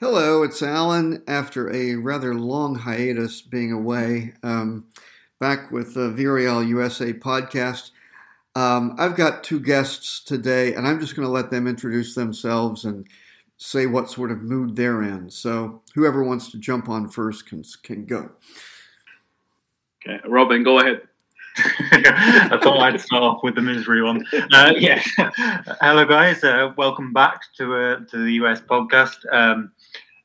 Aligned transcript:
Hello, 0.00 0.42
it's 0.42 0.62
Alan. 0.62 1.22
After 1.28 1.70
a 1.70 1.94
rather 1.94 2.34
long 2.34 2.74
hiatus 2.74 3.42
being 3.42 3.70
away, 3.70 4.32
um, 4.42 4.86
back 5.40 5.70
with 5.70 5.92
the 5.92 6.08
Villarreal 6.08 6.66
USA 6.66 7.12
podcast. 7.12 7.90
Um, 8.56 8.94
I've 8.98 9.14
got 9.14 9.44
two 9.44 9.60
guests 9.60 10.24
today, 10.24 10.72
and 10.72 10.88
I'm 10.88 11.00
just 11.00 11.14
going 11.14 11.28
to 11.28 11.32
let 11.32 11.50
them 11.50 11.66
introduce 11.66 12.14
themselves 12.14 12.86
and 12.86 13.06
say 13.58 13.84
what 13.84 14.10
sort 14.10 14.30
of 14.30 14.40
mood 14.40 14.74
they're 14.74 15.02
in. 15.02 15.28
So 15.28 15.82
whoever 15.94 16.24
wants 16.24 16.50
to 16.52 16.58
jump 16.58 16.88
on 16.88 17.06
first 17.06 17.46
can 17.46 17.62
can 17.82 18.06
go. 18.06 18.30
Okay, 20.02 20.18
Robin, 20.26 20.62
go 20.62 20.78
ahead. 20.78 21.02
I 21.58 22.58
thought 22.62 22.80
I'd 22.80 22.98
start 23.02 23.22
off 23.22 23.42
with 23.42 23.54
the 23.54 23.60
misery 23.60 24.00
one. 24.02 24.24
Uh, 24.50 24.72
yeah. 24.78 25.02
Hello, 25.82 26.06
guys. 26.06 26.42
Uh, 26.42 26.72
welcome 26.78 27.12
back 27.12 27.42
to 27.58 27.74
uh, 27.74 28.00
to 28.06 28.24
the 28.24 28.32
US 28.44 28.62
podcast. 28.62 29.30
Um, 29.30 29.72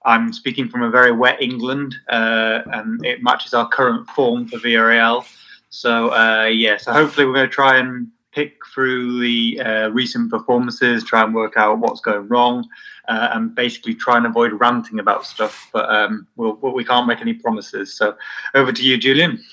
I'm 0.05 0.31
speaking 0.31 0.69
from 0.69 0.83
a 0.83 0.89
very 0.91 1.11
wet 1.11 1.41
England, 1.41 1.95
uh, 2.09 2.61
and 2.71 3.03
it 3.03 3.23
matches 3.23 3.53
our 3.53 3.67
current 3.67 4.07
form 4.11 4.47
for 4.47 4.57
Villarreal. 4.57 5.25
So, 5.69 6.13
uh, 6.13 6.45
yeah, 6.45 6.77
so 6.77 6.93
hopefully 6.93 7.25
we're 7.25 7.33
going 7.33 7.49
to 7.49 7.53
try 7.53 7.77
and 7.77 8.07
pick 8.31 8.57
through 8.73 9.19
the 9.19 9.59
uh, 9.61 9.89
recent 9.89 10.29
performances, 10.29 11.03
try 11.03 11.23
and 11.23 11.33
work 11.33 11.57
out 11.57 11.79
what's 11.79 12.01
going 12.01 12.27
wrong, 12.27 12.67
uh, 13.07 13.29
and 13.33 13.55
basically 13.55 13.95
try 13.95 14.17
and 14.17 14.27
avoid 14.27 14.53
ranting 14.53 14.99
about 14.99 15.25
stuff. 15.25 15.69
But 15.73 15.89
um, 15.89 16.27
we'll, 16.35 16.53
we 16.53 16.85
can't 16.85 17.07
make 17.07 17.21
any 17.21 17.33
promises. 17.33 17.97
So, 17.97 18.15
over 18.53 18.71
to 18.71 18.83
you, 18.83 18.97
Julian. 18.97 19.43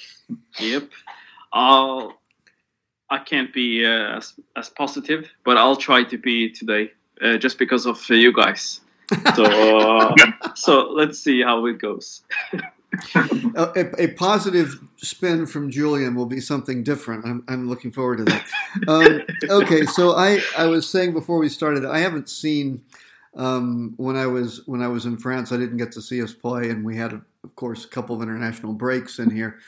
Yep. 0.61 0.91
I'll, 1.55 2.21
I 3.09 3.19
can't 3.19 3.53
be 3.55 3.87
uh, 3.87 4.19
as, 4.19 4.35
as 4.57 4.69
positive, 4.69 5.29
but 5.45 5.57
I'll 5.57 5.77
try 5.77 6.05
to 6.05 6.19
be 6.19 6.51
today 6.51 6.93
uh, 7.23 7.39
just 7.39 7.59
because 7.59 7.87
of 7.87 8.07
you 8.11 8.33
guys. 8.33 8.81
So, 9.35 9.79
uh, 9.79 10.15
so 10.55 10.91
let's 10.91 11.19
see 11.19 11.43
how 11.43 11.67
it 11.67 11.79
goes. 11.79 12.23
a, 13.55 14.03
a, 14.03 14.09
positive 14.09 14.81
spin 14.97 15.47
from 15.47 15.71
Julian 15.71 16.15
will 16.15 16.27
be 16.27 16.41
something 16.41 16.83
different. 16.83 17.25
I'm, 17.25 17.45
I'm 17.49 17.69
looking 17.69 17.91
forward 17.91 18.19
to 18.19 18.25
that. 18.25 18.47
Um, 18.87 19.23
okay, 19.51 19.87
so 19.87 20.15
I, 20.15 20.41
I 20.57 20.67
was 20.67 20.89
saying 20.89 21.13
before 21.13 21.39
we 21.39 21.49
started, 21.49 21.85
I 21.85 21.99
haven't 21.99 22.29
seen 22.29 22.83
um, 23.35 23.95
when 23.97 24.17
I 24.17 24.27
was 24.27 24.63
when 24.67 24.83
I 24.83 24.89
was 24.89 25.07
in 25.07 25.17
France. 25.17 25.53
I 25.53 25.57
didn't 25.57 25.79
get 25.79 25.93
to 25.93 26.03
see 26.03 26.23
us 26.23 26.35
play, 26.35 26.69
and 26.69 26.85
we 26.85 26.97
had, 26.97 27.13
of 27.13 27.57
course, 27.57 27.85
a 27.85 27.89
couple 27.89 28.17
of 28.17 28.23
international 28.23 28.75
breaks 28.75 29.19
in 29.19 29.31
here. 29.31 29.59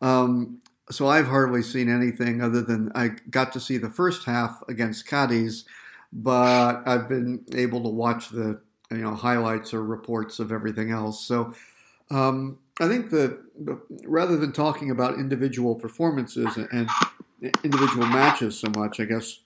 Um, 0.00 0.60
so 0.90 1.06
I've 1.06 1.28
hardly 1.28 1.62
seen 1.62 1.88
anything 1.88 2.42
other 2.42 2.62
than 2.62 2.90
I 2.94 3.10
got 3.30 3.52
to 3.52 3.60
see 3.60 3.78
the 3.78 3.90
first 3.90 4.24
half 4.24 4.62
against 4.68 5.06
Cadiz, 5.06 5.64
but 6.12 6.82
I've 6.86 7.08
been 7.08 7.44
able 7.54 7.82
to 7.84 7.88
watch 7.88 8.30
the 8.30 8.60
you 8.92 9.02
know 9.02 9.14
highlights 9.14 9.74
or 9.74 9.82
reports 9.82 10.38
of 10.38 10.52
everything 10.52 10.90
else. 10.90 11.24
So 11.24 11.54
um, 12.10 12.58
I 12.80 12.88
think 12.88 13.10
that 13.10 13.38
rather 14.04 14.36
than 14.36 14.52
talking 14.52 14.90
about 14.90 15.14
individual 15.14 15.74
performances 15.74 16.56
and 16.56 16.88
individual 17.64 18.06
matches 18.06 18.58
so 18.58 18.68
much, 18.76 19.00
I 19.00 19.04
guess 19.04 19.40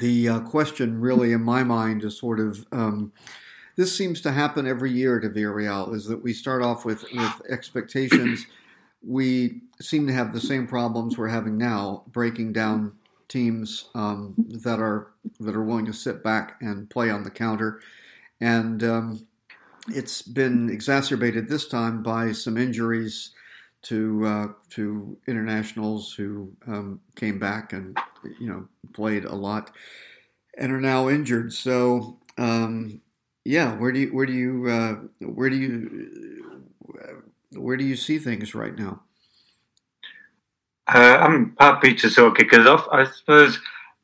the 0.00 0.28
uh, 0.28 0.40
question 0.40 1.00
really 1.00 1.32
in 1.32 1.42
my 1.42 1.64
mind 1.64 2.04
is 2.04 2.18
sort 2.18 2.40
of 2.40 2.66
um, 2.72 3.12
this 3.76 3.96
seems 3.96 4.20
to 4.20 4.32
happen 4.32 4.66
every 4.66 4.92
year 4.92 5.18
to 5.20 5.28
Villarreal 5.28 5.94
is 5.94 6.04
that 6.06 6.22
we 6.22 6.32
start 6.32 6.62
off 6.62 6.84
with, 6.84 7.04
with 7.12 7.42
expectations. 7.48 8.46
We 9.02 9.62
seem 9.80 10.06
to 10.06 10.12
have 10.12 10.34
the 10.34 10.40
same 10.40 10.66
problems 10.66 11.16
we're 11.16 11.28
having 11.28 11.56
now, 11.56 12.02
breaking 12.08 12.52
down 12.52 12.92
teams 13.28 13.86
um, 13.94 14.34
that 14.36 14.80
are 14.80 15.12
that 15.38 15.56
are 15.56 15.62
willing 15.62 15.86
to 15.86 15.94
sit 15.94 16.22
back 16.22 16.56
and 16.60 16.90
play 16.90 17.08
on 17.08 17.22
the 17.22 17.30
counter, 17.30 17.80
and 18.40 18.82
um, 18.84 19.26
it's 19.88 20.22
been 20.22 20.70
exacerbated 20.70 21.48
this 21.48 21.68
time 21.68 22.02
by 22.02 22.32
some 22.32 22.56
injuries 22.56 23.30
to 23.82 24.26
uh, 24.26 24.46
to 24.70 25.16
internationals 25.26 26.12
who 26.12 26.52
um, 26.66 27.00
came 27.16 27.38
back 27.38 27.72
and 27.72 27.96
you 28.38 28.48
know 28.48 28.66
played 28.92 29.24
a 29.24 29.34
lot 29.34 29.70
and 30.58 30.72
are 30.72 30.80
now 30.80 31.08
injured. 31.08 31.52
So 31.52 32.18
um, 32.38 33.00
yeah, 33.44 33.76
where 33.76 33.92
do 33.92 34.00
you 34.00 34.08
where 34.08 34.26
do 34.26 34.32
you 34.32 34.68
uh, 34.68 35.26
where 35.26 35.50
do 35.50 35.56
you 35.56 36.64
where 37.52 37.76
do 37.76 37.84
you 37.84 37.96
see 37.96 38.18
things 38.18 38.54
right 38.54 38.76
now? 38.76 39.02
Uh, 40.92 41.18
I'm 41.20 41.56
happy 41.58 41.94
to 41.94 42.10
sort 42.10 42.32
of 42.32 42.36
kick 42.36 42.52
us 42.52 42.66
off. 42.66 42.86
I 42.90 43.04
suppose 43.04 43.58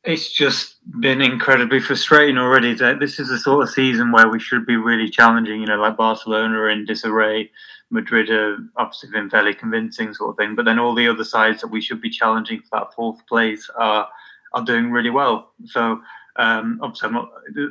it's 0.06 0.32
just 0.32 0.76
been 1.00 1.20
incredibly 1.20 1.80
frustrating 1.80 2.38
already. 2.38 2.74
That 2.74 3.00
this 3.00 3.18
is 3.18 3.28
the 3.28 3.38
sort 3.38 3.64
of 3.64 3.70
season 3.70 4.12
where 4.12 4.28
we 4.28 4.38
should 4.38 4.64
be 4.64 4.76
really 4.76 5.10
challenging. 5.10 5.60
You 5.60 5.66
know, 5.66 5.76
like 5.76 5.96
Barcelona 5.96 6.58
are 6.58 6.70
in 6.70 6.84
disarray, 6.84 7.50
Madrid 7.90 8.30
are 8.30 8.56
obviously 8.76 9.10
been 9.10 9.28
fairly 9.28 9.52
convincing 9.52 10.14
sort 10.14 10.30
of 10.30 10.36
thing. 10.36 10.54
But 10.54 10.64
then 10.64 10.78
all 10.78 10.94
the 10.94 11.08
other 11.08 11.24
sides 11.24 11.60
that 11.60 11.68
we 11.68 11.80
should 11.80 12.00
be 12.00 12.10
challenging 12.10 12.60
for 12.60 12.78
that 12.78 12.94
fourth 12.94 13.26
place 13.26 13.68
are 13.76 14.08
are 14.52 14.64
doing 14.64 14.92
really 14.92 15.10
well. 15.10 15.52
So 15.66 16.00
um, 16.36 16.78
obviously, 16.82 17.08
I'm, 17.08 17.14
not, 17.14 17.30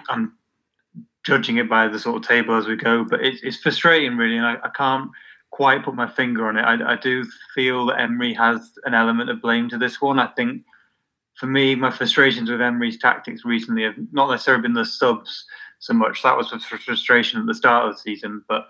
I'm 0.09 0.33
judging 1.25 1.57
it 1.57 1.69
by 1.69 1.87
the 1.87 1.99
sort 1.99 2.17
of 2.17 2.27
table 2.27 2.55
as 2.55 2.67
we 2.67 2.75
go, 2.75 3.03
but 3.03 3.23
it's, 3.23 3.41
it's 3.43 3.57
frustrating 3.57 4.17
really, 4.17 4.37
and 4.37 4.45
I, 4.45 4.57
I 4.63 4.69
can't 4.69 5.09
quite 5.51 5.85
put 5.85 5.95
my 5.95 6.07
finger 6.07 6.47
on 6.47 6.57
it. 6.57 6.61
I, 6.61 6.93
I 6.93 6.95
do 6.97 7.25
feel 7.53 7.85
that 7.87 7.99
Emery 7.99 8.33
has 8.33 8.71
an 8.83 8.93
element 8.93 9.29
of 9.29 9.41
blame 9.41 9.69
to 9.69 9.77
this 9.77 10.01
one. 10.01 10.19
I 10.19 10.27
think 10.27 10.63
for 11.39 11.47
me, 11.47 11.75
my 11.75 11.91
frustrations 11.91 12.49
with 12.49 12.61
Emery's 12.61 12.97
tactics 12.97 13.43
recently 13.43 13.83
have 13.83 13.95
not 14.11 14.29
necessarily 14.29 14.61
been 14.61 14.73
the 14.73 14.85
subs 14.85 15.45
so 15.79 15.93
much. 15.93 16.23
That 16.23 16.37
was 16.37 16.49
frustration 16.49 17.39
at 17.39 17.45
the 17.45 17.53
start 17.53 17.87
of 17.87 17.95
the 17.95 18.01
season, 18.01 18.43
but 18.47 18.69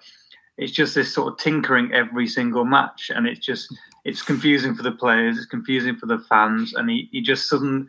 it's 0.57 0.71
just 0.71 0.95
this 0.95 1.13
sort 1.13 1.33
of 1.33 1.39
tinkering 1.39 1.93
every 1.93 2.27
single 2.27 2.65
match, 2.65 3.11
and 3.13 3.27
it's 3.27 3.45
just 3.45 3.73
it's 4.03 4.21
confusing 4.21 4.73
for 4.73 4.83
the 4.83 4.91
players, 4.91 5.37
it's 5.37 5.45
confusing 5.45 5.95
for 5.95 6.05
the 6.05 6.19
fans, 6.29 6.73
and 6.73 6.89
he, 6.89 7.09
he 7.11 7.21
just 7.21 7.49
suddenly 7.49 7.87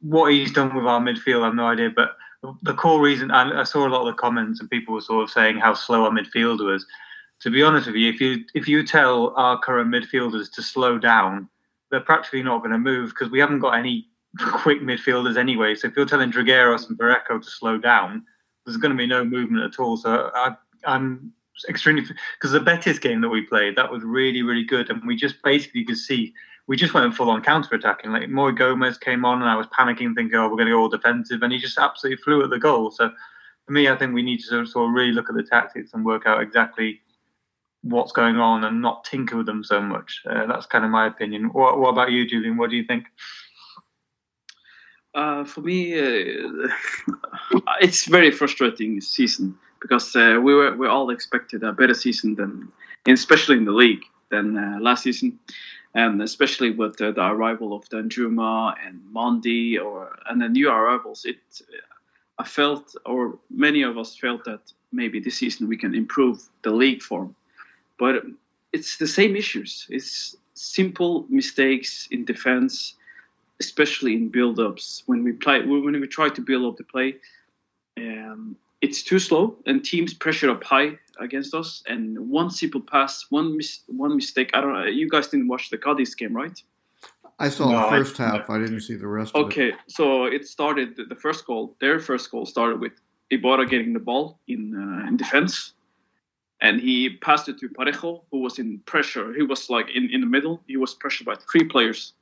what 0.00 0.32
he's 0.32 0.52
done 0.52 0.74
with 0.74 0.86
our 0.86 1.00
midfield, 1.00 1.42
I 1.42 1.46
have 1.46 1.54
no 1.54 1.66
idea. 1.66 1.90
But 1.94 2.16
the 2.62 2.74
core 2.74 3.00
reason, 3.00 3.30
I, 3.30 3.60
I 3.60 3.64
saw 3.64 3.86
a 3.86 3.90
lot 3.90 4.00
of 4.00 4.06
the 4.06 4.20
comments, 4.20 4.60
and 4.60 4.70
people 4.70 4.94
were 4.94 5.00
sort 5.00 5.24
of 5.24 5.30
saying 5.30 5.58
how 5.58 5.74
slow 5.74 6.04
our 6.04 6.10
midfield 6.10 6.64
was. 6.64 6.86
To 7.40 7.50
be 7.50 7.62
honest 7.62 7.86
with 7.86 7.96
you, 7.96 8.10
if 8.10 8.20
you 8.20 8.44
if 8.54 8.66
you 8.66 8.84
tell 8.84 9.34
our 9.36 9.58
current 9.58 9.92
midfielders 9.92 10.50
to 10.52 10.62
slow 10.62 10.98
down, 10.98 11.48
they're 11.90 12.00
practically 12.00 12.42
not 12.42 12.58
going 12.58 12.70
to 12.70 12.78
move 12.78 13.10
because 13.10 13.30
we 13.30 13.38
haven't 13.38 13.60
got 13.60 13.76
any 13.76 14.06
quick 14.38 14.80
midfielders 14.80 15.36
anyway. 15.36 15.74
So 15.74 15.88
if 15.88 15.96
you're 15.96 16.06
telling 16.06 16.32
Trigueros 16.32 16.88
and 16.88 16.98
Berrocal 16.98 17.42
to 17.42 17.50
slow 17.50 17.78
down, 17.78 18.24
there's 18.64 18.76
going 18.76 18.92
to 18.92 18.98
be 18.98 19.06
no 19.06 19.24
movement 19.24 19.64
at 19.64 19.80
all. 19.80 19.96
So 19.96 20.30
I, 20.34 20.56
am 20.84 21.32
extremely 21.68 22.02
because 22.38 22.52
the 22.52 22.60
Betis 22.60 22.98
game 22.98 23.20
that 23.20 23.28
we 23.28 23.42
played 23.42 23.76
that 23.76 23.90
was 23.90 24.02
really 24.02 24.42
really 24.42 24.64
good, 24.64 24.90
and 24.90 25.06
we 25.06 25.16
just 25.16 25.36
basically 25.42 25.84
could 25.84 25.98
see 25.98 26.34
we 26.66 26.76
just 26.76 26.94
went 26.94 27.14
full 27.14 27.30
on 27.30 27.42
counter 27.42 27.74
attacking. 27.74 28.10
Like 28.10 28.28
Moi 28.28 28.50
Gomez 28.50 28.98
came 28.98 29.24
on, 29.24 29.40
and 29.40 29.50
I 29.50 29.56
was 29.56 29.66
panicking, 29.68 30.14
thinking, 30.14 30.34
"Oh, 30.34 30.48
we're 30.48 30.56
going 30.56 30.66
to 30.66 30.72
go 30.72 30.80
all 30.80 30.88
defensive," 30.88 31.42
and 31.42 31.52
he 31.52 31.58
just 31.58 31.78
absolutely 31.78 32.22
flew 32.22 32.42
at 32.42 32.50
the 32.50 32.58
goal. 32.58 32.90
So 32.90 33.10
for 33.66 33.72
me, 33.72 33.88
I 33.88 33.96
think 33.96 34.14
we 34.14 34.22
need 34.22 34.38
to 34.38 34.46
sort 34.46 34.60
of, 34.62 34.68
sort 34.68 34.88
of 34.88 34.94
really 34.94 35.12
look 35.12 35.28
at 35.28 35.36
the 35.36 35.42
tactics 35.42 35.92
and 35.92 36.04
work 36.04 36.26
out 36.26 36.42
exactly 36.42 37.00
what's 37.82 38.12
going 38.12 38.36
on 38.36 38.64
and 38.64 38.82
not 38.82 39.04
tinker 39.04 39.36
with 39.36 39.46
them 39.46 39.62
so 39.62 39.80
much. 39.80 40.22
Uh, 40.28 40.46
that's 40.46 40.66
kind 40.66 40.84
of 40.84 40.90
my 40.90 41.06
opinion. 41.06 41.44
What, 41.52 41.78
what 41.78 41.90
about 41.90 42.10
you, 42.10 42.26
Julian? 42.26 42.56
What 42.56 42.70
do 42.70 42.76
you 42.76 42.84
think? 42.84 43.06
Uh, 45.16 45.44
for 45.44 45.62
me, 45.62 45.98
uh, 45.98 46.68
it's 47.80 48.04
very 48.04 48.30
frustrating 48.30 49.00
season 49.00 49.58
because 49.80 50.14
uh, 50.14 50.38
we 50.42 50.54
were 50.54 50.76
we 50.76 50.86
all 50.86 51.08
expected 51.08 51.62
a 51.62 51.72
better 51.72 51.94
season 51.94 52.34
than, 52.34 52.70
especially 53.06 53.56
in 53.56 53.64
the 53.64 53.72
league, 53.72 54.04
than 54.28 54.58
uh, 54.58 54.78
last 54.78 55.04
season, 55.04 55.38
and 55.94 56.20
especially 56.20 56.70
with 56.70 56.98
the 56.98 57.18
arrival 57.18 57.72
of 57.72 57.88
Danjuma 57.88 58.74
and 58.86 59.00
Mandi 59.10 59.78
or 59.78 60.18
and 60.28 60.42
the 60.42 60.50
new 60.50 60.68
arrivals. 60.68 61.24
It 61.24 61.38
I 62.38 62.44
felt, 62.44 62.94
or 63.06 63.38
many 63.48 63.84
of 63.84 63.96
us 63.96 64.14
felt 64.14 64.44
that 64.44 64.60
maybe 64.92 65.18
this 65.18 65.38
season 65.38 65.66
we 65.66 65.78
can 65.78 65.94
improve 65.94 66.42
the 66.60 66.72
league 66.72 67.00
form, 67.02 67.34
but 67.98 68.22
it's 68.74 68.98
the 68.98 69.06
same 69.06 69.34
issues. 69.34 69.86
It's 69.88 70.36
simple 70.52 71.24
mistakes 71.30 72.06
in 72.10 72.26
defense 72.26 72.96
especially 73.60 74.14
in 74.14 74.28
build-ups 74.28 75.02
when 75.06 75.24
we 75.24 75.32
play 75.32 75.64
when 75.64 76.00
we 76.00 76.06
try 76.06 76.28
to 76.28 76.40
build 76.40 76.64
up 76.70 76.76
the 76.76 76.84
play 76.84 77.16
um, 77.98 78.56
it's 78.82 79.02
too 79.02 79.18
slow, 79.18 79.56
and 79.66 79.84
teams 79.84 80.12
pressure 80.14 80.50
up 80.50 80.62
high 80.62 80.98
against 81.18 81.54
us. 81.54 81.82
And 81.86 82.30
one 82.30 82.50
simple 82.50 82.80
pass, 82.80 83.26
one 83.30 83.56
mis- 83.56 83.82
one 83.86 84.14
mistake. 84.14 84.50
I 84.54 84.60
don't 84.60 84.72
know. 84.72 84.84
You 84.84 85.08
guys 85.08 85.28
didn't 85.28 85.48
watch 85.48 85.70
the 85.70 85.78
Cadiz 85.78 86.14
game, 86.14 86.34
right? 86.34 86.62
I 87.38 87.48
saw 87.48 87.70
no, 87.70 87.82
the 87.82 87.88
first 87.88 88.20
I, 88.20 88.28
half. 88.28 88.50
I 88.50 88.58
didn't 88.58 88.80
see 88.80 88.94
the 88.94 89.06
rest. 89.06 89.34
Okay, 89.34 89.72
so 89.88 90.24
it 90.24 90.46
started. 90.46 90.96
The 91.08 91.14
first 91.14 91.46
goal, 91.46 91.76
their 91.80 91.98
first 92.00 92.30
goal, 92.30 92.46
started 92.46 92.80
with 92.80 92.92
Iborra 93.32 93.68
getting 93.68 93.92
the 93.92 94.00
ball 94.00 94.38
in 94.46 94.74
uh, 94.74 95.08
in 95.08 95.16
defense, 95.16 95.72
and 96.60 96.80
he 96.80 97.16
passed 97.16 97.48
it 97.48 97.58
to 97.60 97.68
Parejo, 97.68 98.22
who 98.30 98.40
was 98.40 98.58
in 98.58 98.78
pressure. 98.80 99.34
He 99.34 99.42
was 99.42 99.70
like 99.70 99.88
in, 99.94 100.10
in 100.10 100.20
the 100.20 100.26
middle. 100.26 100.62
He 100.66 100.76
was 100.76 100.94
pressured 100.94 101.26
by 101.26 101.36
three 101.50 101.64
players, 101.64 102.12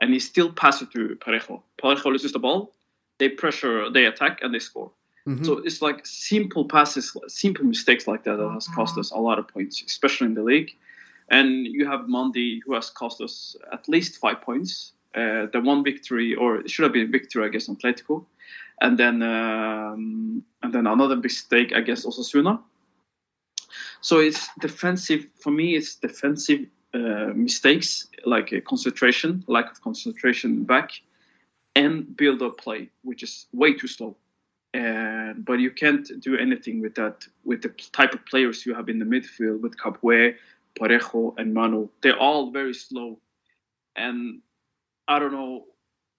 and 0.00 0.12
he 0.12 0.20
still 0.20 0.52
passes 0.52 0.88
to 0.88 1.16
Parejo. 1.16 1.62
Parejo 1.82 2.06
loses 2.06 2.32
the 2.32 2.38
ball. 2.38 2.72
They 3.18 3.28
pressure, 3.28 3.90
they 3.90 4.06
attack, 4.06 4.40
and 4.42 4.54
they 4.54 4.58
score. 4.58 4.90
Mm-hmm. 5.26 5.44
So 5.44 5.58
it's 5.58 5.80
like 5.80 6.04
simple 6.04 6.64
passes, 6.66 7.16
simple 7.28 7.64
mistakes 7.64 8.06
like 8.06 8.24
that 8.24 8.36
that 8.36 8.50
has 8.50 8.68
cost 8.68 8.98
us 8.98 9.10
a 9.10 9.18
lot 9.18 9.38
of 9.38 9.48
points, 9.48 9.82
especially 9.82 10.26
in 10.26 10.34
the 10.34 10.42
league. 10.42 10.72
And 11.30 11.66
you 11.66 11.86
have 11.86 12.08
Mandi, 12.08 12.60
who 12.66 12.74
has 12.74 12.90
cost 12.90 13.20
us 13.22 13.56
at 13.72 13.88
least 13.88 14.18
five 14.18 14.42
points. 14.42 14.92
Uh, 15.14 15.46
the 15.52 15.60
one 15.60 15.84
victory, 15.84 16.34
or 16.34 16.56
it 16.56 16.68
should 16.68 16.82
have 16.82 16.92
been 16.92 17.06
a 17.06 17.10
victory 17.10 17.46
against 17.46 17.70
Atletico, 17.70 18.24
and 18.80 18.98
then 18.98 19.22
um, 19.22 20.42
and 20.60 20.72
then 20.72 20.88
another 20.88 21.14
mistake 21.14 21.70
against 21.70 22.04
Osasuna. 22.04 22.60
So 24.00 24.18
it's 24.18 24.48
defensive 24.60 25.26
for 25.40 25.52
me. 25.52 25.76
It's 25.76 25.94
defensive 25.94 26.66
mistakes 26.98 28.08
like 28.24 28.52
a 28.52 28.60
concentration, 28.60 29.44
lack 29.46 29.70
of 29.70 29.82
concentration 29.82 30.64
back, 30.64 30.92
and 31.74 32.16
build 32.16 32.42
up 32.42 32.58
play, 32.58 32.90
which 33.02 33.22
is 33.22 33.46
way 33.52 33.74
too 33.74 33.88
slow. 33.88 34.16
And 34.72 35.44
but 35.44 35.60
you 35.60 35.70
can't 35.70 36.08
do 36.20 36.36
anything 36.36 36.80
with 36.80 36.94
that 36.96 37.26
with 37.44 37.62
the 37.62 37.68
type 37.92 38.12
of 38.12 38.26
players 38.26 38.66
you 38.66 38.74
have 38.74 38.88
in 38.88 38.98
the 38.98 39.04
midfield 39.04 39.60
with 39.60 39.76
Capoue, 39.76 40.34
Parejo, 40.78 41.34
and 41.38 41.54
Manu. 41.54 41.88
They're 42.02 42.18
all 42.18 42.50
very 42.50 42.74
slow, 42.74 43.18
and 43.94 44.40
I 45.06 45.18
don't 45.18 45.32
know 45.32 45.66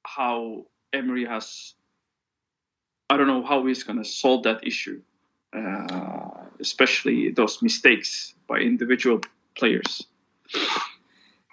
how 0.04 0.66
Emery 0.94 1.26
has. 1.26 1.74
I 3.10 3.18
don't 3.18 3.28
know 3.28 3.44
how 3.44 3.66
he's 3.66 3.84
going 3.84 4.00
to 4.00 4.06
solve 4.06 4.44
that 4.44 4.66
issue, 4.66 5.02
uh, 5.54 6.30
especially 6.60 7.32
those 7.32 7.62
mistakes 7.62 8.34
by 8.48 8.58
individual 8.58 9.22
players. 9.56 10.08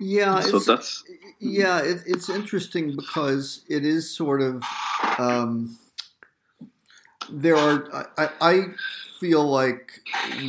Yeah, 0.00 0.40
so 0.40 0.58
that's 0.58 1.04
yeah, 1.38 1.80
it, 1.80 2.02
it's 2.06 2.28
interesting 2.28 2.96
because 2.96 3.64
it 3.68 3.84
is 3.84 4.14
sort 4.14 4.42
of 4.42 4.62
um, 5.18 5.78
there 7.30 7.56
are. 7.56 8.08
I, 8.18 8.30
I 8.40 8.64
feel 9.20 9.44
like 9.44 10.00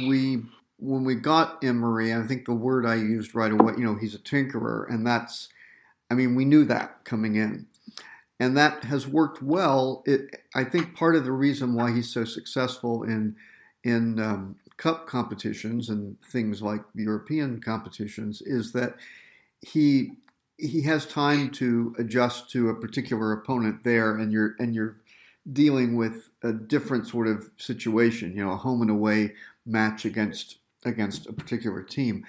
we 0.07 0.41
when 0.79 1.03
we 1.03 1.15
got 1.15 1.63
Emery, 1.63 2.13
I 2.13 2.23
think 2.23 2.45
the 2.45 2.53
word 2.53 2.85
I 2.85 2.95
used 2.95 3.35
right 3.35 3.51
away, 3.51 3.73
you 3.77 3.85
know, 3.85 3.95
he's 3.95 4.15
a 4.15 4.19
tinkerer, 4.19 4.89
and 4.89 5.05
that's, 5.05 5.47
I 6.11 6.15
mean, 6.15 6.35
we 6.35 6.43
knew 6.45 6.65
that 6.65 7.05
coming 7.05 7.35
in, 7.35 7.67
and 8.39 8.57
that 8.57 8.83
has 8.85 9.07
worked 9.07 9.41
well. 9.41 10.03
It, 10.05 10.41
I 10.55 10.63
think, 10.63 10.95
part 10.95 11.15
of 11.15 11.25
the 11.25 11.31
reason 11.31 11.73
why 11.73 11.93
he's 11.93 12.09
so 12.09 12.25
successful 12.25 13.03
in 13.03 13.35
in 13.83 14.19
um, 14.19 14.55
cup 14.77 15.07
competitions 15.07 15.89
and 15.89 16.17
things 16.21 16.61
like 16.61 16.81
the 16.95 17.03
European 17.03 17.61
competitions 17.61 18.41
is 18.41 18.71
that 18.73 18.95
he 19.61 20.17
he 20.57 20.83
has 20.83 21.05
time 21.05 21.49
to 21.51 21.95
adjust 21.97 22.49
to 22.51 22.69
a 22.69 22.75
particular 22.75 23.31
opponent 23.33 23.83
there, 23.83 24.15
and 24.15 24.31
you're 24.31 24.55
and 24.59 24.75
you're 24.75 24.97
dealing 25.51 25.95
with 25.97 26.29
a 26.41 26.53
different 26.53 27.07
sort 27.07 27.27
of 27.27 27.51
situation, 27.57 28.35
you 28.35 28.45
know, 28.45 28.51
a 28.51 28.57
home 28.57 28.81
and 28.81 28.91
away 28.91 29.33
match 29.65 30.05
against 30.05 30.57
against 30.85 31.27
a 31.27 31.33
particular 31.33 31.81
team. 31.83 32.25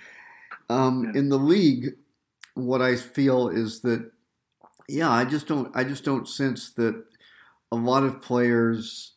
Um. 0.69 1.12
In 1.14 1.29
the 1.29 1.38
league, 1.38 1.94
what 2.55 2.81
I 2.81 2.96
feel 2.96 3.49
is 3.49 3.81
that, 3.81 4.12
yeah, 4.88 5.11
I 5.11 5.25
just 5.25 5.46
don't, 5.46 5.75
I 5.76 5.85
just 5.85 6.05
don't 6.05 6.29
sense 6.29 6.70
that 6.75 7.05
a 7.73 7.76
lot 7.76 8.05
of 8.05 8.23
players 8.23 9.12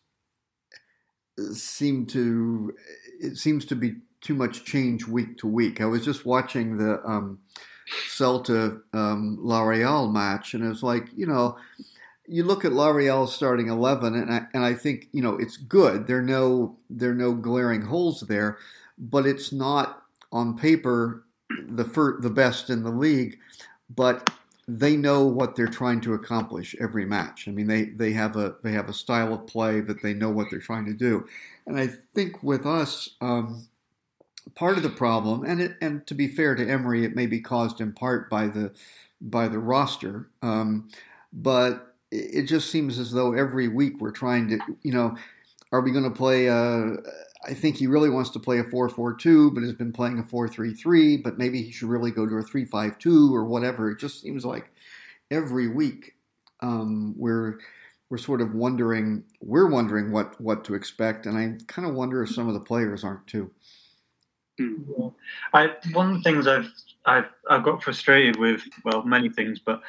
seem 1.53 2.05
to, 2.07 2.73
it 3.19 3.37
seems 3.37 3.65
to 3.65 3.75
be 3.75 3.95
too 4.21 4.33
much 4.33 4.65
change 4.65 5.07
week 5.07 5.37
to 5.37 5.47
week. 5.47 5.81
I 5.81 5.85
was 5.85 6.03
just 6.03 6.25
watching 6.25 6.77
the 6.77 7.01
um, 7.07 7.39
Celta 8.07 8.81
um, 8.93 10.11
match, 10.11 10.53
and 10.53 10.63
it 10.63 10.69
was 10.69 10.83
like, 10.83 11.09
you 11.15 11.25
know, 11.25 11.57
you 12.27 12.43
look 12.43 12.65
at 12.65 12.73
La 12.73 12.89
Real 12.89 13.27
starting 13.27 13.69
eleven, 13.69 14.15
and 14.15 14.31
I, 14.31 14.47
and 14.53 14.63
I 14.63 14.73
think 14.73 15.07
you 15.13 15.21
know 15.21 15.35
it's 15.37 15.57
good. 15.57 16.07
There 16.07 16.17
are 16.19 16.23
no 16.23 16.77
there 16.89 17.11
are 17.11 17.15
no 17.15 17.33
glaring 17.33 17.83
holes 17.83 18.21
there, 18.21 18.57
but 18.97 19.25
it's 19.25 19.51
not 19.53 20.03
on 20.31 20.57
paper 20.57 21.23
the 21.49 21.85
fir- 21.85 22.19
the 22.19 22.29
best 22.29 22.69
in 22.69 22.83
the 22.83 22.91
league, 22.91 23.39
but 23.89 24.29
they 24.67 24.97
know 24.97 25.25
what 25.25 25.55
they're 25.55 25.67
trying 25.67 26.01
to 26.01 26.13
accomplish 26.13 26.75
every 26.79 27.05
match. 27.05 27.47
I 27.47 27.51
mean, 27.51 27.67
they, 27.67 27.85
they 27.85 28.11
have 28.11 28.35
a 28.35 28.55
they 28.63 28.73
have 28.73 28.89
a 28.89 28.93
style 28.93 29.33
of 29.33 29.47
play 29.47 29.79
that 29.79 30.01
they 30.01 30.13
know 30.13 30.29
what 30.29 30.49
they're 30.49 30.59
trying 30.59 30.85
to 30.85 30.93
do, 30.93 31.25
and 31.67 31.77
I 31.77 31.87
think 31.87 32.41
with 32.41 32.65
us, 32.65 33.09
um, 33.21 33.67
part 34.55 34.77
of 34.77 34.83
the 34.83 34.89
problem, 34.89 35.43
and 35.43 35.61
it, 35.61 35.77
and 35.81 36.07
to 36.07 36.15
be 36.15 36.27
fair 36.27 36.55
to 36.55 36.67
Emery, 36.67 37.03
it 37.03 37.15
may 37.15 37.27
be 37.27 37.41
caused 37.41 37.81
in 37.81 37.93
part 37.93 38.29
by 38.29 38.47
the 38.47 38.71
by 39.19 39.47
the 39.47 39.59
roster, 39.59 40.29
um, 40.41 40.89
but 41.33 41.95
it 42.11 42.43
just 42.43 42.71
seems 42.71 42.97
as 42.97 43.11
though 43.11 43.33
every 43.33 43.67
week 43.67 43.99
we're 43.99 44.11
trying 44.11 44.47
to, 44.47 44.59
you 44.83 44.93
know, 44.93 45.17
are 45.71 45.81
we 45.81 45.91
going 45.91 46.03
to 46.05 46.09
play? 46.09 46.47
Uh, 46.47 46.97
I 47.45 47.53
think 47.53 47.75
he 47.75 47.87
really 47.87 48.09
wants 48.09 48.29
to 48.31 48.39
play 48.39 48.59
a 48.59 48.63
4 48.63 48.89
4 48.89 49.13
2, 49.15 49.51
but 49.51 49.63
has 49.63 49.73
been 49.73 49.91
playing 49.91 50.19
a 50.19 50.23
4 50.23 50.47
3 50.47 50.73
3, 50.73 51.17
but 51.17 51.37
maybe 51.37 51.61
he 51.61 51.71
should 51.71 51.89
really 51.89 52.11
go 52.11 52.25
to 52.25 52.35
a 52.35 52.43
3 52.43 52.65
5 52.65 52.97
2 52.97 53.35
or 53.35 53.43
whatever. 53.45 53.91
It 53.91 53.99
just 53.99 54.21
seems 54.21 54.45
like 54.45 54.71
every 55.29 55.67
week 55.67 56.15
um, 56.61 57.13
we're 57.17 57.59
we're 58.09 58.17
sort 58.17 58.41
of 58.41 58.53
wondering 58.53 59.23
we're 59.41 59.69
wondering 59.69 60.11
what 60.11 60.39
what 60.39 60.63
to 60.65 60.75
expect, 60.75 61.25
and 61.25 61.37
I 61.37 61.57
kind 61.67 61.87
of 61.87 61.95
wonder 61.95 62.23
if 62.23 62.29
some 62.29 62.47
of 62.47 62.53
the 62.53 62.59
players 62.59 63.03
aren't 63.03 63.27
too. 63.27 63.51
I 65.53 65.73
one 65.93 66.09
of 66.11 66.15
the 66.15 66.21
things 66.23 66.47
I've 66.47 66.71
I've 67.05 67.29
I've 67.49 67.63
got 67.63 67.83
frustrated 67.83 68.37
with 68.37 68.61
well 68.83 69.03
many 69.03 69.29
things, 69.29 69.59
but 69.59 69.81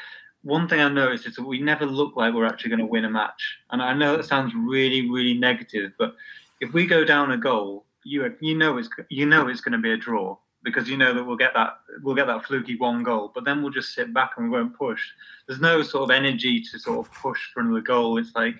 one 0.43 0.69
thing 0.69 0.81
I 0.81 0.88
noticed 0.88 1.26
is 1.26 1.37
that 1.37 1.47
we 1.47 1.61
never 1.61 1.87
look 1.87 2.17
like 2.17 2.35
we're 2.35 2.47
actually 2.47 2.70
going 2.70 2.81
to 2.81 2.87
win 2.87 3.05
a 3.05 3.11
match. 3.11 3.59
And 3.70 3.82
I 3.82 3.93
know 3.93 4.17
that 4.17 4.25
sounds 4.25 4.55
really, 4.55 5.11
really 5.11 5.35
negative, 5.35 5.93
but 5.99 6.14
if 6.61 6.73
we 6.73 6.87
go 6.87 7.04
down 7.04 7.33
a 7.33 7.37
goal, 7.37 7.85
you 8.04 8.35
you 8.40 8.57
know 8.57 8.78
it's 8.78 8.88
you 9.09 9.26
know 9.26 9.49
it's 9.49 9.61
going 9.61 9.73
to 9.73 9.78
be 9.78 9.92
a 9.92 9.97
draw 9.97 10.37
because 10.62 10.88
you 10.88 10.97
know 10.97 11.15
that 11.15 11.25
we'll 11.25 11.37
get 11.37 11.55
that 11.55 11.79
we'll 12.03 12.15
get 12.15 12.27
that 12.27 12.45
fluky 12.45 12.77
one 12.77 13.03
goal, 13.03 13.31
but 13.35 13.45
then 13.45 13.62
we'll 13.62 13.73
just 13.73 13.95
sit 13.95 14.12
back 14.12 14.33
and 14.37 14.50
we 14.50 14.57
won't 14.57 14.77
push. 14.77 15.03
There's 15.47 15.61
no 15.61 15.83
sort 15.83 16.05
of 16.05 16.11
energy 16.11 16.61
to 16.61 16.79
sort 16.79 17.07
of 17.07 17.12
push 17.15 17.41
for 17.53 17.61
another 17.61 17.81
goal. 17.81 18.19
It's 18.19 18.35
like 18.35 18.55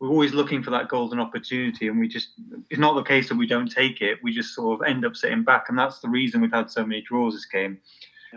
we're 0.00 0.08
always 0.08 0.34
looking 0.34 0.62
for 0.62 0.70
that 0.70 0.88
golden 0.88 1.20
opportunity, 1.20 1.88
and 1.88 1.98
we 1.98 2.08
just 2.08 2.30
it's 2.70 2.80
not 2.80 2.94
the 2.94 3.02
case 3.02 3.28
that 3.28 3.36
we 3.36 3.46
don't 3.46 3.70
take 3.70 4.00
it. 4.00 4.18
We 4.22 4.32
just 4.32 4.54
sort 4.54 4.80
of 4.80 4.86
end 4.86 5.04
up 5.04 5.16
sitting 5.16 5.44
back, 5.44 5.66
and 5.68 5.78
that's 5.78 6.00
the 6.00 6.08
reason 6.08 6.40
we've 6.40 6.52
had 6.52 6.70
so 6.70 6.84
many 6.84 7.02
draws 7.02 7.34
this 7.34 7.46
game. 7.46 7.78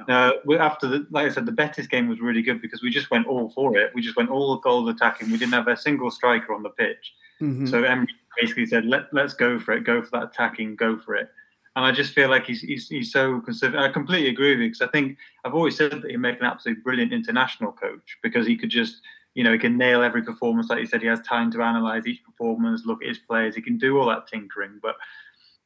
Yeah. 0.08 0.32
Uh, 0.48 0.54
after 0.60 0.88
the, 0.88 1.08
like 1.10 1.26
I 1.26 1.34
said, 1.34 1.46
the 1.46 1.52
Betis 1.52 1.88
game 1.88 2.08
was 2.08 2.20
really 2.20 2.42
good 2.42 2.62
because 2.62 2.84
we 2.84 2.92
just 2.92 3.10
went 3.10 3.26
all 3.26 3.50
for 3.50 3.78
it. 3.78 3.92
We 3.96 4.02
just 4.02 4.16
went 4.16 4.30
all 4.30 4.58
goal 4.58 4.88
attacking. 4.90 5.32
We 5.32 5.38
didn't 5.38 5.54
have 5.54 5.68
a 5.68 5.76
single 5.76 6.12
striker 6.12 6.54
on 6.54 6.62
the 6.62 6.70
pitch. 6.70 7.14
Mm-hmm. 7.42 7.68
So 7.68 7.84
Emery 7.84 8.08
basically 8.40 8.66
said, 8.66 8.86
Let, 8.86 9.12
let's 9.14 9.34
go 9.34 9.60
for 9.60 9.74
it, 9.74 9.84
go 9.84 10.02
for 10.02 10.12
that 10.12 10.24
attacking, 10.24 10.76
go 10.76 10.98
for 10.98 11.16
it. 11.16 11.30
And 11.78 11.86
I 11.86 11.92
just 11.92 12.14
feel 12.14 12.28
like 12.28 12.48
he's, 12.48 12.62
he's, 12.62 12.90
he's 12.90 13.12
so 13.12 13.40
conservative. 13.40 13.80
I 13.80 13.90
completely 13.90 14.30
agree 14.30 14.50
with 14.50 14.62
you 14.62 14.70
because 14.70 14.82
I 14.82 14.88
think 14.88 15.16
I've 15.46 15.54
always 15.54 15.78
said 15.78 15.92
that 15.92 16.10
he'd 16.10 16.18
make 16.18 16.40
an 16.40 16.46
absolutely 16.48 16.82
brilliant 16.82 17.14
international 17.14 17.72
coach 17.72 18.18
because 18.24 18.48
he 18.48 18.58
could 18.58 18.72
just, 18.72 19.02
you 19.36 19.44
know, 19.44 19.52
he 19.52 19.60
can 19.60 19.78
nail 19.78 20.02
every 20.02 20.24
performance. 20.24 20.72
Like 20.72 20.80
you 20.80 20.88
said, 20.88 21.04
he 21.04 21.08
has 21.08 21.22
time 21.22 21.52
to 21.52 21.62
analyze 21.62 22.08
each 22.08 22.24
performance, 22.24 22.88
look 22.88 23.04
at 23.04 23.10
his 23.10 23.20
players. 23.20 23.54
He 23.54 23.62
can 23.62 23.78
do 23.78 24.00
all 24.00 24.08
that 24.08 24.26
tinkering. 24.26 24.80
But 24.82 24.96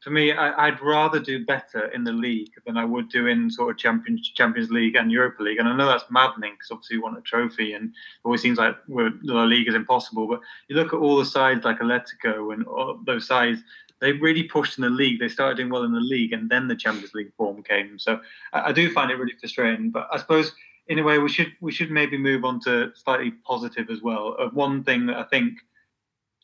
for 0.02 0.10
me, 0.10 0.34
I, 0.34 0.72
would 0.72 0.82
rather 0.82 1.18
do 1.18 1.46
better 1.46 1.86
in 1.94 2.04
the 2.04 2.12
league 2.12 2.52
than 2.66 2.76
I 2.76 2.84
would 2.84 3.08
do 3.08 3.28
in 3.28 3.50
sort 3.50 3.72
of 3.72 3.78
Champions 3.78 4.30
Champions 4.32 4.70
League 4.70 4.98
and 4.98 5.14
Europa 5.14 5.42
League. 5.42 5.60
And 5.60 5.70
I 5.70 5.78
know 5.78 5.88
that's 5.88 6.12
maddening 6.12 6.56
because 6.56 6.72
obviously 6.72 6.98
we 6.98 7.04
want 7.04 7.20
a 7.20 7.22
trophy, 7.22 7.72
and 7.72 7.86
it 7.86 8.26
always 8.26 8.42
seems 8.42 8.58
like 8.58 8.76
the 8.88 9.14
league 9.24 9.70
is 9.70 9.76
impossible. 9.76 10.28
But 10.28 10.42
you 10.68 10.76
look 10.76 10.92
at 10.92 11.00
all 11.00 11.16
the 11.16 11.26
sides 11.26 11.64
like 11.64 11.80
Atletico 11.80 12.54
and 12.54 12.66
those 13.06 13.26
sides, 13.26 13.62
they 14.02 14.14
really 14.14 14.44
pushed 14.44 14.78
in 14.78 14.82
the 14.82 14.90
league. 14.90 15.20
They 15.20 15.30
started 15.30 15.58
doing 15.58 15.70
well 15.70 15.84
in 15.84 15.94
the 15.94 16.00
league, 16.00 16.34
and 16.34 16.50
then 16.50 16.68
the 16.68 16.76
Champions 16.76 17.14
League 17.14 17.34
form 17.38 17.64
came. 17.64 17.98
So 18.00 18.20
I, 18.52 18.70
I 18.70 18.72
do 18.72 18.92
find 18.92 19.12
it 19.12 19.16
really 19.16 19.36
frustrating. 19.40 19.92
But 19.92 20.08
I 20.12 20.18
suppose 20.18 20.52
in 20.88 21.00
a 21.00 21.04
way 21.04 21.20
we 21.20 21.30
should 21.30 21.54
we 21.62 21.72
should 21.72 21.92
maybe 21.92 22.18
move 22.18 22.44
on 22.44 22.60
to 22.62 22.92
slightly 22.96 23.32
positive 23.46 23.90
as 23.90 24.02
well. 24.02 24.36
One 24.54 24.84
thing 24.84 25.06
that 25.06 25.18
I 25.18 25.24
think 25.24 25.60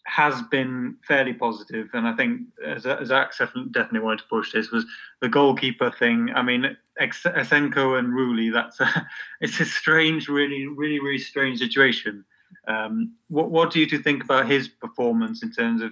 has 0.05 0.41
been 0.43 0.95
fairly 1.05 1.33
positive, 1.33 1.89
and 1.93 2.07
I 2.07 2.13
think 2.13 2.41
as 2.65 2.83
Zach 2.83 3.37
definitely 3.37 3.99
wanted 3.99 4.19
to 4.19 4.29
push 4.29 4.53
this 4.53 4.71
was 4.71 4.85
the 5.19 5.27
goalkeeper 5.27 5.91
thing. 5.91 6.29
I 6.33 6.43
mean, 6.43 6.77
Asenjo 6.99 7.99
and 7.99 8.13
Rulli. 8.13 8.53
that's 8.53 8.79
a, 8.79 9.07
it's 9.41 9.59
a 9.59 9.65
strange, 9.65 10.29
really, 10.29 10.67
really, 10.67 10.99
really 10.99 11.19
strange 11.19 11.59
situation. 11.59 12.23
Um, 12.67 13.13
what 13.27 13.51
what 13.51 13.71
do 13.71 13.79
you 13.79 13.89
two 13.89 13.99
think 13.99 14.23
about 14.23 14.49
his 14.49 14.67
performance 14.67 15.43
in 15.43 15.51
terms 15.51 15.81
of? 15.81 15.91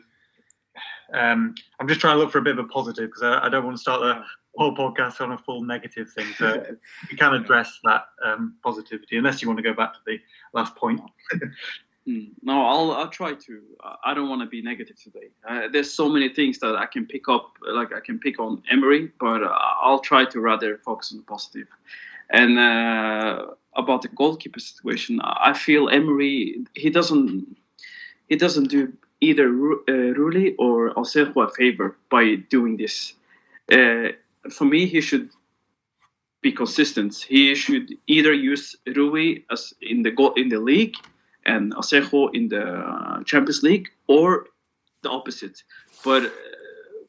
Um, 1.14 1.56
I'm 1.80 1.88
just 1.88 2.02
trying 2.02 2.16
to 2.16 2.20
look 2.20 2.32
for 2.32 2.40
a 2.40 2.42
bit 2.42 2.58
of 2.58 2.66
a 2.66 2.68
positive 2.68 3.10
because 3.10 3.24
I, 3.24 3.46
I, 3.46 3.50
don't 3.50 3.64
want 3.64 3.78
to 3.78 3.82
start 3.82 4.02
the 4.02 4.24
whole 4.58 4.76
podcast 4.76 5.22
on 5.22 5.32
a 5.32 5.38
full 5.38 5.62
negative 5.62 6.10
thing. 6.12 6.28
So 6.38 6.66
you 7.12 7.18
can 7.18 7.34
address 7.34 7.80
that 7.84 8.06
um, 8.24 8.56
positivity, 8.64 9.18
unless 9.18 9.42
you 9.42 9.48
want 9.48 9.58
to 9.58 9.64
go 9.64 9.74
back 9.74 9.94
to 9.94 10.00
the 10.06 10.20
last 10.54 10.76
point. 10.76 11.02
Hmm. 12.08 12.26
No, 12.44 12.64
I'll 12.68 12.92
I'll 12.92 13.10
try 13.10 13.34
to. 13.34 13.62
I 14.04 14.14
don't 14.14 14.30
want 14.30 14.42
to 14.42 14.48
be 14.48 14.62
negative 14.62 14.96
today. 15.02 15.30
Uh, 15.48 15.68
there's 15.72 15.92
so 15.92 16.08
many 16.08 16.30
things 16.30 16.60
that 16.60 16.76
I 16.76 16.86
can 16.86 17.08
pick 17.08 17.28
up, 17.28 17.54
like 17.68 17.94
I 17.94 18.00
can 18.00 18.20
pick 18.20 18.40
on 18.40 18.62
Emery, 18.70 19.12
but 19.20 19.42
uh, 19.42 19.50
I'll 19.82 20.00
try 20.00 20.24
to 20.26 20.40
rather 20.40 20.78
focus 20.86 21.12
on 21.12 21.18
the 21.18 21.24
positive. 21.24 21.68
And 22.30 22.60
uh, 22.60 23.48
about 23.76 24.04
the 24.04 24.10
goalkeeper 24.10 24.60
situation, 24.60 25.20
I 25.24 25.54
feel 25.54 25.90
Emery 25.90 26.66
he 26.76 26.92
doesn't 26.92 27.58
he 28.30 28.36
doesn't 28.36 28.70
do 28.70 28.94
either 29.30 29.48
uh, 29.50 30.14
Rulli 30.20 30.56
or 30.58 30.94
Asenjo 30.94 31.44
a 31.48 31.50
favor 31.50 31.98
by 32.10 32.36
doing 32.50 32.78
this. 32.78 33.14
Uh, 33.72 34.10
for 34.50 34.66
me, 34.66 34.86
he 34.86 35.02
should 35.02 35.30
be 36.42 36.52
consistent. 36.52 37.16
He 37.28 37.56
should 37.56 37.88
either 38.08 38.34
use 38.34 38.76
Rui 38.96 39.44
as 39.50 39.74
in 39.82 40.04
the 40.04 40.12
goal 40.12 40.34
in 40.34 40.50
the 40.50 40.60
league 40.60 40.96
and 41.46 41.74
Asenjo 41.74 42.30
in 42.34 42.50
the 42.50 43.24
Champions 43.26 43.64
League, 43.64 43.90
or 44.08 44.48
the 45.04 45.10
opposite. 45.10 45.64
But 46.04 46.24
uh, 46.26 46.30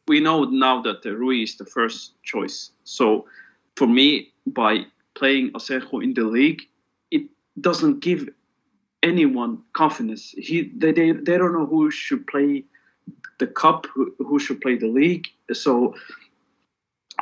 we 0.08 0.20
know 0.20 0.44
now 0.44 0.82
that 0.82 1.04
Rui 1.04 1.42
is 1.42 1.56
the 1.56 1.64
first 1.64 2.12
choice. 2.23 2.70
So 2.85 3.26
for 3.76 3.87
me, 3.87 4.32
by 4.46 4.87
playing 5.14 5.52
Asenjo 5.52 6.02
in 6.02 6.14
the 6.14 6.25
league, 6.25 6.62
it 7.11 7.25
doesn't 7.61 8.00
give 8.00 8.28
anyone 9.06 9.62
confidence. 9.72 10.34
He 10.48 10.72
they, 10.76 10.92
they, 10.92 11.12
they 11.12 11.36
don't 11.38 11.52
know 11.52 11.66
who 11.66 11.90
should 11.90 12.26
play 12.26 12.64
the 13.38 13.46
cup, 13.46 13.86
who, 13.92 14.14
who 14.18 14.38
should 14.38 14.60
play 14.60 14.76
the 14.76 14.88
league. 14.88 15.26
So 15.52 15.94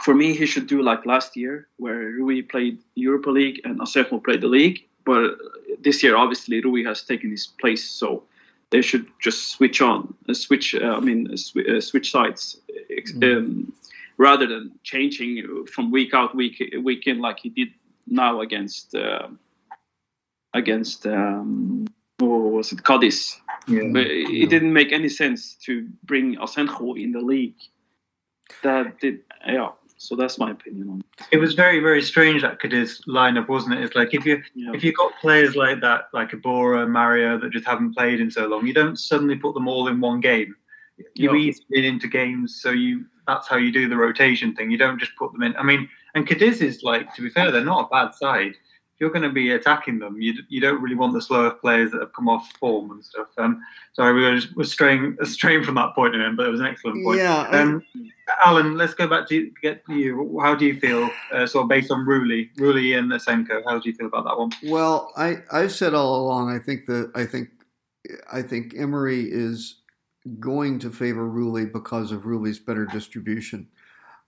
for 0.02 0.14
me, 0.14 0.34
he 0.34 0.46
should 0.46 0.66
do 0.66 0.82
like 0.82 1.06
last 1.06 1.36
year, 1.36 1.68
where 1.76 1.98
Rui 2.18 2.42
played 2.42 2.78
Europa 2.94 3.30
League 3.30 3.60
and 3.64 3.78
Asenjo 3.80 4.22
played 4.22 4.40
the 4.40 4.48
league, 4.48 4.78
but 5.04 5.36
this 5.80 6.02
year, 6.02 6.16
obviously, 6.16 6.60
Rui 6.60 6.82
has 6.84 7.02
taken 7.02 7.30
his 7.30 7.46
place, 7.46 7.84
so 7.84 8.24
they 8.70 8.82
should 8.82 9.06
just 9.20 9.48
switch 9.48 9.80
on, 9.80 10.14
uh, 10.28 10.34
switch. 10.34 10.74
Uh, 10.74 10.96
I 10.98 11.00
mean, 11.00 11.30
uh, 11.32 11.36
sw- 11.36 11.68
uh, 11.68 11.80
switch 11.80 12.10
sides, 12.10 12.60
mm. 12.90 13.36
um, 13.36 13.72
rather 14.16 14.46
than 14.46 14.72
changing 14.82 15.66
from 15.66 15.90
week 15.90 16.14
out, 16.14 16.34
week 16.34 16.56
week 16.82 17.06
in, 17.06 17.20
like 17.20 17.38
he 17.40 17.50
did 17.50 17.68
now 18.06 18.40
against 18.40 18.94
uh, 18.94 19.28
against 20.54 21.06
um, 21.06 21.86
what 22.18 22.28
was 22.28 22.72
it, 22.72 22.82
Cadiz. 22.84 23.40
Yeah. 23.66 23.88
But 23.92 24.06
it 24.06 24.30
yeah. 24.30 24.48
didn't 24.48 24.72
make 24.72 24.92
any 24.92 25.08
sense 25.08 25.54
to 25.66 25.88
bring 26.04 26.36
Asenjo 26.36 27.00
in 27.00 27.12
the 27.12 27.20
league. 27.20 27.56
That 28.62 29.00
did, 29.00 29.20
yeah. 29.46 29.70
So 29.96 30.16
that's 30.16 30.38
my 30.38 30.50
opinion 30.50 30.90
on 30.90 31.00
it. 31.00 31.26
It 31.32 31.38
was 31.38 31.54
very, 31.54 31.80
very 31.80 32.02
strange 32.02 32.42
that 32.42 32.60
Cadiz 32.60 33.00
lineup, 33.08 33.48
wasn't 33.48 33.74
it? 33.74 33.84
It's 33.84 33.94
like 33.94 34.12
if 34.12 34.26
you 34.26 34.42
yeah. 34.54 34.72
if 34.74 34.84
you 34.84 34.92
got 34.92 35.12
players 35.20 35.56
like 35.56 35.80
that, 35.80 36.08
like 36.12 36.30
Iborra, 36.32 36.88
Mario, 36.88 37.38
that 37.38 37.52
just 37.52 37.66
haven't 37.66 37.94
played 37.94 38.20
in 38.20 38.30
so 38.30 38.46
long, 38.46 38.66
you 38.66 38.74
don't 38.74 38.98
suddenly 38.98 39.36
put 39.36 39.54
them 39.54 39.66
all 39.66 39.88
in 39.88 40.00
one 40.00 40.20
game. 40.20 40.54
You 41.14 41.32
yeah. 41.32 41.38
ease 41.38 41.60
it 41.70 41.84
into 41.84 42.06
games, 42.06 42.60
so 42.60 42.70
you 42.70 43.06
that's 43.26 43.48
how 43.48 43.56
you 43.56 43.72
do 43.72 43.88
the 43.88 43.96
rotation 43.96 44.54
thing. 44.54 44.70
You 44.70 44.78
don't 44.78 44.98
just 44.98 45.16
put 45.16 45.32
them 45.32 45.42
in. 45.42 45.56
I 45.56 45.62
mean, 45.62 45.88
and 46.14 46.26
Cadiz 46.26 46.60
is 46.60 46.82
like, 46.82 47.14
to 47.14 47.22
be 47.22 47.30
fair, 47.30 47.50
they're 47.50 47.64
not 47.64 47.86
a 47.86 47.88
bad 47.88 48.14
side 48.14 48.54
you're 49.04 49.12
going 49.12 49.22
to 49.22 49.28
be 49.28 49.50
attacking 49.50 49.98
them, 49.98 50.18
you, 50.18 50.32
you 50.48 50.62
don't 50.62 50.80
really 50.80 50.94
want 50.94 51.12
the 51.12 51.20
slower 51.20 51.50
players 51.50 51.90
that 51.90 52.00
have 52.00 52.14
come 52.14 52.26
off 52.26 52.50
form 52.58 52.90
and 52.90 53.04
stuff. 53.04 53.26
Um, 53.36 53.62
sorry, 53.92 54.14
we 54.14 54.22
were, 54.22 54.40
we're 54.56 54.64
straying, 54.64 55.18
straying 55.24 55.62
from 55.62 55.74
that 55.74 55.94
point 55.94 56.14
again, 56.14 56.36
but 56.36 56.46
it 56.46 56.48
was 56.48 56.60
an 56.60 56.66
excellent 56.66 57.04
point. 57.04 57.18
Yeah. 57.18 57.46
Um, 57.50 57.84
Alan, 58.42 58.78
let's 58.78 58.94
go 58.94 59.06
back 59.06 59.28
to 59.28 59.50
get 59.60 59.84
to 59.84 59.94
you. 59.94 60.40
How 60.40 60.54
do 60.54 60.64
you 60.64 60.80
feel, 60.80 61.10
uh, 61.34 61.46
sort 61.46 61.64
of 61.64 61.68
based 61.68 61.90
on 61.90 62.06
Rulli, 62.06 62.48
Rulli 62.56 62.98
and 62.98 63.12
Asenjo? 63.12 63.62
How 63.66 63.78
do 63.78 63.90
you 63.90 63.94
feel 63.94 64.06
about 64.06 64.24
that 64.24 64.38
one? 64.38 64.50
Well, 64.64 65.12
I 65.18 65.42
I've 65.52 65.72
said 65.72 65.92
all 65.92 66.24
along. 66.24 66.50
I 66.50 66.58
think 66.58 66.86
that 66.86 67.12
I 67.14 67.26
think 67.26 67.50
I 68.32 68.40
think 68.40 68.74
Emery 68.74 69.28
is 69.30 69.82
going 70.40 70.78
to 70.78 70.90
favor 70.90 71.28
Rulli 71.28 71.70
because 71.70 72.10
of 72.10 72.22
Rulli's 72.22 72.58
better 72.58 72.86
distribution. 72.86 73.68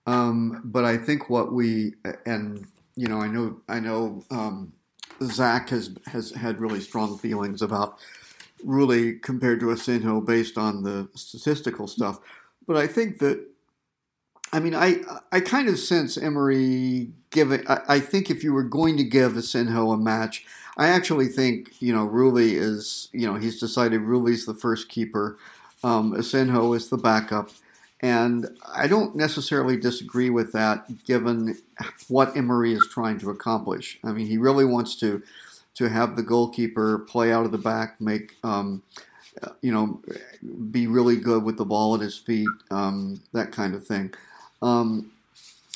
Um, 0.07 0.61
but 0.65 0.85
I 0.85 0.99
think 0.99 1.31
what 1.31 1.55
we 1.55 1.95
and 2.27 2.67
you 2.97 3.09
know, 3.09 3.21
I 3.21 3.29
know, 3.29 3.61
I 3.69 3.81
know, 3.81 4.25
um, 4.31 4.73
Zach 5.23 5.71
has 5.71 5.97
has 6.07 6.31
had 6.33 6.61
really 6.61 6.81
strong 6.81 7.17
feelings 7.17 7.63
about 7.63 7.99
Rulli 8.65 9.21
compared 9.23 9.61
to 9.61 9.67
Asenjo 9.67 10.25
based 10.25 10.59
on 10.59 10.83
the 10.83 11.09
statistical 11.15 11.87
stuff, 11.87 12.19
but 12.67 12.77
I 12.77 12.87
think 12.87 13.19
that, 13.21 13.47
I 14.53 14.61
mean, 14.61 14.75
I 14.75 15.01
I 15.33 15.41
kind 15.41 15.69
of 15.69 15.79
sense 15.79 16.19
Emery 16.19 17.11
giving. 17.31 17.67
I, 17.67 17.81
I 17.89 18.01
think 18.01 18.31
if 18.31 18.45
you 18.45 18.53
were 18.53 18.63
going 18.63 18.97
to 18.99 19.05
give 19.05 19.33
Asenjo 19.33 19.95
a 19.95 19.97
match, 19.97 20.45
I 20.77 20.89
actually 20.89 21.29
think 21.29 21.81
you 21.81 21.95
know 21.95 22.07
Rulli 22.07 22.53
is 22.53 23.09
you 23.13 23.27
know 23.27 23.37
he's 23.37 23.59
decided 23.59 24.03
Rulli's 24.03 24.45
the 24.45 24.55
first 24.55 24.89
keeper, 24.89 25.39
um, 25.83 26.15
is 26.15 26.31
the 26.33 27.01
backup. 27.03 27.51
And 28.01 28.47
I 28.67 28.87
don't 28.87 29.17
necessarily 29.17 29.77
disagree 29.77 30.29
with 30.29 30.53
that, 30.53 31.05
given 31.05 31.57
what 32.09 32.37
Emery 32.37 32.75
is 32.75 32.87
trying 32.91 33.19
to 33.21 33.31
accomplish. 33.31 33.99
I 34.05 34.13
mean, 34.13 34.27
he 34.27 34.39
really 34.39 34.65
wants 34.65 34.97
to 34.97 35.23
to 35.77 35.89
have 35.91 36.17
the 36.17 36.23
goalkeeper 36.23 37.01
play 37.01 37.31
out 37.31 37.45
of 37.45 37.53
the 37.53 37.59
back, 37.59 38.01
make 38.01 38.37
um, 38.43 38.83
you 39.61 39.73
know, 39.73 40.01
be 40.71 40.87
really 40.87 41.17
good 41.17 41.43
with 41.43 41.57
the 41.57 41.65
ball 41.65 41.95
at 41.95 42.01
his 42.01 42.17
feet, 42.17 42.49
um, 42.71 43.21
that 43.33 43.53
kind 43.53 43.75
of 43.75 43.87
thing. 43.87 44.13
Um, 44.63 45.13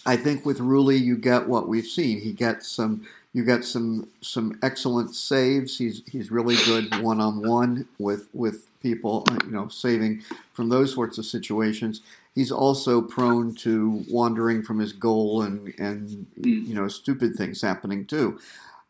I 0.07 0.17
think 0.17 0.47
with 0.47 0.59
Rulli, 0.59 0.99
you 0.99 1.17
get 1.17 1.49
what 1.49 1.69
we've 1.69 1.87
seen. 1.87 2.21
He 2.21 2.33
gets 2.33 2.69
some. 2.69 3.07
You 3.33 3.45
get 3.45 3.65
some 3.65 4.09
some 4.21 4.59
excellent 4.63 5.15
saves. 5.15 5.79
He's 5.79 6.03
he's 6.11 6.31
really 6.31 6.57
good 6.65 7.01
one 7.03 7.21
on 7.21 7.47
one 7.47 7.87
with 7.99 8.29
with 8.33 8.67
people. 8.83 9.25
You 9.45 9.53
know, 9.53 9.69
saving 9.69 10.23
from 10.53 10.69
those 10.69 10.93
sorts 10.95 11.17
of 11.19 11.25
situations 11.25 12.01
he's 12.35 12.53
also 12.53 13.03
prone 13.03 13.55
to 13.55 14.05
wandering 14.09 14.63
from 14.63 14.79
his 14.79 14.93
goal 14.93 15.43
and 15.43 15.75
and 15.79 16.27
you 16.37 16.75
know 16.75 16.89
stupid 16.89 17.35
things 17.35 17.61
happening 17.63 18.07
too. 18.07 18.39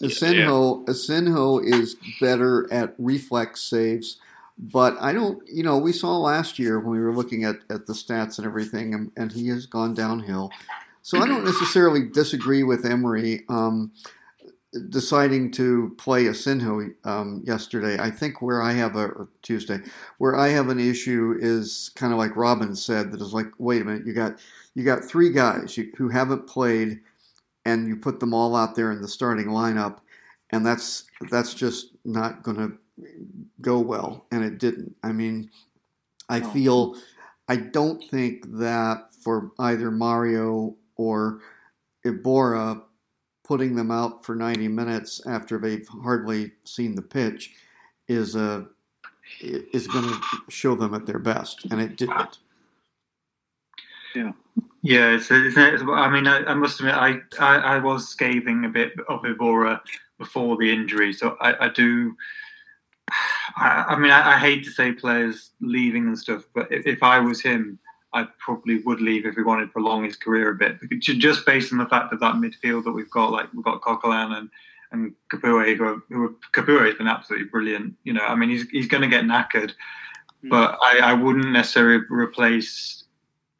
Asenjo 0.02 0.84
yeah. 0.86 0.92
Asenjo 0.92 1.62
is 1.62 1.96
better 2.20 2.72
at 2.72 2.94
reflex 2.98 3.62
saves, 3.62 4.18
but 4.58 4.96
I 5.00 5.12
don't. 5.12 5.46
You 5.48 5.62
know, 5.62 5.78
we 5.78 5.92
saw 5.92 6.16
last 6.16 6.58
year 6.58 6.78
when 6.80 6.92
we 6.92 7.00
were 7.00 7.14
looking 7.14 7.44
at, 7.44 7.56
at 7.68 7.86
the 7.86 7.92
stats 7.92 8.38
and 8.38 8.46
everything, 8.46 8.94
and, 8.94 9.10
and 9.16 9.32
he 9.32 9.48
has 9.48 9.66
gone 9.66 9.94
downhill. 9.94 10.50
So 11.02 11.18
I 11.18 11.26
don't 11.26 11.44
necessarily 11.44 12.06
disagree 12.06 12.62
with 12.62 12.84
Emery. 12.84 13.44
Um, 13.48 13.92
deciding 14.88 15.50
to 15.50 15.94
play 15.98 16.24
Asenjo 16.24 16.94
um, 17.04 17.42
yesterday, 17.44 17.98
I 17.98 18.10
think 18.10 18.40
where 18.40 18.62
I 18.62 18.72
have 18.72 18.96
a 18.96 19.06
or 19.06 19.28
Tuesday, 19.42 19.78
where 20.18 20.36
I 20.36 20.48
have 20.48 20.68
an 20.68 20.78
issue 20.78 21.36
is 21.40 21.90
kind 21.96 22.12
of 22.12 22.18
like 22.18 22.36
Robin 22.36 22.74
said 22.76 23.10
that 23.10 23.20
is 23.20 23.34
like, 23.34 23.48
wait 23.58 23.82
a 23.82 23.84
minute, 23.84 24.06
you 24.06 24.12
got 24.12 24.38
you 24.74 24.84
got 24.84 25.04
three 25.04 25.30
guys 25.30 25.78
who 25.96 26.08
haven't 26.08 26.46
played, 26.46 27.00
and 27.64 27.88
you 27.88 27.96
put 27.96 28.20
them 28.20 28.32
all 28.32 28.54
out 28.54 28.76
there 28.76 28.92
in 28.92 29.02
the 29.02 29.08
starting 29.08 29.46
lineup, 29.46 29.98
and 30.50 30.64
that's 30.64 31.06
that's 31.30 31.54
just 31.54 31.96
not 32.04 32.42
going 32.42 32.56
to 32.56 32.72
go 33.60 33.80
well, 33.80 34.26
and 34.30 34.44
it 34.44 34.58
didn't. 34.58 34.94
I 35.02 35.10
mean, 35.12 35.50
I 36.28 36.40
feel 36.40 36.94
I 37.48 37.56
don't 37.56 38.02
think 38.08 38.44
that 38.58 39.12
for 39.24 39.50
either 39.58 39.90
Mario 39.90 40.76
or 40.96 41.40
Iborra 42.06 42.82
putting 43.50 43.74
them 43.74 43.90
out 43.90 44.24
for 44.24 44.36
90 44.36 44.68
minutes 44.68 45.26
after 45.26 45.58
they've 45.58 45.88
hardly 46.04 46.52
seen 46.62 46.94
the 46.94 47.02
pitch 47.02 47.50
is 48.06 48.36
uh, 48.36 48.62
a 49.42 49.76
is 49.76 49.88
going 49.88 50.04
to 50.04 50.20
show 50.48 50.76
them 50.76 50.94
at 50.94 51.04
their 51.04 51.18
best, 51.18 51.64
and 51.72 51.80
it 51.80 51.96
didn't. 51.96 52.38
Yeah. 54.14 54.30
Yeah, 54.82 55.16
it's, 55.16 55.32
it's, 55.32 55.56
I 55.56 56.08
mean, 56.08 56.28
I, 56.28 56.44
I 56.44 56.54
must 56.54 56.78
admit, 56.78 56.94
I, 56.94 57.16
I, 57.40 57.56
I, 57.56 57.78
was 57.78 58.08
scathing 58.08 58.64
a 58.64 58.68
bit 58.68 58.92
of 59.08 59.22
Iborra 59.22 59.80
before 60.16 60.56
the 60.56 60.72
injury, 60.72 61.12
so 61.12 61.36
I, 61.40 61.66
I 61.66 61.68
do. 61.70 62.14
I, 63.56 63.84
I 63.88 63.98
mean, 63.98 64.12
I, 64.12 64.38
hate 64.38 64.62
to 64.64 64.70
say 64.70 64.92
players 64.92 65.50
leaving 65.60 66.06
and 66.06 66.18
stuff, 66.18 66.44
but 66.54 66.70
if, 66.70 66.86
if 66.86 67.02
I 67.02 67.18
was 67.18 67.42
him, 67.42 67.80
I 68.12 68.26
probably 68.38 68.78
would 68.82 69.00
leave 69.00 69.24
if 69.24 69.36
we 69.36 69.44
wanted 69.44 69.66
to 69.66 69.72
prolong 69.72 70.04
his 70.04 70.16
career 70.16 70.50
a 70.50 70.54
bit. 70.54 70.78
Just 71.00 71.46
based 71.46 71.72
on 71.72 71.78
the 71.78 71.86
fact 71.86 72.12
of 72.12 72.20
that 72.20 72.34
midfield 72.34 72.84
that 72.84 72.92
we've 72.92 73.10
got, 73.10 73.30
like 73.30 73.52
we've 73.52 73.64
got 73.64 73.82
Coquelin 73.82 74.36
and 74.36 74.50
and 74.92 75.14
Capoue, 75.32 75.76
who, 75.76 75.84
are, 75.84 76.02
who 76.08 76.36
Capoue 76.52 76.84
has 76.86 76.96
been 76.96 77.06
absolutely 77.06 77.46
brilliant. 77.46 77.94
You 78.04 78.12
know, 78.12 78.24
I 78.24 78.34
mean, 78.34 78.50
he's 78.50 78.68
he's 78.70 78.88
going 78.88 79.02
to 79.02 79.08
get 79.08 79.24
knackered, 79.24 79.72
mm. 80.44 80.50
but 80.50 80.78
I, 80.82 80.98
I 80.98 81.12
wouldn't 81.12 81.52
necessarily 81.52 82.04
replace 82.10 83.04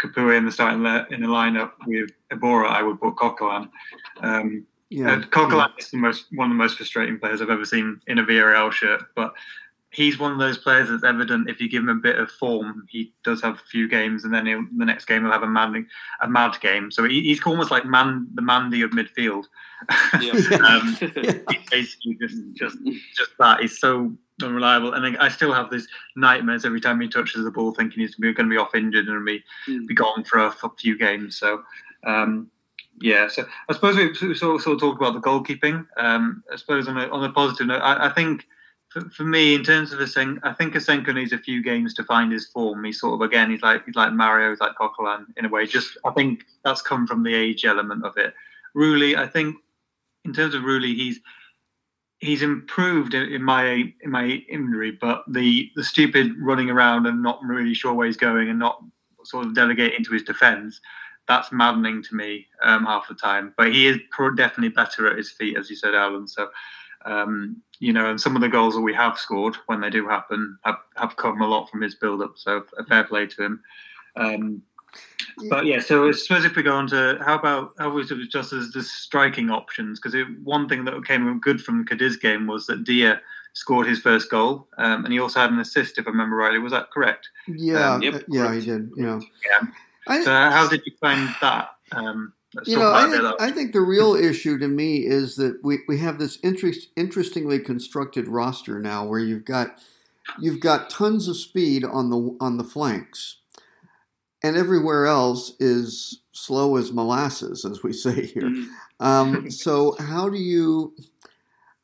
Capoue 0.00 0.36
in 0.36 0.44
the 0.44 0.52
starting 0.52 0.82
le- 0.82 1.06
in 1.10 1.20
the 1.20 1.28
lineup 1.28 1.72
with 1.86 2.10
Iborra. 2.32 2.68
I 2.68 2.82
would 2.82 3.00
put 3.00 3.16
Coquelin. 3.16 3.68
Um, 4.20 4.66
yeah, 4.88 5.12
uh, 5.12 5.20
Coquelin 5.20 5.68
yeah. 5.68 5.84
is 5.84 5.90
the 5.90 5.98
most 5.98 6.26
one 6.32 6.50
of 6.50 6.56
the 6.56 6.62
most 6.62 6.76
frustrating 6.76 7.18
players 7.18 7.40
I've 7.40 7.50
ever 7.50 7.64
seen 7.64 8.00
in 8.08 8.18
a 8.18 8.24
VRL 8.24 8.72
shirt, 8.72 9.02
but 9.14 9.34
he's 9.90 10.18
one 10.18 10.32
of 10.32 10.38
those 10.38 10.58
players 10.58 10.88
that's 10.88 11.04
evident. 11.04 11.50
If 11.50 11.60
you 11.60 11.68
give 11.68 11.82
him 11.82 11.88
a 11.88 11.94
bit 11.94 12.18
of 12.18 12.30
form, 12.30 12.86
he 12.88 13.12
does 13.24 13.42
have 13.42 13.56
a 13.56 13.68
few 13.70 13.88
games, 13.88 14.24
and 14.24 14.32
then 14.32 14.44
the 14.76 14.84
next 14.84 15.06
game 15.06 15.22
he'll 15.22 15.32
have 15.32 15.42
a 15.42 15.48
mad, 15.48 15.84
a 16.20 16.28
mad 16.28 16.58
game. 16.60 16.90
So 16.90 17.04
he, 17.04 17.22
he's 17.22 17.44
almost 17.44 17.70
like 17.70 17.84
man, 17.84 18.28
the 18.34 18.42
Mandi 18.42 18.82
of 18.82 18.90
midfield. 18.90 19.44
Yeah. 20.20 20.32
um, 20.66 20.96
he's 21.00 21.70
basically 21.70 22.18
just, 22.20 22.36
just, 22.54 22.76
just 23.16 23.30
that. 23.38 23.60
He's 23.60 23.78
so 23.78 24.12
unreliable, 24.42 24.92
and 24.92 25.16
I 25.18 25.28
still 25.28 25.52
have 25.52 25.70
these 25.70 25.88
nightmares 26.16 26.64
every 26.64 26.80
time 26.80 27.00
he 27.00 27.08
touches 27.08 27.44
the 27.44 27.50
ball, 27.50 27.72
thinking 27.72 28.00
he's 28.00 28.14
going 28.14 28.34
to 28.34 28.44
be 28.44 28.56
off 28.56 28.74
injured 28.74 29.08
and 29.08 29.26
be 29.26 29.42
mm. 29.66 29.86
be 29.86 29.94
gone 29.94 30.24
for 30.24 30.38
a, 30.38 30.54
a 30.62 30.70
few 30.78 30.96
games. 30.96 31.36
So. 31.36 31.62
Um, 32.04 32.50
yeah, 33.02 33.28
so 33.28 33.46
I 33.68 33.72
suppose 33.72 33.96
we 33.96 34.14
sort 34.14 34.32
of, 34.32 34.60
sort 34.60 34.74
of 34.74 34.80
talked 34.80 35.00
about 35.00 35.14
the 35.14 35.20
goalkeeping. 35.20 35.86
Um, 35.96 36.44
I 36.52 36.56
suppose 36.56 36.86
on 36.86 36.98
a, 36.98 37.08
on 37.08 37.24
a 37.24 37.32
positive 37.32 37.66
note, 37.66 37.80
I, 37.80 38.08
I 38.08 38.08
think 38.10 38.46
for, 38.90 39.08
for, 39.10 39.24
me, 39.24 39.54
in 39.54 39.62
terms 39.62 39.92
of 39.92 40.00
Asenjo, 40.00 40.40
I 40.42 40.52
think 40.52 40.74
Asenjo 40.74 41.14
needs 41.14 41.32
a 41.32 41.38
few 41.38 41.62
games 41.62 41.94
to 41.94 42.04
find 42.04 42.32
his 42.32 42.46
form. 42.48 42.84
He's 42.84 43.00
sort 43.00 43.14
of 43.14 43.20
again, 43.20 43.50
he's 43.50 43.62
like 43.62 43.84
he's 43.86 43.94
like 43.94 44.12
Mario, 44.12 44.50
he's 44.50 44.60
like 44.60 44.76
Coquelin 44.76 45.26
in 45.36 45.44
a 45.44 45.48
way. 45.48 45.66
Just 45.66 45.96
I 46.04 46.10
think 46.10 46.44
that's 46.64 46.82
come 46.82 47.06
from 47.06 47.22
the 47.22 47.34
age 47.34 47.64
element 47.64 48.04
of 48.04 48.16
it. 48.16 48.34
Rulli, 48.76 49.16
I 49.16 49.26
think 49.26 49.56
in 50.24 50.32
terms 50.32 50.54
of 50.54 50.62
Rulli, 50.62 50.94
he's 50.94 51.20
he's 52.18 52.42
improved 52.42 53.14
in 53.14 53.42
my 53.42 53.92
in 54.02 54.10
my 54.10 54.26
injury, 54.48 54.90
but 54.90 55.24
the 55.28 55.70
the 55.76 55.84
stupid 55.84 56.32
running 56.38 56.70
around 56.70 57.06
and 57.06 57.22
not 57.22 57.40
really 57.42 57.74
sure 57.74 57.94
where 57.94 58.06
he's 58.06 58.16
going 58.16 58.48
and 58.48 58.58
not 58.58 58.82
sort 59.24 59.46
of 59.46 59.54
delegating 59.54 60.04
to 60.04 60.12
his 60.12 60.22
defence 60.22 60.80
that's 61.30 61.52
maddening 61.52 62.02
to 62.02 62.16
me 62.16 62.46
um, 62.64 62.84
half 62.84 63.06
the 63.06 63.14
time. 63.14 63.54
But 63.56 63.72
he 63.72 63.86
is 63.86 63.98
definitely 64.36 64.70
better 64.70 65.06
at 65.06 65.16
his 65.16 65.30
feet, 65.30 65.56
as 65.56 65.70
you 65.70 65.76
said, 65.76 65.94
Alan. 65.94 66.26
So, 66.26 66.48
um, 67.04 67.62
you 67.80 67.92
know, 67.92 68.08
and 68.08 68.20
some 68.20 68.36
of 68.36 68.42
the 68.42 68.48
goals 68.48 68.74
that 68.74 68.82
we 68.82 68.94
have 68.94 69.18
scored 69.18 69.56
when 69.66 69.80
they 69.80 69.90
do 69.90 70.06
happen 70.06 70.56
have, 70.64 70.76
have 70.96 71.16
come 71.16 71.40
a 71.40 71.48
lot 71.48 71.68
from 71.68 71.80
his 71.80 71.94
build 71.94 72.22
up. 72.22 72.34
So, 72.36 72.64
a 72.78 72.84
fair 72.84 73.04
play 73.04 73.26
to 73.26 73.42
him. 73.42 73.62
Um, 74.16 74.62
but 75.48 75.66
yeah, 75.66 75.80
so 75.80 76.08
I 76.08 76.12
suppose 76.12 76.44
if 76.44 76.56
we 76.56 76.62
go 76.62 76.74
on 76.74 76.88
to 76.88 77.18
how 77.24 77.38
about 77.38 77.72
how 77.78 77.90
was 77.90 78.10
it 78.10 78.18
just 78.30 78.52
as 78.52 78.70
the 78.72 78.82
striking 78.82 79.50
options? 79.50 80.00
Because 80.00 80.28
one 80.42 80.68
thing 80.68 80.84
that 80.84 81.06
came 81.06 81.38
good 81.40 81.60
from 81.60 81.86
Cadiz 81.86 82.16
game 82.16 82.46
was 82.46 82.66
that 82.66 82.84
Dia 82.84 83.20
scored 83.52 83.86
his 83.86 84.00
first 84.00 84.30
goal, 84.30 84.68
um, 84.78 85.04
and 85.04 85.12
he 85.12 85.20
also 85.20 85.40
had 85.40 85.50
an 85.50 85.60
assist, 85.60 85.98
if 85.98 86.06
I 86.06 86.10
remember 86.10 86.36
rightly. 86.36 86.58
Was 86.58 86.72
that 86.72 86.90
correct? 86.90 87.28
Yeah, 87.46 87.94
um, 87.94 88.02
yep, 88.02 88.24
yeah, 88.28 88.54
he 88.54 88.64
did. 88.64 88.90
Yeah. 88.96 89.20
yeah. 89.48 89.68
I, 90.06 90.24
so 90.24 90.30
how 90.30 90.68
did 90.68 90.82
you 90.84 90.92
find 91.00 91.34
that? 91.40 91.70
Um, 91.92 92.32
you 92.64 92.76
know, 92.76 92.92
I 92.92 93.08
think, 93.08 93.40
I 93.40 93.50
think, 93.52 93.72
the 93.72 93.80
real 93.80 94.14
issue 94.14 94.58
to 94.58 94.66
me 94.66 95.06
is 95.06 95.36
that 95.36 95.60
we, 95.62 95.78
we 95.86 95.98
have 95.98 96.18
this 96.18 96.38
interest, 96.42 96.88
interestingly 96.96 97.60
constructed 97.60 98.26
roster 98.26 98.80
now, 98.80 99.06
where 99.06 99.20
you've 99.20 99.44
got 99.44 99.80
you've 100.40 100.60
got 100.60 100.90
tons 100.90 101.28
of 101.28 101.36
speed 101.36 101.84
on 101.84 102.10
the 102.10 102.36
on 102.40 102.56
the 102.56 102.64
flanks, 102.64 103.36
and 104.42 104.56
everywhere 104.56 105.06
else 105.06 105.54
is 105.60 106.22
slow 106.32 106.76
as 106.76 106.92
molasses, 106.92 107.64
as 107.64 107.82
we 107.82 107.92
say 108.06 108.26
here. 108.26 108.42
Mm-hmm. 108.42 109.04
Um, 109.04 109.50
so 109.50 109.94
how 110.00 110.28
do 110.28 110.38
you? 110.38 110.94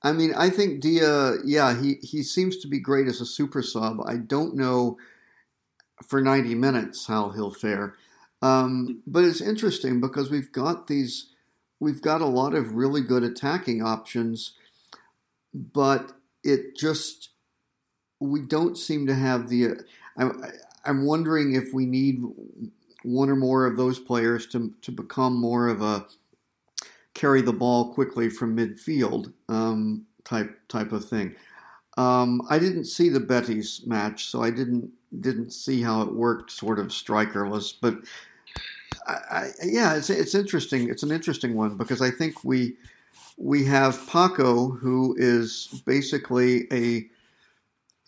I 0.02 0.12
mean, 0.12 0.34
I 0.36 0.50
think 0.50 0.80
Dia, 0.80 1.34
yeah, 1.44 1.80
he 1.80 1.94
he 2.02 2.24
seems 2.24 2.56
to 2.58 2.68
be 2.68 2.80
great 2.80 3.06
as 3.06 3.20
a 3.20 3.26
super 3.26 3.62
sub. 3.62 4.00
I 4.04 4.16
don't 4.16 4.56
know 4.56 4.98
for 6.08 6.20
ninety 6.20 6.56
minutes 6.56 7.06
how 7.06 7.30
he'll 7.30 7.52
fare. 7.52 7.94
Um, 8.42 9.02
but 9.06 9.24
it's 9.24 9.40
interesting 9.40 10.00
because 10.00 10.30
we've 10.30 10.52
got 10.52 10.86
these, 10.86 11.30
we've 11.80 12.02
got 12.02 12.20
a 12.20 12.26
lot 12.26 12.54
of 12.54 12.74
really 12.74 13.00
good 13.00 13.22
attacking 13.22 13.82
options, 13.82 14.52
but 15.54 16.12
it 16.44 16.76
just, 16.76 17.30
we 18.20 18.40
don't 18.40 18.76
seem 18.76 19.06
to 19.06 19.14
have 19.14 19.48
the. 19.48 19.80
I'm, 20.16 20.44
I'm 20.84 21.04
wondering 21.04 21.54
if 21.54 21.74
we 21.74 21.86
need 21.86 22.22
one 23.02 23.30
or 23.30 23.36
more 23.36 23.66
of 23.66 23.76
those 23.76 23.98
players 23.98 24.46
to 24.48 24.72
to 24.82 24.90
become 24.90 25.38
more 25.38 25.68
of 25.68 25.82
a 25.82 26.06
carry 27.14 27.40
the 27.40 27.52
ball 27.52 27.94
quickly 27.94 28.28
from 28.28 28.56
midfield 28.56 29.32
um, 29.48 30.06
type 30.24 30.58
type 30.68 30.92
of 30.92 31.08
thing. 31.08 31.34
Um, 31.96 32.42
I 32.50 32.58
didn't 32.58 32.84
see 32.84 33.08
the 33.08 33.20
Betis 33.20 33.86
match, 33.86 34.26
so 34.26 34.42
I 34.42 34.50
didn't 34.50 34.90
didn't 35.20 35.52
see 35.52 35.82
how 35.82 36.02
it 36.02 36.12
worked, 36.12 36.50
sort 36.50 36.78
of 36.78 36.88
strikerless. 36.88 37.74
But 37.80 37.98
I, 39.06 39.12
I, 39.30 39.50
yeah, 39.64 39.94
it's 39.94 40.10
it's 40.10 40.34
interesting. 40.34 40.88
It's 40.88 41.02
an 41.02 41.12
interesting 41.12 41.54
one 41.54 41.76
because 41.76 42.02
I 42.02 42.10
think 42.10 42.44
we 42.44 42.76
we 43.36 43.64
have 43.64 44.06
Paco, 44.06 44.70
who 44.70 45.14
is 45.18 45.82
basically 45.84 46.66
a 46.72 47.06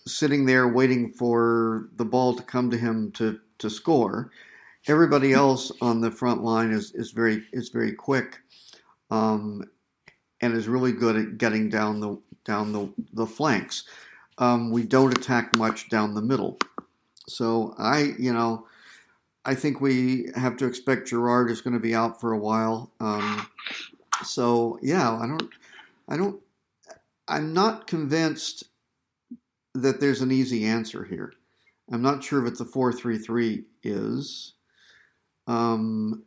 sitting 0.07 0.47
there 0.47 0.69
waiting 0.69 1.11
for 1.11 1.89
the 1.97 2.05
ball 2.05 2.35
to 2.35 2.43
come 2.43 2.71
to 2.71 2.79
him 2.79 3.13
to 3.13 3.39
to 3.59 3.71
score. 3.71 4.31
Everybody 4.87 5.33
else 5.33 5.71
on 5.81 6.01
the 6.01 6.11
front 6.11 6.43
line 6.43 6.71
is, 6.71 6.93
is 6.93 7.11
very 7.11 7.45
is 7.53 7.69
very 7.69 7.93
quick, 7.93 8.41
um, 9.11 9.65
and 10.41 10.55
is 10.55 10.69
really 10.69 10.93
good 10.93 11.17
at 11.17 11.39
getting 11.39 11.69
down 11.69 12.01
the 12.01 12.19
down 12.45 12.73
the 12.73 12.93
the 13.13 13.27
flanks. 13.27 13.85
Um, 14.39 14.71
we 14.71 14.85
don't 14.85 15.17
attack 15.17 15.57
much 15.57 15.89
down 15.89 16.15
the 16.15 16.23
middle, 16.23 16.59
so 17.29 17.75
I 17.79 18.15
you 18.19 18.33
know 18.33 18.67
I 19.49 19.55
think 19.55 19.81
we 19.81 20.29
have 20.35 20.59
to 20.59 20.67
expect 20.67 21.09
Gerard 21.09 21.51
is 21.51 21.63
going 21.63 21.73
to 21.73 21.81
be 21.81 21.95
out 21.95 22.21
for 22.21 22.33
a 22.33 22.39
while. 22.39 22.93
Um, 23.01 23.49
so 24.23 24.79
yeah, 24.83 25.11
I 25.11 25.27
don't, 25.27 25.49
I 26.07 26.19
don't, 26.19 26.39
I'm 27.29 27.55
not 27.55 27.87
convinced 27.87 28.65
that 29.75 30.01
there's 30.01 30.21
an 30.21 30.31
easy 30.31 30.67
answer 30.67 31.05
here. 31.05 31.33
I'm 31.91 32.03
not 32.03 32.23
sure 32.23 32.45
if 32.45 32.59
the 32.59 32.67
four-three-three 32.67 33.65
is. 33.83 34.53
Um, 35.47 36.25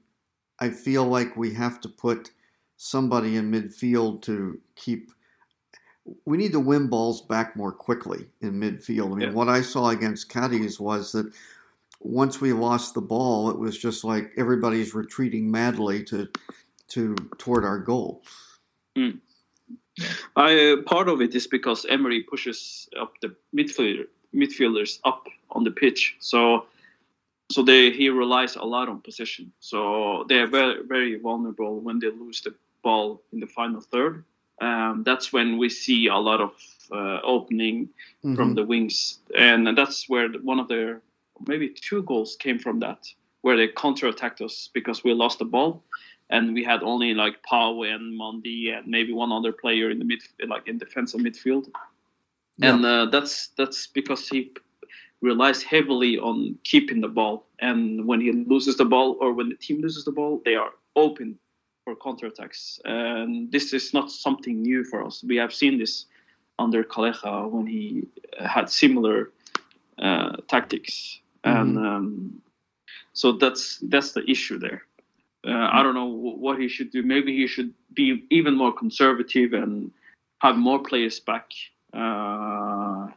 I 0.60 0.70
feel 0.70 1.06
like 1.06 1.38
we 1.38 1.54
have 1.54 1.80
to 1.82 1.90
put 1.90 2.32
somebody 2.78 3.36
in 3.36 3.52
midfield 3.52 4.24
to 4.24 4.60
keep. 4.76 5.12
We 6.26 6.38
need 6.38 6.52
to 6.54 6.60
win 6.60 6.88
balls 6.88 7.22
back 7.22 7.56
more 7.56 7.72
quickly 7.72 8.26
in 8.42 8.60
midfield. 8.60 9.14
I 9.14 9.16
mean, 9.16 9.20
yeah. 9.30 9.34
what 9.34 9.50
I 9.50 9.62
saw 9.62 9.90
against 9.90 10.30
Cadiz 10.30 10.80
was 10.80 11.12
that 11.12 11.32
once 12.00 12.42
we 12.42 12.54
lost 12.54 12.94
the 12.94 13.02
ball, 13.02 13.50
it 13.50 13.58
was 13.58 13.78
just 13.78 14.04
like 14.04 14.32
everybody's 14.38 14.94
retreating 14.94 15.50
madly 15.50 16.04
to 16.06 16.28
to 16.90 17.16
toward 17.38 17.64
our 17.64 17.80
goal. 17.80 18.24
Mm. 18.98 19.20
I, 20.36 20.72
uh, 20.72 20.82
part 20.84 21.10
of 21.10 21.22
it 21.22 21.36
is 21.36 21.48
because 21.48 21.86
Emery 21.86 22.24
pushes 22.24 22.90
up 23.00 23.14
the 23.22 23.36
midfielder, 23.56 24.06
midfielders 24.34 25.00
up 25.04 25.28
on 25.52 25.64
the 25.64 25.72
pitch, 25.72 26.16
so 26.20 26.66
so 27.52 27.62
they, 27.62 27.92
he 27.92 28.10
relies 28.10 28.56
a 28.56 28.64
lot 28.64 28.88
on 28.88 29.02
position. 29.02 29.52
So 29.60 30.26
they 30.30 30.40
are 30.40 30.48
very 30.48 30.84
very 30.84 31.20
vulnerable 31.20 31.80
when 31.80 32.00
they 32.00 32.08
lose 32.08 32.42
the 32.42 32.54
ball 32.82 33.22
in 33.32 33.40
the 33.40 33.48
final 33.48 33.82
third. 33.82 34.24
Um, 34.62 35.02
that's 35.04 35.34
when 35.34 35.58
we 35.58 35.70
see 35.70 36.08
a 36.08 36.18
lot 36.18 36.40
of 36.40 36.52
uh, 36.92 37.20
opening 37.24 37.90
mm-hmm. 38.24 38.36
from 38.36 38.54
the 38.54 38.64
wings, 38.64 39.20
and 39.36 39.76
that's 39.76 40.08
where 40.08 40.30
one 40.30 40.60
of 40.60 40.68
their 40.68 41.02
maybe 41.48 41.70
two 41.70 42.04
goals 42.04 42.36
came 42.36 42.60
from 42.60 42.80
that, 42.80 43.08
where 43.42 43.58
they 43.58 43.68
counter-attacked 43.68 44.40
us 44.40 44.70
because 44.72 45.04
we 45.04 45.14
lost 45.14 45.40
the 45.40 45.46
ball, 45.46 45.84
and 46.30 46.54
we 46.54 46.64
had 46.64 46.84
only 46.84 47.16
like 47.16 47.42
Pau 47.42 47.82
and 47.82 48.16
Mandi 48.16 48.70
and 48.70 48.86
maybe 48.86 49.12
one 49.14 49.32
other 49.32 49.52
player 49.52 49.90
in 49.90 49.98
the 49.98 50.06
mid, 50.06 50.22
like 50.48 50.68
in 50.68 50.78
defensive 50.78 51.22
midfield, 51.22 51.68
yeah. 52.58 52.76
and 52.76 52.86
uh, 52.86 53.06
that's 53.08 53.48
that's 53.58 53.88
because 53.88 54.30
he 54.30 54.52
relies 55.22 55.64
heavily 55.64 56.20
on 56.20 56.56
keeping 56.64 57.02
the 57.02 57.08
ball, 57.08 57.48
and 57.58 58.06
when 58.06 58.22
he 58.22 58.32
loses 58.32 58.78
the 58.78 58.86
ball 58.86 59.18
or 59.20 59.34
when 59.34 59.50
the 59.50 59.56
team 59.56 59.82
loses 59.82 60.06
the 60.06 60.12
ball, 60.12 60.40
they 60.46 60.54
are 60.54 60.70
open 60.96 61.40
for 61.84 61.96
counterattacks, 61.96 62.80
and 62.86 63.52
this 63.52 63.74
is 63.74 63.94
not 63.94 64.12
something 64.12 64.62
new 64.62 64.84
for 64.84 65.04
us. 65.06 65.24
We 65.24 65.38
have 65.38 65.54
seen 65.54 65.80
this 65.80 66.06
under 66.60 66.84
Calleja 66.84 67.50
when 67.50 67.66
he 67.66 68.08
had 68.40 68.70
similar 68.70 69.32
uh, 69.98 70.38
tactics 70.48 71.22
and 71.44 71.78
mm-hmm. 71.78 71.86
um, 71.86 72.42
so 73.14 73.34
that's 73.34 73.80
that's 73.84 74.12
the 74.14 74.30
issue 74.30 74.60
there. 74.60 74.84
Uh, 75.46 75.50
mm-hmm. 75.50 75.78
I 75.78 75.84
don't 75.84 75.96
know 75.96 76.06
what 76.06 76.60
he 76.60 76.68
should 76.68 76.92
do. 76.92 77.04
Maybe 77.04 77.36
he 77.36 77.48
should 77.48 77.74
be 77.94 78.26
even 78.30 78.56
more 78.56 78.74
conservative 78.74 79.54
and 79.54 79.92
have 80.40 80.56
more 80.58 80.80
players 80.80 81.20
back, 81.20 81.52
uh, 81.94 83.08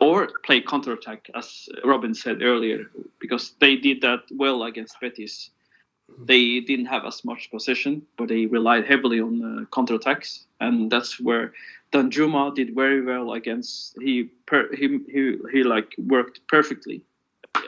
or 0.00 0.28
play 0.44 0.60
counterattack, 0.60 1.28
as 1.34 1.68
Robin 1.84 2.14
said 2.14 2.42
earlier, 2.42 2.90
because 3.20 3.54
they 3.60 3.76
did 3.76 4.00
that 4.02 4.20
well 4.32 4.64
against 4.64 5.00
Betis. 5.00 5.50
They 6.18 6.60
didn't 6.60 6.86
have 6.86 7.04
as 7.04 7.24
much 7.24 7.50
possession, 7.50 8.02
but 8.16 8.28
they 8.28 8.46
relied 8.46 8.86
heavily 8.86 9.20
on 9.20 9.42
uh, 9.42 9.64
counterattacks, 9.66 10.44
and 10.60 10.90
that's 10.90 11.18
where 11.20 11.52
Danjuma 11.92 12.54
did 12.54 12.74
very 12.74 13.02
well 13.02 13.32
against 13.32 13.96
he 14.00 14.24
per, 14.46 14.68
he, 14.74 15.00
he 15.08 15.38
he 15.52 15.62
like 15.62 15.94
worked 15.98 16.40
perfectly 16.48 17.02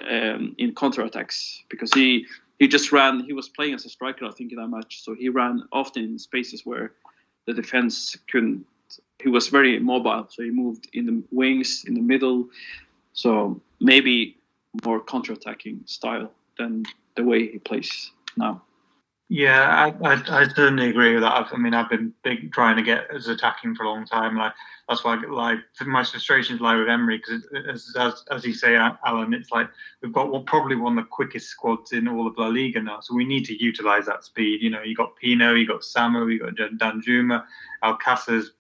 um, 0.09 0.55
in 0.59 0.75
counterattacks 0.75 1.63
because 1.69 1.93
he 1.93 2.27
he 2.59 2.69
just 2.69 2.93
ran 2.93 3.25
he 3.25 3.33
was 3.33 3.49
playing 3.49 3.75
as 3.75 3.85
a 3.85 3.89
striker 3.89 4.27
I 4.27 4.31
think 4.31 4.53
in 4.53 4.59
that 4.59 4.69
match 4.69 5.03
so 5.03 5.15
he 5.15 5.29
ran 5.29 5.65
often 5.73 6.05
in 6.05 6.19
spaces 6.19 6.65
where 6.65 6.93
the 7.47 7.53
defense 7.53 8.17
couldn't 8.31 8.65
he 9.23 9.29
was 9.29 9.49
very 9.49 9.79
mobile. 9.79 10.27
So 10.29 10.43
he 10.43 10.51
moved 10.51 10.89
in 10.93 11.07
the 11.07 11.23
wings, 11.31 11.85
in 11.87 11.95
the 11.95 12.01
middle. 12.01 12.49
So 13.13 13.61
maybe 13.81 14.37
more 14.85 15.01
counter-attacking 15.01 15.83
style 15.87 16.33
than 16.59 16.85
the 17.15 17.25
way 17.25 17.51
he 17.53 17.59
plays 17.59 18.11
now. 18.37 18.63
Yeah, 19.35 19.93
I, 20.05 20.11
I, 20.11 20.23
I, 20.43 20.49
certainly 20.49 20.91
agree 20.91 21.15
with 21.15 21.23
that. 21.23 21.49
I 21.51 21.57
mean, 21.57 21.73
I've 21.73 21.89
been 21.89 22.13
big 22.23 22.53
trying 22.53 22.77
to 22.77 22.83
get 22.83 23.11
as 23.11 23.29
attacking 23.29 23.75
for 23.75 23.85
a 23.85 23.89
long 23.89 24.05
time. 24.05 24.37
Like 24.37 24.53
that's 24.87 25.05
why 25.05 25.15
I 25.15 25.27
like 25.27 25.59
my 25.87 26.05
frustrations 26.05 26.61
lie 26.61 26.77
with 26.77 26.91
Emery 26.91 27.17
because 27.17 27.49
as, 27.67 27.95
as, 27.99 28.25
as 28.31 28.45
you 28.45 28.53
say, 28.53 28.77
Alan, 28.77 29.33
it's 29.33 29.51
like 29.51 29.71
we've 30.03 30.13
got 30.13 30.31
well, 30.31 30.43
probably 30.43 30.77
one 30.77 30.99
of 30.99 31.05
the 31.05 31.09
quickest 31.09 31.49
squads 31.49 31.93
in 31.93 32.09
all 32.09 32.27
of 32.27 32.37
La 32.37 32.49
Liga 32.49 32.83
now. 32.83 33.01
So 33.01 33.15
we 33.15 33.25
need 33.25 33.47
to 33.47 33.63
utilize 33.63 34.05
that 34.05 34.23
speed. 34.23 34.61
You 34.61 34.69
know, 34.69 34.83
you 34.83 34.95
got 34.95 35.17
Pino, 35.17 35.55
you 35.55 35.67
got 35.67 35.81
Samu, 35.81 36.31
you 36.31 36.41
got 36.41 36.55
Danjuma, 36.77 37.45
Alcacer's, 37.83 38.51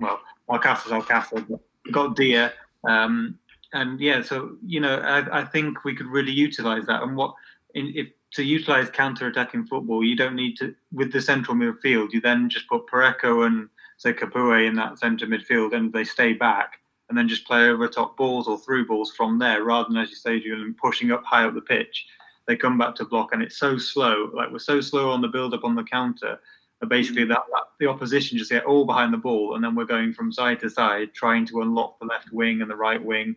well, 0.00 0.20
Alcacer's 0.50 0.92
Alcacer, 0.92 1.48
but 1.48 1.60
you 1.86 1.92
got 1.92 2.14
Dia. 2.14 2.52
Um, 2.84 3.38
and 3.72 3.98
yeah, 3.98 4.20
so 4.20 4.56
you 4.66 4.80
know, 4.80 4.96
I, 4.96 5.40
I 5.40 5.44
think 5.46 5.82
we 5.82 5.96
could 5.96 6.08
really 6.08 6.32
utilize 6.32 6.84
that. 6.88 7.02
And 7.02 7.16
what 7.16 7.34
in, 7.74 7.92
if 7.94 8.08
to 8.32 8.44
utilize 8.44 8.88
counter-attacking 8.90 9.66
football, 9.66 10.04
you 10.04 10.16
don't 10.16 10.36
need 10.36 10.56
to 10.58 10.74
with 10.92 11.12
the 11.12 11.20
central 11.20 11.56
midfield. 11.56 12.12
You 12.12 12.20
then 12.20 12.48
just 12.48 12.68
put 12.68 12.86
Parejo 12.86 13.46
and 13.46 13.68
say 13.96 14.12
Capoue 14.12 14.66
in 14.66 14.74
that 14.74 14.98
centre 14.98 15.26
midfield, 15.26 15.74
and 15.74 15.92
they 15.92 16.04
stay 16.04 16.32
back, 16.32 16.78
and 17.08 17.18
then 17.18 17.28
just 17.28 17.46
play 17.46 17.68
over 17.68 17.88
top 17.88 18.16
balls 18.16 18.46
or 18.46 18.58
through 18.58 18.86
balls 18.86 19.12
from 19.16 19.38
there, 19.38 19.64
rather 19.64 19.88
than 19.88 19.98
as 19.98 20.10
you 20.10 20.16
say, 20.16 20.40
Julian, 20.40 20.74
pushing 20.80 21.10
up 21.10 21.24
high 21.24 21.44
up 21.44 21.54
the 21.54 21.60
pitch. 21.60 22.06
They 22.46 22.56
come 22.56 22.78
back 22.78 22.94
to 22.96 23.04
block, 23.04 23.32
and 23.32 23.42
it's 23.42 23.58
so 23.58 23.78
slow. 23.78 24.30
Like 24.32 24.50
we're 24.50 24.58
so 24.58 24.80
slow 24.80 25.10
on 25.10 25.20
the 25.20 25.28
build-up 25.28 25.64
on 25.64 25.74
the 25.74 25.84
counter. 25.84 26.40
That 26.80 26.86
basically, 26.88 27.24
that, 27.24 27.42
that 27.52 27.62
the 27.78 27.88
opposition 27.88 28.38
just 28.38 28.50
get 28.50 28.64
all 28.64 28.86
behind 28.86 29.12
the 29.12 29.18
ball, 29.18 29.54
and 29.54 29.62
then 29.62 29.74
we're 29.74 29.84
going 29.84 30.14
from 30.14 30.32
side 30.32 30.60
to 30.60 30.70
side, 30.70 31.12
trying 31.12 31.46
to 31.46 31.60
unlock 31.60 31.98
the 31.98 32.06
left 32.06 32.32
wing 32.32 32.62
and 32.62 32.70
the 32.70 32.76
right 32.76 33.04
wing. 33.04 33.36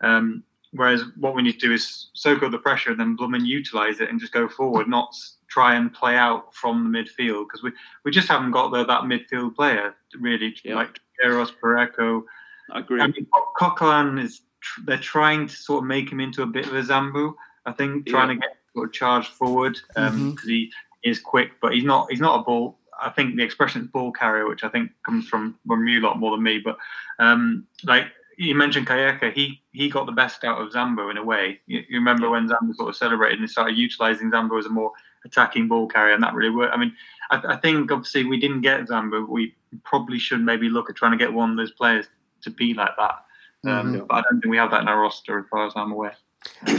Um, 0.00 0.44
Whereas 0.74 1.04
what 1.16 1.36
we 1.36 1.42
need 1.42 1.60
to 1.60 1.68
do 1.68 1.72
is 1.72 2.08
soak 2.14 2.42
up 2.42 2.50
the 2.50 2.58
pressure 2.58 2.90
and 2.90 2.98
then 2.98 3.14
blooming 3.14 3.46
utilize 3.46 4.00
it 4.00 4.10
and 4.10 4.18
just 4.18 4.32
go 4.32 4.48
forward, 4.48 4.88
not 4.88 5.14
try 5.48 5.76
and 5.76 5.92
play 5.92 6.16
out 6.16 6.52
from 6.52 6.90
the 6.90 6.98
midfield 6.98 7.46
because 7.46 7.62
we, 7.62 7.70
we 8.04 8.10
just 8.10 8.26
haven't 8.26 8.50
got 8.50 8.70
the, 8.70 8.84
that 8.84 9.02
midfield 9.02 9.54
player 9.54 9.94
really 10.18 10.56
yeah. 10.64 10.74
like 10.74 10.98
Eros 11.22 11.52
Parejo. 11.52 12.24
I 12.72 12.80
agree. 12.80 13.00
I 13.00 13.06
mean, 13.06 13.26
Coquelin 13.56 14.20
is 14.20 14.40
they're 14.84 14.98
trying 14.98 15.46
to 15.46 15.54
sort 15.54 15.84
of 15.84 15.86
make 15.86 16.10
him 16.10 16.18
into 16.18 16.42
a 16.42 16.46
bit 16.46 16.66
of 16.66 16.74
a 16.74 16.82
Zambo. 16.82 17.34
I 17.66 17.72
think 17.72 18.06
trying 18.06 18.30
yeah. 18.30 18.34
to 18.34 18.40
get 18.40 18.56
sort 18.74 18.88
of 18.88 18.92
charged 18.92 19.28
forward 19.28 19.78
because 19.88 20.12
um, 20.12 20.36
mm-hmm. 20.36 20.48
he 20.48 20.72
is 21.04 21.20
quick, 21.20 21.52
but 21.62 21.72
he's 21.72 21.84
not 21.84 22.10
he's 22.10 22.20
not 22.20 22.40
a 22.40 22.42
ball. 22.42 22.78
I 23.00 23.10
think 23.10 23.36
the 23.36 23.44
expression 23.44 23.82
is 23.82 23.88
ball 23.88 24.10
carrier, 24.10 24.48
which 24.48 24.64
I 24.64 24.68
think 24.68 24.90
comes 25.04 25.28
from 25.28 25.56
from 25.66 25.86
you 25.86 26.00
a 26.00 26.04
lot 26.04 26.18
more 26.18 26.32
than 26.32 26.42
me. 26.42 26.58
But 26.58 26.78
um, 27.20 27.66
like 27.84 28.06
you 28.36 28.54
mentioned 28.54 28.86
Calleja, 28.86 29.32
he 29.32 29.62
he 29.72 29.88
got 29.88 30.06
the 30.06 30.12
best 30.12 30.44
out 30.44 30.60
of 30.60 30.72
Zambo 30.72 31.10
in 31.10 31.16
a 31.16 31.24
way. 31.24 31.60
You, 31.66 31.82
you 31.88 31.98
remember 31.98 32.30
when 32.30 32.48
Zambo 32.48 32.74
sort 32.74 32.88
of 32.88 32.96
celebrated 32.96 33.40
and 33.40 33.50
started 33.50 33.76
utilising 33.76 34.30
Zambo 34.30 34.58
as 34.58 34.66
a 34.66 34.70
more 34.70 34.92
attacking 35.24 35.68
ball 35.68 35.86
carrier, 35.86 36.14
and 36.14 36.22
that 36.22 36.34
really 36.34 36.54
worked. 36.54 36.74
I 36.74 36.78
mean, 36.78 36.94
I, 37.30 37.42
I, 37.54 37.56
think 37.56 37.90
obviously 37.90 38.24
we 38.24 38.38
didn't 38.38 38.60
get 38.60 38.86
Zambo. 38.86 39.28
We 39.28 39.54
probably 39.84 40.18
should 40.18 40.40
maybe 40.40 40.68
look 40.68 40.90
at 40.90 40.96
trying 40.96 41.12
to 41.12 41.18
get 41.18 41.32
one 41.32 41.50
of 41.50 41.56
those 41.56 41.72
players 41.72 42.06
to 42.42 42.50
be 42.50 42.74
like 42.74 42.96
that. 42.98 43.24
Um, 43.66 43.94
mm-hmm. 43.94 44.06
But 44.06 44.14
I 44.14 44.22
don't 44.22 44.40
think 44.40 44.50
we 44.50 44.58
have 44.58 44.70
that 44.70 44.82
in 44.82 44.88
our 44.88 45.00
roster, 45.00 45.38
as 45.38 45.46
far 45.50 45.66
as 45.66 45.72
I'm 45.76 45.92
aware. 45.92 46.16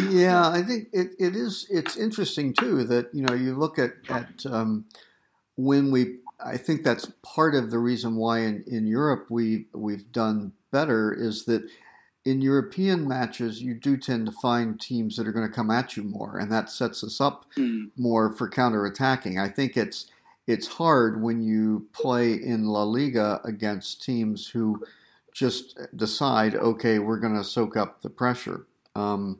Yeah, 0.09 0.47
I 0.49 0.61
think 0.61 0.89
it, 0.93 1.11
it 1.19 1.35
is. 1.35 1.65
It's 1.69 1.97
interesting 1.97 2.53
too 2.53 2.83
that 2.85 3.13
you 3.13 3.23
know 3.23 3.33
you 3.33 3.55
look 3.55 3.79
at 3.79 3.93
at 4.09 4.45
um, 4.45 4.85
when 5.55 5.91
we. 5.91 6.17
I 6.37 6.57
think 6.57 6.83
that's 6.83 7.09
part 7.23 7.55
of 7.55 7.71
the 7.71 7.79
reason 7.79 8.17
why 8.17 8.39
in, 8.39 8.63
in 8.67 8.85
Europe 8.85 9.27
we 9.29 9.67
we've 9.73 10.11
done 10.11 10.51
better 10.75 11.13
is 11.13 11.45
that 11.45 11.63
in 12.25 12.41
European 12.41 13.07
matches, 13.07 13.61
you 13.61 13.75
do 13.75 13.95
tend 13.95 14.25
to 14.25 14.31
find 14.31 14.81
teams 14.81 15.15
that 15.15 15.27
are 15.27 15.31
going 15.31 15.47
to 15.47 15.53
come 15.59 15.71
at 15.71 15.95
you 15.95 16.03
more, 16.03 16.37
and 16.39 16.51
that 16.51 16.69
sets 16.69 17.03
us 17.03 17.21
up 17.21 17.45
mm. 17.55 17.91
more 17.95 18.33
for 18.33 18.49
counterattacking. 18.49 19.39
I 19.39 19.47
think 19.47 19.77
it's 19.77 20.07
it's 20.47 20.67
hard 20.67 21.21
when 21.21 21.41
you 21.41 21.87
play 21.93 22.33
in 22.33 22.65
La 22.65 22.83
Liga 22.83 23.41
against 23.45 24.03
teams 24.03 24.49
who 24.49 24.83
just 25.31 25.79
decide, 25.95 26.55
okay, 26.55 26.99
we're 26.99 27.19
going 27.19 27.35
to 27.35 27.43
soak 27.43 27.75
up 27.77 28.01
the 28.01 28.09
pressure. 28.09 28.67
Um, 28.95 29.39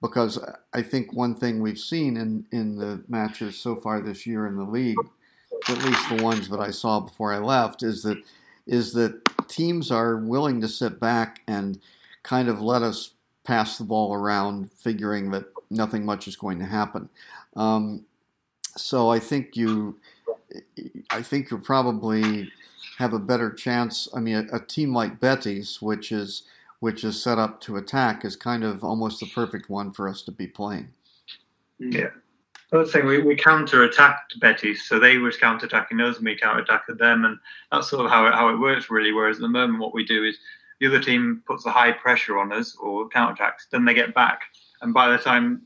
because 0.00 0.38
I 0.72 0.82
think 0.82 1.12
one 1.12 1.34
thing 1.34 1.60
we've 1.60 1.78
seen 1.78 2.16
in, 2.16 2.46
in 2.52 2.76
the 2.76 3.02
matches 3.08 3.58
so 3.58 3.76
far 3.76 4.00
this 4.00 4.26
year 4.26 4.46
in 4.46 4.56
the 4.56 4.64
league, 4.64 4.96
at 5.68 5.84
least 5.84 6.08
the 6.08 6.22
ones 6.22 6.48
that 6.48 6.60
I 6.60 6.70
saw 6.70 7.00
before 7.00 7.32
I 7.32 7.38
left, 7.38 7.82
is 7.82 8.02
that 8.02 8.18
is 8.66 8.92
that 8.92 9.14
teams 9.48 9.90
are 9.90 10.16
willing 10.16 10.60
to 10.60 10.68
sit 10.68 11.00
back 11.00 11.42
and 11.46 11.80
kind 12.22 12.48
of 12.48 12.60
let 12.60 12.82
us 12.82 13.12
pass 13.44 13.78
the 13.78 13.84
ball 13.84 14.14
around, 14.14 14.70
figuring 14.72 15.30
that 15.30 15.44
nothing 15.70 16.04
much 16.04 16.26
is 16.28 16.36
going 16.36 16.58
to 16.58 16.64
happen. 16.64 17.08
Um, 17.54 18.04
so 18.76 19.10
I 19.10 19.18
think 19.18 19.56
you, 19.56 19.98
I 21.10 21.22
think 21.22 21.50
you 21.50 21.58
probably 21.58 22.50
have 22.98 23.12
a 23.12 23.18
better 23.18 23.50
chance. 23.50 24.08
I 24.14 24.20
mean, 24.20 24.48
a, 24.52 24.56
a, 24.56 24.60
team 24.60 24.94
like 24.94 25.20
Betis, 25.20 25.80
which 25.80 26.12
is 26.12 26.42
which 26.80 27.04
is 27.04 27.22
set 27.22 27.38
up 27.38 27.60
to 27.62 27.76
attack, 27.76 28.24
is 28.24 28.36
kind 28.36 28.62
of 28.62 28.84
almost 28.84 29.20
the 29.20 29.26
perfect 29.26 29.70
one 29.70 29.92
for 29.92 30.08
us 30.08 30.22
to 30.22 30.32
be 30.32 30.46
playing. 30.46 30.88
Yeah. 31.78 32.10
I 32.72 32.76
was 32.78 32.92
saying 32.92 33.06
we, 33.06 33.20
we 33.20 33.36
counter 33.36 33.84
attacked 33.84 34.40
Betis, 34.40 34.88
so 34.88 34.98
they 34.98 35.18
were 35.18 35.30
counter 35.30 35.66
attacking 35.66 36.00
us 36.00 36.16
and 36.16 36.26
we 36.26 36.36
counter 36.36 36.62
attacked 36.62 36.90
them, 36.98 37.24
and 37.24 37.38
that's 37.70 37.88
sort 37.88 38.04
of 38.04 38.10
how 38.10 38.26
it, 38.26 38.34
how 38.34 38.48
it 38.48 38.58
works 38.58 38.90
really. 38.90 39.12
Whereas 39.12 39.36
at 39.36 39.42
the 39.42 39.48
moment, 39.48 39.78
what 39.78 39.94
we 39.94 40.04
do 40.04 40.24
is 40.24 40.36
the 40.80 40.88
other 40.88 41.00
team 41.00 41.42
puts 41.46 41.64
the 41.64 41.70
high 41.70 41.92
pressure 41.92 42.38
on 42.38 42.52
us 42.52 42.76
or 42.76 43.08
counter 43.08 43.34
attacks, 43.34 43.68
then 43.70 43.84
they 43.84 43.94
get 43.94 44.14
back, 44.14 44.42
and 44.82 44.92
by 44.92 45.08
the 45.08 45.18
time 45.18 45.62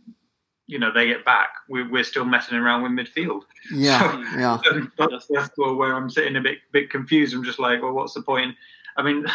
you 0.66 0.78
know 0.78 0.92
they 0.92 1.06
get 1.06 1.24
back, 1.24 1.50
we, 1.68 1.82
we're 1.82 2.04
still 2.04 2.26
messing 2.26 2.58
around 2.58 2.82
with 2.82 2.92
midfield. 2.92 3.42
Yeah, 3.72 4.12
so, 4.12 4.18
yeah. 4.38 4.58
That's, 4.98 5.26
that's 5.26 5.50
where 5.56 5.94
I'm 5.94 6.10
sitting 6.10 6.36
a 6.36 6.40
bit 6.40 6.58
bit 6.70 6.90
confused. 6.90 7.34
I'm 7.34 7.44
just 7.44 7.58
like, 7.58 7.82
well, 7.82 7.92
what's 7.92 8.14
the 8.14 8.22
point? 8.22 8.54
I 8.96 9.02
mean. 9.02 9.26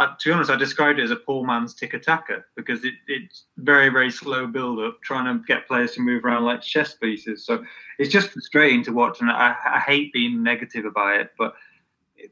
I, 0.00 0.14
to 0.18 0.28
be 0.30 0.32
honest, 0.32 0.50
I 0.50 0.56
described 0.56 0.98
it 0.98 1.02
as 1.02 1.10
a 1.10 1.16
poor 1.16 1.44
man's 1.44 1.74
tiki 1.74 1.98
taka 1.98 2.42
because 2.56 2.82
it, 2.86 2.94
it's 3.06 3.44
very, 3.58 3.90
very 3.90 4.10
slow 4.10 4.46
build 4.46 4.78
up, 4.80 4.98
trying 5.02 5.26
to 5.26 5.44
get 5.44 5.68
players 5.68 5.92
to 5.92 6.00
move 6.00 6.24
around 6.24 6.46
like 6.46 6.62
chess 6.62 6.94
pieces. 6.94 7.44
So 7.44 7.62
it's 7.98 8.10
just 8.10 8.30
frustrating 8.30 8.82
to 8.84 8.92
watch, 8.92 9.20
and 9.20 9.30
I, 9.30 9.54
I 9.62 9.78
hate 9.78 10.10
being 10.14 10.42
negative 10.42 10.86
about 10.86 11.20
it, 11.20 11.32
but 11.36 11.52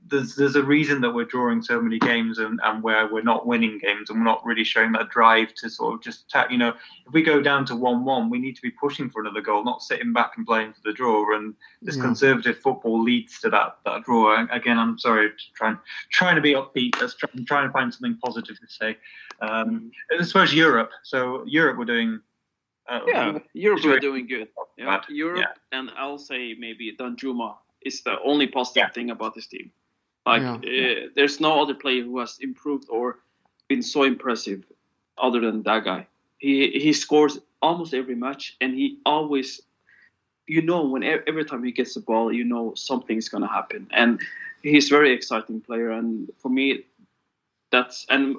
there's 0.06 0.34
there's 0.34 0.56
a 0.56 0.62
reason 0.62 1.00
that 1.00 1.10
we're 1.10 1.24
drawing 1.24 1.62
so 1.62 1.80
many 1.80 1.98
games 1.98 2.38
and, 2.38 2.60
and 2.64 2.82
where 2.82 3.12
we're 3.12 3.22
not 3.22 3.46
winning 3.46 3.78
games 3.78 4.10
and 4.10 4.18
we're 4.18 4.24
not 4.24 4.44
really 4.44 4.64
showing 4.64 4.92
that 4.92 5.08
drive 5.10 5.52
to 5.54 5.68
sort 5.68 5.94
of 5.94 6.02
just 6.02 6.28
tap, 6.28 6.50
you 6.50 6.58
know 6.58 6.72
if 7.06 7.12
we 7.12 7.22
go 7.22 7.40
down 7.40 7.64
to 7.66 7.76
one 7.76 8.04
one 8.04 8.30
we 8.30 8.38
need 8.38 8.56
to 8.56 8.62
be 8.62 8.70
pushing 8.70 9.08
for 9.10 9.20
another 9.20 9.40
goal 9.40 9.64
not 9.64 9.82
sitting 9.82 10.12
back 10.12 10.32
and 10.36 10.46
playing 10.46 10.72
for 10.72 10.80
the 10.84 10.92
draw 10.92 11.36
and 11.36 11.54
this 11.82 11.96
yeah. 11.96 12.02
conservative 12.02 12.58
football 12.58 13.02
leads 13.02 13.40
to 13.40 13.50
that 13.50 13.78
that 13.84 14.02
draw 14.04 14.46
again 14.50 14.78
I'm 14.78 14.98
sorry 14.98 15.30
trying 15.54 15.78
trying 16.10 16.36
to 16.36 16.42
be 16.42 16.52
upbeat 16.52 17.00
I'm 17.34 17.44
trying 17.44 17.66
to 17.66 17.72
find 17.72 17.92
something 17.92 18.18
positive 18.22 18.58
to 18.58 18.66
say 18.68 18.96
um, 19.40 19.90
I 20.16 20.22
suppose 20.22 20.52
Europe 20.52 20.90
so 21.02 21.44
Europe 21.46 21.78
we're 21.78 21.84
doing 21.84 22.20
uh, 22.88 23.00
yeah 23.06 23.38
Europe 23.52 23.84
we're 23.84 24.00
doing 24.00 24.26
good 24.26 24.48
yeah, 24.76 25.00
Europe 25.08 25.40
yeah. 25.40 25.78
and 25.78 25.90
I'll 25.96 26.18
say 26.18 26.54
maybe 26.58 26.96
Danjuma 26.98 27.56
is 27.84 28.02
the 28.02 28.20
only 28.24 28.46
positive 28.46 28.88
yeah. 28.88 28.90
thing 28.90 29.10
about 29.10 29.34
this 29.34 29.46
team. 29.46 29.70
Like, 30.26 30.42
yeah. 30.42 30.54
uh, 30.54 31.08
there's 31.14 31.40
no 31.40 31.62
other 31.62 31.74
player 31.74 32.02
who 32.02 32.18
has 32.18 32.38
improved 32.40 32.86
or 32.90 33.18
been 33.68 33.82
so 33.82 34.02
impressive 34.02 34.64
other 35.16 35.40
than 35.40 35.62
that 35.62 35.84
guy. 35.84 36.06
He 36.38 36.70
he 36.70 36.92
scores 36.92 37.38
almost 37.60 37.94
every 37.94 38.14
match, 38.14 38.56
and 38.60 38.74
he 38.74 38.98
always, 39.04 39.60
you 40.46 40.62
know, 40.62 40.84
when 40.84 41.02
every 41.02 41.44
time 41.44 41.64
he 41.64 41.72
gets 41.72 41.94
the 41.94 42.00
ball, 42.00 42.32
you 42.32 42.44
know 42.44 42.74
something's 42.74 43.28
gonna 43.28 43.48
happen, 43.48 43.88
and 43.90 44.20
he's 44.62 44.88
very 44.88 45.12
exciting 45.12 45.60
player. 45.60 45.90
And 45.90 46.30
for 46.38 46.48
me, 46.48 46.84
that's 47.70 48.06
and 48.08 48.36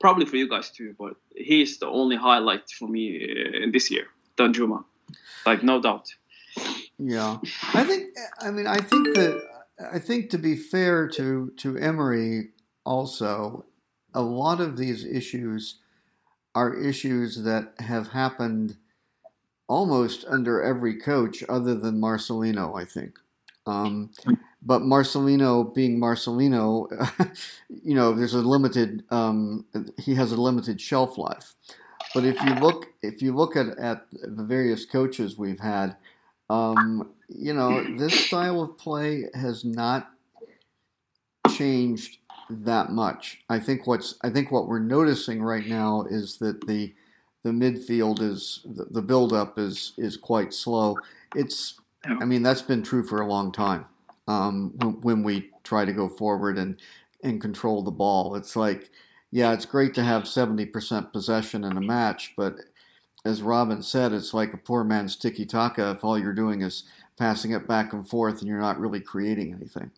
probably 0.00 0.26
for 0.26 0.36
you 0.36 0.48
guys 0.48 0.70
too, 0.70 0.94
but 0.98 1.14
he's 1.34 1.78
the 1.78 1.86
only 1.86 2.16
highlight 2.16 2.70
for 2.70 2.88
me 2.88 3.22
uh, 3.22 3.62
in 3.64 3.72
this 3.72 3.90
year, 3.90 4.06
Danjuma, 4.36 4.84
like 5.46 5.62
no 5.62 5.80
doubt. 5.80 6.14
Yeah, 6.98 7.38
I 7.74 7.84
think. 7.84 8.16
I 8.40 8.50
mean, 8.50 8.66
I 8.66 8.78
think 8.78 9.14
that 9.14 9.57
I 9.78 9.98
think 9.98 10.30
to 10.30 10.38
be 10.38 10.56
fair 10.56 11.08
to 11.08 11.52
to 11.56 11.78
Emery, 11.78 12.50
also, 12.84 13.66
a 14.14 14.22
lot 14.22 14.60
of 14.60 14.76
these 14.76 15.04
issues 15.04 15.76
are 16.54 16.74
issues 16.74 17.44
that 17.44 17.74
have 17.78 18.08
happened 18.08 18.76
almost 19.68 20.24
under 20.26 20.62
every 20.62 20.96
coach 20.96 21.44
other 21.48 21.74
than 21.74 22.00
Marcelino. 22.00 22.80
I 22.80 22.84
think. 22.84 23.18
Um, 23.66 24.10
but 24.62 24.82
Marcelino, 24.82 25.72
being 25.74 26.00
Marcelino, 26.00 26.88
you 27.68 27.94
know, 27.94 28.12
there's 28.12 28.34
a 28.34 28.38
limited. 28.38 29.04
Um, 29.10 29.66
he 29.98 30.14
has 30.14 30.32
a 30.32 30.40
limited 30.40 30.80
shelf 30.80 31.18
life. 31.18 31.54
But 32.14 32.24
if 32.24 32.42
you 32.42 32.54
look, 32.54 32.86
if 33.02 33.22
you 33.22 33.34
look 33.34 33.56
at, 33.56 33.78
at 33.78 34.06
the 34.10 34.42
various 34.42 34.84
coaches 34.86 35.36
we've 35.36 35.60
had, 35.60 35.96
um, 36.50 37.10
you 37.28 37.52
know, 37.52 37.84
this 37.96 38.26
style 38.26 38.62
of 38.62 38.78
play 38.78 39.24
has 39.34 39.64
not 39.64 40.10
changed 41.50 42.18
that 42.50 42.90
much. 42.90 43.40
I 43.48 43.58
think 43.58 43.86
what's 43.86 44.14
I 44.22 44.30
think 44.30 44.50
what 44.50 44.68
we're 44.68 44.78
noticing 44.78 45.42
right 45.42 45.66
now 45.66 46.06
is 46.08 46.38
that 46.38 46.66
the 46.66 46.94
the 47.42 47.50
midfield 47.50 48.20
is 48.20 48.60
the, 48.64 48.86
the 48.86 49.02
build 49.02 49.32
is 49.58 49.92
is 49.98 50.16
quite 50.16 50.54
slow. 50.54 50.96
It's 51.34 51.78
I 52.04 52.24
mean 52.24 52.42
that's 52.42 52.62
been 52.62 52.82
true 52.82 53.04
for 53.04 53.20
a 53.20 53.26
long 53.26 53.52
time. 53.52 53.86
Um, 54.26 54.72
when, 54.76 55.00
when 55.00 55.22
we 55.22 55.50
try 55.64 55.84
to 55.84 55.92
go 55.92 56.08
forward 56.08 56.58
and 56.58 56.80
and 57.22 57.40
control 57.40 57.82
the 57.82 57.90
ball, 57.90 58.34
it's 58.34 58.56
like 58.56 58.90
yeah, 59.30 59.52
it's 59.52 59.66
great 59.66 59.92
to 59.94 60.04
have 60.04 60.26
seventy 60.26 60.64
percent 60.64 61.12
possession 61.12 61.64
in 61.64 61.76
a 61.76 61.82
match, 61.82 62.32
but 62.36 62.56
as 63.24 63.42
Robin 63.42 63.82
said, 63.82 64.12
it's 64.12 64.32
like 64.32 64.54
a 64.54 64.58
poor 64.58 64.84
man's 64.84 65.16
tiki 65.16 65.44
taka 65.44 65.90
if 65.92 66.04
all 66.04 66.18
you're 66.18 66.32
doing 66.32 66.62
is 66.62 66.84
passing 67.16 67.52
it 67.52 67.66
back 67.66 67.92
and 67.92 68.08
forth 68.08 68.40
and 68.40 68.48
you're 68.48 68.60
not 68.60 68.78
really 68.78 69.00
creating 69.00 69.52
anything 69.52 69.90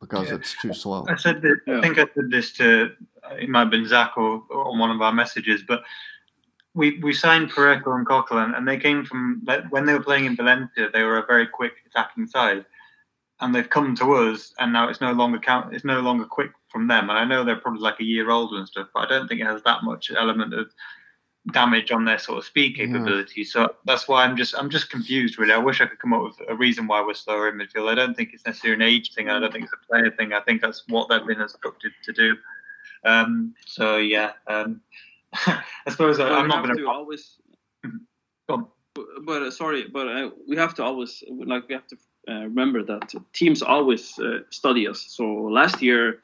because 0.00 0.28
yeah. 0.28 0.34
it's 0.34 0.54
too 0.60 0.74
slow. 0.74 1.06
I 1.08 1.16
said 1.16 1.40
that, 1.42 1.60
yeah. 1.66 1.78
I 1.78 1.80
think 1.80 1.98
I 1.98 2.06
said 2.14 2.30
this 2.30 2.52
to 2.54 2.90
it 3.32 3.48
might 3.48 3.60
have 3.60 3.70
been 3.70 3.86
Zach 3.86 4.12
or, 4.16 4.42
or 4.50 4.66
on 4.66 4.78
one 4.78 4.90
of 4.90 5.00
our 5.00 5.12
messages, 5.12 5.62
but 5.66 5.82
we 6.74 6.98
we 6.98 7.12
signed 7.12 7.50
Parejo 7.50 7.94
and 7.96 8.06
Coquelin, 8.06 8.56
and 8.56 8.66
they 8.66 8.78
came 8.78 9.04
from 9.04 9.46
when 9.70 9.86
they 9.86 9.92
were 9.92 10.02
playing 10.02 10.24
in 10.24 10.36
Valencia. 10.36 10.88
They 10.92 11.02
were 11.02 11.18
a 11.18 11.26
very 11.26 11.46
quick 11.46 11.74
attacking 11.86 12.26
side, 12.26 12.64
and 13.40 13.54
they've 13.54 13.68
come 13.68 13.94
to 13.96 14.12
us, 14.14 14.52
and 14.58 14.72
now 14.72 14.88
it's 14.88 15.00
no 15.00 15.12
longer 15.12 15.38
count. 15.38 15.74
It's 15.74 15.84
no 15.84 16.00
longer 16.00 16.24
quick 16.24 16.50
from 16.68 16.88
them. 16.88 17.10
And 17.10 17.18
I 17.18 17.24
know 17.24 17.44
they're 17.44 17.56
probably 17.56 17.82
like 17.82 18.00
a 18.00 18.04
year 18.04 18.30
older 18.30 18.56
and 18.56 18.66
stuff, 18.66 18.88
but 18.94 19.00
I 19.00 19.08
don't 19.08 19.28
think 19.28 19.40
it 19.40 19.46
has 19.46 19.62
that 19.62 19.84
much 19.84 20.10
element 20.10 20.54
of 20.54 20.70
damage 21.50 21.90
on 21.90 22.04
their 22.04 22.18
sort 22.18 22.38
of 22.38 22.44
speed 22.44 22.76
capability. 22.76 23.40
Yeah. 23.40 23.50
So 23.50 23.74
that's 23.84 24.06
why 24.06 24.24
I'm 24.24 24.36
just 24.36 24.54
I'm 24.56 24.70
just 24.70 24.90
confused 24.90 25.38
really. 25.38 25.52
I 25.52 25.58
wish 25.58 25.80
I 25.80 25.86
could 25.86 25.98
come 25.98 26.12
up 26.12 26.22
with 26.22 26.48
a 26.48 26.54
reason 26.54 26.86
why 26.86 27.02
we're 27.04 27.14
slower 27.14 27.48
in 27.48 27.56
midfield. 27.56 27.90
I 27.90 27.94
don't 27.94 28.16
think 28.16 28.30
it's 28.32 28.46
necessarily 28.46 28.84
an 28.84 28.88
age 28.88 29.12
thing. 29.14 29.28
I 29.28 29.40
don't 29.40 29.52
think 29.52 29.64
it's 29.64 29.72
a 29.72 29.86
player 29.86 30.10
thing. 30.10 30.32
I 30.32 30.40
think 30.40 30.62
that's 30.62 30.84
what 30.88 31.08
they've 31.08 31.26
been 31.26 31.40
instructed 31.40 31.92
to 32.04 32.12
do. 32.12 32.36
Um, 33.04 33.54
so 33.66 33.96
yeah, 33.96 34.32
um, 34.46 34.80
I 35.34 35.62
suppose 35.88 36.18
well, 36.18 36.32
I, 36.32 36.40
am 36.40 36.48
not 36.48 36.64
going 36.64 36.76
to 36.76 36.88
always. 36.88 37.38
but, 38.46 38.60
but 39.24 39.42
uh, 39.42 39.50
sorry, 39.50 39.88
but 39.88 40.06
uh, 40.06 40.30
we 40.48 40.56
have 40.56 40.74
to 40.74 40.84
always 40.84 41.24
like 41.28 41.68
we 41.68 41.74
have 41.74 41.88
to 41.88 41.96
uh, 42.28 42.42
remember 42.42 42.84
that 42.84 43.12
teams 43.32 43.62
always 43.62 44.16
uh, 44.20 44.40
study 44.50 44.86
us. 44.86 45.04
So 45.08 45.24
last 45.24 45.82
year, 45.82 46.20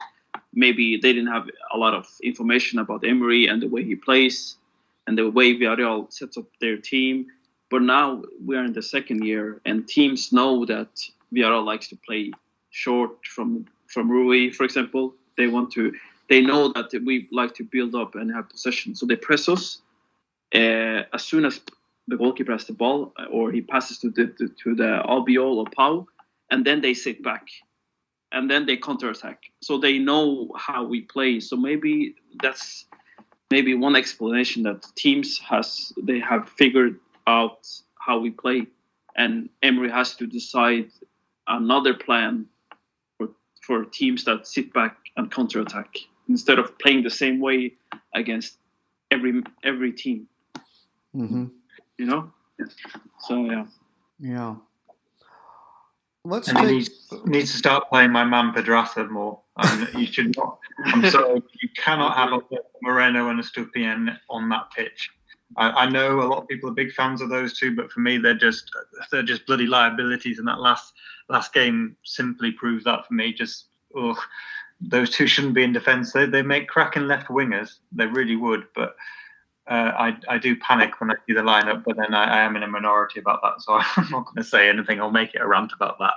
maybe 0.53 0.95
they 0.95 1.11
didn't 1.11 1.31
have 1.31 1.49
a 1.73 1.77
lot 1.77 1.93
of 1.93 2.07
information 2.23 2.79
about 2.79 3.05
Emery 3.05 3.47
and 3.47 3.61
the 3.61 3.67
way 3.67 3.83
he 3.83 3.95
plays 3.95 4.55
and 5.09 5.17
the 5.17 5.27
way 5.27 5.55
Villarreal 5.55 6.13
sets 6.13 6.37
up 6.37 6.45
their 6.61 6.77
team. 6.77 7.25
But 7.71 7.81
now 7.81 8.21
we're 8.39 8.63
in 8.63 8.73
the 8.73 8.83
second 8.83 9.25
year, 9.25 9.59
and 9.65 9.87
teams 9.87 10.31
know 10.31 10.65
that 10.65 10.91
Villarreal 11.33 11.65
likes 11.65 11.87
to 11.87 11.97
play 12.07 12.31
short 12.69 13.25
from 13.25 13.65
from 13.87 14.09
Rui, 14.09 14.51
for 14.51 14.65
example. 14.65 15.15
They 15.35 15.47
want 15.47 15.71
to. 15.73 15.93
They 16.29 16.41
know 16.41 16.71
that 16.73 16.91
we 17.03 17.27
like 17.31 17.55
to 17.55 17.63
build 17.63 17.95
up 17.95 18.13
and 18.13 18.31
have 18.31 18.49
possession, 18.49 18.93
so 18.93 19.07
they 19.07 19.15
press 19.15 19.49
us 19.49 19.81
uh, 20.53 21.01
as 21.15 21.23
soon 21.25 21.43
as 21.43 21.59
the 22.07 22.17
goalkeeper 22.17 22.51
has 22.51 22.65
the 22.65 22.73
ball 22.73 23.13
or 23.31 23.51
he 23.51 23.61
passes 23.61 23.97
to 23.99 24.11
the 24.11 24.27
to, 24.37 24.47
to 24.63 24.75
the 24.75 24.91
or 25.07 25.65
Pau, 25.75 26.05
and 26.51 26.63
then 26.63 26.81
they 26.81 26.93
sit 26.93 27.23
back, 27.23 27.45
and 28.31 28.49
then 28.51 28.67
they 28.67 28.77
counter 28.77 29.09
attack. 29.09 29.39
So 29.61 29.79
they 29.79 29.97
know 29.97 30.51
how 30.55 30.83
we 30.83 31.01
play. 31.01 31.39
So 31.39 31.55
maybe 31.55 32.13
that's 32.43 32.85
maybe 33.51 33.73
one 33.73 33.95
explanation 33.95 34.63
that 34.63 34.85
teams 34.95 35.39
has 35.39 35.91
they 36.01 36.19
have 36.19 36.49
figured 36.49 36.99
out 37.27 37.67
how 37.99 38.19
we 38.19 38.31
play, 38.31 38.67
and 39.15 39.49
Emery 39.61 39.89
has 39.89 40.15
to 40.15 40.27
decide 40.27 40.89
another 41.47 41.93
plan 41.93 42.45
for 43.17 43.29
for 43.61 43.85
teams 43.85 44.23
that 44.25 44.47
sit 44.47 44.73
back 44.73 44.97
and 45.17 45.31
counterattack 45.31 45.95
instead 46.27 46.59
of 46.59 46.77
playing 46.79 47.03
the 47.03 47.09
same 47.09 47.39
way 47.39 47.73
against 48.13 48.57
every 49.11 49.43
every 49.63 49.91
team. 49.91 50.27
Mm-hmm. 51.15 51.45
You 51.97 52.05
know, 52.05 52.31
so 53.27 53.45
yeah, 53.45 53.65
yeah. 54.19 54.55
Let's 56.29 56.47
and 56.47 56.57
take... 56.57 56.67
he 56.67 56.73
needs, 56.73 56.89
needs 57.25 57.51
to 57.51 57.57
start 57.57 57.89
playing 57.89 58.11
my 58.11 58.23
man 58.23 58.53
Pedraza 58.53 59.05
more. 59.05 59.41
And 59.57 59.89
you 59.99 60.05
should 60.05 60.35
not. 60.37 60.59
I'm 60.85 61.09
sorry, 61.09 61.41
you 61.61 61.69
cannot 61.75 62.15
have 62.15 62.31
a 62.33 62.39
Moreno 62.81 63.29
and 63.29 63.39
Estupiñán 63.39 64.17
on 64.29 64.49
that 64.49 64.69
pitch. 64.75 65.09
I, 65.57 65.69
I, 65.71 65.89
know 65.89 66.21
a 66.21 66.27
lot 66.27 66.43
of 66.43 66.47
people 66.47 66.69
are 66.69 66.73
big 66.73 66.93
fans 66.93 67.21
of 67.21 67.29
those 67.29 67.57
two, 67.57 67.75
but 67.75 67.91
for 67.91 68.01
me, 68.01 68.17
they're 68.17 68.35
just 68.35 68.69
they're 69.11 69.23
just 69.23 69.47
bloody 69.47 69.65
liabilities. 69.65 70.37
And 70.37 70.47
that 70.47 70.59
last 70.59 70.93
last 71.27 71.53
game 71.53 71.95
simply 72.05 72.51
proves 72.51 72.83
that 72.83 73.07
for 73.07 73.13
me. 73.15 73.33
Just 73.33 73.65
ugh, 73.97 74.17
those 74.79 75.09
two 75.09 75.25
shouldn't 75.25 75.55
be 75.55 75.63
in 75.63 75.73
defence. 75.73 76.13
They 76.13 76.27
they 76.27 76.43
make 76.43 76.67
cracking 76.67 77.07
left 77.07 77.29
wingers. 77.29 77.77
They 77.91 78.05
really 78.05 78.35
would, 78.35 78.65
but 78.75 78.95
uh, 79.69 79.93
I, 79.95 80.17
I 80.27 80.37
do 80.39 80.55
panic 80.55 80.99
when 80.99 81.11
I 81.11 81.15
see 81.27 81.33
the 81.33 81.41
lineup, 81.41 81.83
but 81.83 81.95
then 81.95 82.15
I, 82.15 82.39
I 82.39 82.41
am 82.41 82.55
in 82.55 82.63
a 82.63 82.67
minority 82.67 83.19
about 83.19 83.41
that, 83.43 83.61
so 83.61 83.73
I'm 83.97 84.09
not 84.09 84.25
going 84.25 84.37
to 84.37 84.43
say 84.43 84.67
anything. 84.67 84.99
I'll 84.99 85.11
make 85.11 85.35
it 85.35 85.41
a 85.41 85.47
rant 85.47 85.71
about 85.73 85.99
that. 85.99 86.13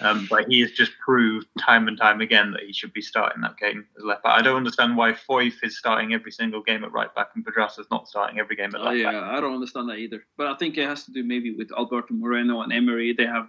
Um, 0.00 0.26
but 0.28 0.48
he 0.48 0.60
has 0.60 0.72
just 0.72 0.92
proved 1.02 1.46
time 1.58 1.88
and 1.88 1.96
time 1.96 2.20
again 2.20 2.50
that 2.50 2.62
he 2.62 2.74
should 2.74 2.92
be 2.92 3.00
starting 3.00 3.40
that 3.40 3.56
game 3.56 3.86
as 3.96 4.04
left 4.04 4.22
back. 4.22 4.38
I 4.38 4.42
don't 4.42 4.56
understand 4.56 4.98
why 4.98 5.12
Foyth 5.12 5.62
is 5.62 5.78
starting 5.78 6.12
every 6.12 6.30
single 6.30 6.62
game 6.62 6.84
at 6.84 6.92
right 6.92 7.12
back 7.14 7.28
and 7.34 7.42
Pedraza 7.42 7.80
is 7.80 7.86
not 7.90 8.06
starting 8.06 8.38
every 8.38 8.54
game 8.54 8.74
at 8.74 8.82
left 8.82 8.88
uh, 8.88 8.96
yeah, 8.96 9.12
back. 9.12 9.22
I 9.22 9.40
don't 9.40 9.54
understand 9.54 9.88
that 9.88 9.96
either. 9.96 10.22
But 10.36 10.48
I 10.48 10.56
think 10.56 10.76
it 10.76 10.86
has 10.86 11.04
to 11.04 11.12
do 11.12 11.24
maybe 11.24 11.54
with 11.54 11.70
Alberto 11.72 12.12
Moreno 12.12 12.60
and 12.60 12.70
Emery. 12.70 13.14
They 13.14 13.26
have 13.26 13.48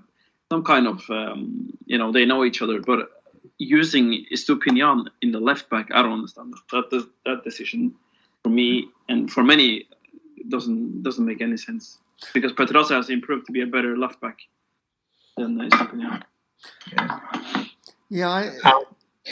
some 0.49 0.63
kind 0.63 0.87
of, 0.87 1.01
um, 1.09 1.77
you 1.85 1.97
know, 1.97 2.13
they 2.13 2.23
know 2.23 2.45
each 2.45 2.61
other. 2.61 2.79
But 2.79 3.09
using 3.57 4.25
Estupiñán 4.33 5.07
in 5.21 5.33
the 5.33 5.41
left 5.41 5.69
back, 5.69 5.89
I 5.93 6.01
don't 6.03 6.13
understand 6.13 6.53
that. 6.53 6.89
That, 6.89 7.09
that 7.25 7.43
decision 7.43 7.95
for 8.43 8.49
me 8.49 8.89
and 9.09 9.31
for 9.31 9.43
many 9.43 9.87
doesn't 10.49 11.03
doesn't 11.03 11.25
make 11.25 11.41
any 11.41 11.57
sense 11.57 11.99
because 12.33 12.51
Pedraza 12.51 12.95
has 12.95 13.09
improved 13.09 13.45
to 13.47 13.51
be 13.51 13.61
a 13.61 13.67
better 13.67 13.97
left 13.97 14.19
back 14.21 14.39
than 15.37 15.57
Estupiñán. 15.57 16.23
Yeah, 16.89 17.19
yeah, 18.09 18.29
I, 18.29 18.49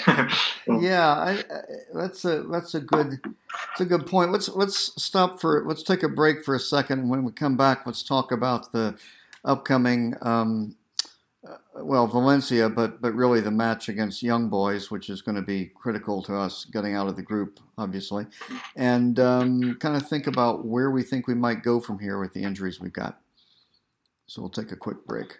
yeah, 0.79 1.13
I, 1.13 1.31
I, 1.31 1.61
that's 1.93 2.25
a 2.25 2.43
that's 2.43 2.73
a 2.75 2.79
good 2.79 3.19
that's 3.23 3.81
a 3.81 3.85
good 3.85 4.07
point. 4.07 4.31
Let's 4.31 4.49
let's 4.49 5.01
stop 5.01 5.39
for 5.39 5.63
let's 5.65 5.83
take 5.83 6.03
a 6.03 6.09
break 6.09 6.43
for 6.43 6.55
a 6.55 6.59
second. 6.59 7.09
When 7.09 7.23
we 7.23 7.31
come 7.31 7.57
back, 7.57 7.85
let's 7.85 8.03
talk 8.03 8.31
about 8.31 8.71
the 8.71 8.97
upcoming 9.45 10.15
um, 10.21 10.75
well, 11.83 12.07
Valencia, 12.07 12.69
but 12.69 13.01
but 13.01 13.13
really 13.13 13.41
the 13.41 13.51
match 13.51 13.89
against 13.89 14.23
Young 14.23 14.49
Boys, 14.49 14.91
which 14.91 15.09
is 15.09 15.21
going 15.21 15.35
to 15.35 15.41
be 15.41 15.71
critical 15.75 16.21
to 16.23 16.35
us 16.35 16.65
getting 16.65 16.95
out 16.95 17.07
of 17.07 17.15
the 17.15 17.21
group, 17.21 17.59
obviously, 17.77 18.25
and 18.75 19.19
um, 19.19 19.75
kind 19.75 19.95
of 19.95 20.07
think 20.07 20.27
about 20.27 20.65
where 20.65 20.91
we 20.91 21.03
think 21.03 21.27
we 21.27 21.35
might 21.35 21.63
go 21.63 21.79
from 21.79 21.99
here 21.99 22.19
with 22.19 22.33
the 22.33 22.43
injuries 22.43 22.79
we've 22.79 22.93
got. 22.93 23.19
So 24.27 24.41
we'll 24.41 24.51
take 24.51 24.71
a 24.71 24.75
quick 24.75 25.05
break. 25.05 25.39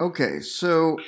Okay, 0.00 0.40
so 0.40 0.98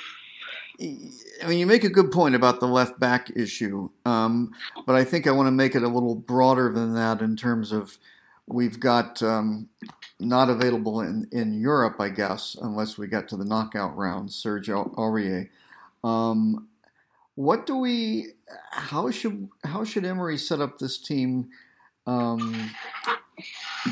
I 0.80 1.46
mean, 1.46 1.58
you 1.58 1.66
make 1.66 1.84
a 1.84 1.90
good 1.90 2.10
point 2.10 2.34
about 2.34 2.60
the 2.60 2.68
left 2.68 2.98
back 2.98 3.30
issue, 3.36 3.90
um, 4.06 4.52
but 4.86 4.94
I 4.94 5.04
think 5.04 5.26
I 5.26 5.32
want 5.32 5.48
to 5.48 5.52
make 5.52 5.74
it 5.74 5.82
a 5.82 5.88
little 5.88 6.14
broader 6.14 6.72
than 6.72 6.94
that 6.94 7.20
in 7.20 7.36
terms 7.36 7.72
of 7.72 7.98
we've 8.46 8.80
got 8.80 9.22
um, 9.22 9.68
not 10.18 10.48
available 10.48 11.00
in, 11.00 11.28
in 11.32 11.60
Europe, 11.60 11.96
I 12.00 12.08
guess, 12.08 12.56
unless 12.62 12.96
we 12.96 13.08
get 13.08 13.28
to 13.28 13.36
the 13.36 13.44
knockout 13.44 13.96
round, 13.96 14.32
Serge 14.32 14.68
Aurier. 14.68 15.48
Um, 16.02 16.68
what 17.34 17.66
do 17.66 17.76
we? 17.76 18.28
How 18.70 19.10
should 19.10 19.48
how 19.64 19.84
should 19.84 20.04
Emery 20.04 20.38
set 20.38 20.60
up 20.60 20.78
this 20.78 20.96
team 20.96 21.50
um, 22.06 22.70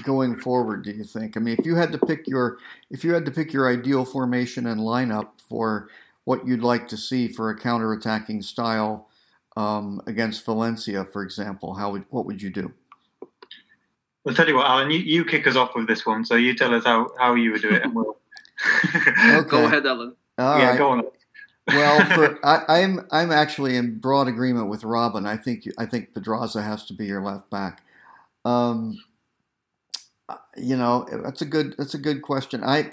going 0.03 0.37
forward? 0.37 0.85
Do 0.85 0.91
you 0.91 1.05
think? 1.05 1.37
I 1.37 1.41
mean, 1.41 1.57
if 1.59 1.67
you 1.67 1.77
had 1.77 1.93
to 1.93 1.99
pick 1.99 2.27
your 2.27 2.59
if 2.91 3.05
you 3.05 3.15
had 3.15 3.25
to 3.25 3.31
pick 3.31 3.53
your 3.53 3.71
ideal 3.71 4.05
formation 4.05 4.67
and 4.67 4.81
lineup 4.81 5.29
for 5.49 5.89
what 6.25 6.47
you'd 6.47 6.63
like 6.63 6.89
to 6.89 6.97
see 6.97 7.29
for 7.29 7.51
a 7.51 7.57
counter-attacking 7.57 8.43
style 8.43 9.09
um, 9.57 10.03
against 10.07 10.45
Valencia, 10.45 11.05
for 11.05 11.23
example, 11.23 11.75
how 11.75 11.93
would 11.93 12.05
what 12.11 12.27
would 12.27 12.43
you 12.43 12.51
do? 12.51 12.73
I'll 14.27 14.35
tell 14.35 14.49
you 14.49 14.57
what, 14.57 14.67
Alan, 14.67 14.91
you, 14.91 14.99
you 14.99 15.25
kick 15.25 15.47
us 15.47 15.55
off 15.55 15.77
with 15.77 15.87
this 15.87 16.05
one. 16.05 16.25
So 16.25 16.35
you 16.35 16.55
tell 16.55 16.75
us 16.75 16.85
how, 16.85 17.09
how 17.17 17.35
you 17.35 17.53
would 17.53 17.63
do 17.63 17.71
it, 17.71 17.85
and 17.85 17.95
we'll. 17.95 18.17
okay. 18.97 19.49
Go 19.49 19.67
ahead, 19.67 19.87
Alan. 19.87 20.17
All 20.39 20.59
yeah, 20.59 20.71
right. 20.71 20.79
go 20.79 20.89
on. 20.89 21.03
well, 21.69 22.15
for, 22.15 22.39
I, 22.47 22.81
I'm 22.81 23.07
I'm 23.11 23.31
actually 23.31 23.77
in 23.77 23.99
broad 23.99 24.27
agreement 24.29 24.69
with 24.69 24.83
Robin. 24.83 25.27
I 25.27 25.37
think 25.37 25.69
I 25.79 25.87
think 25.87 26.13
Pedraza 26.13 26.63
has 26.63 26.85
to 26.87 26.95
be 26.95 27.07
your 27.07 27.23
left 27.23 27.49
back. 27.51 27.83
Um, 28.45 28.99
you 30.57 30.77
know, 30.77 31.07
that's 31.11 31.43
a 31.43 31.47
good 31.47 31.75
that's 31.79 31.95
a 31.95 31.99
good 31.99 32.23
question. 32.23 32.65
I 32.65 32.93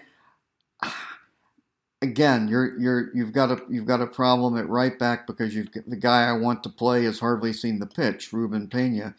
again, 2.01 2.47
you're 2.47 2.77
you're 2.79 3.15
you've 3.15 3.33
got 3.33 3.51
a 3.51 3.61
you've 3.69 3.87
got 3.87 4.01
a 4.01 4.07
problem 4.07 4.57
at 4.57 4.69
right 4.69 4.97
back 4.99 5.25
because 5.25 5.55
you've 5.55 5.69
the 5.87 5.95
guy 5.95 6.23
I 6.23 6.33
want 6.33 6.61
to 6.63 6.69
play 6.69 7.05
has 7.05 7.19
hardly 7.19 7.53
seen 7.53 7.79
the 7.79 7.85
pitch, 7.87 8.33
Ruben 8.33 8.67
Pena. 8.67 9.15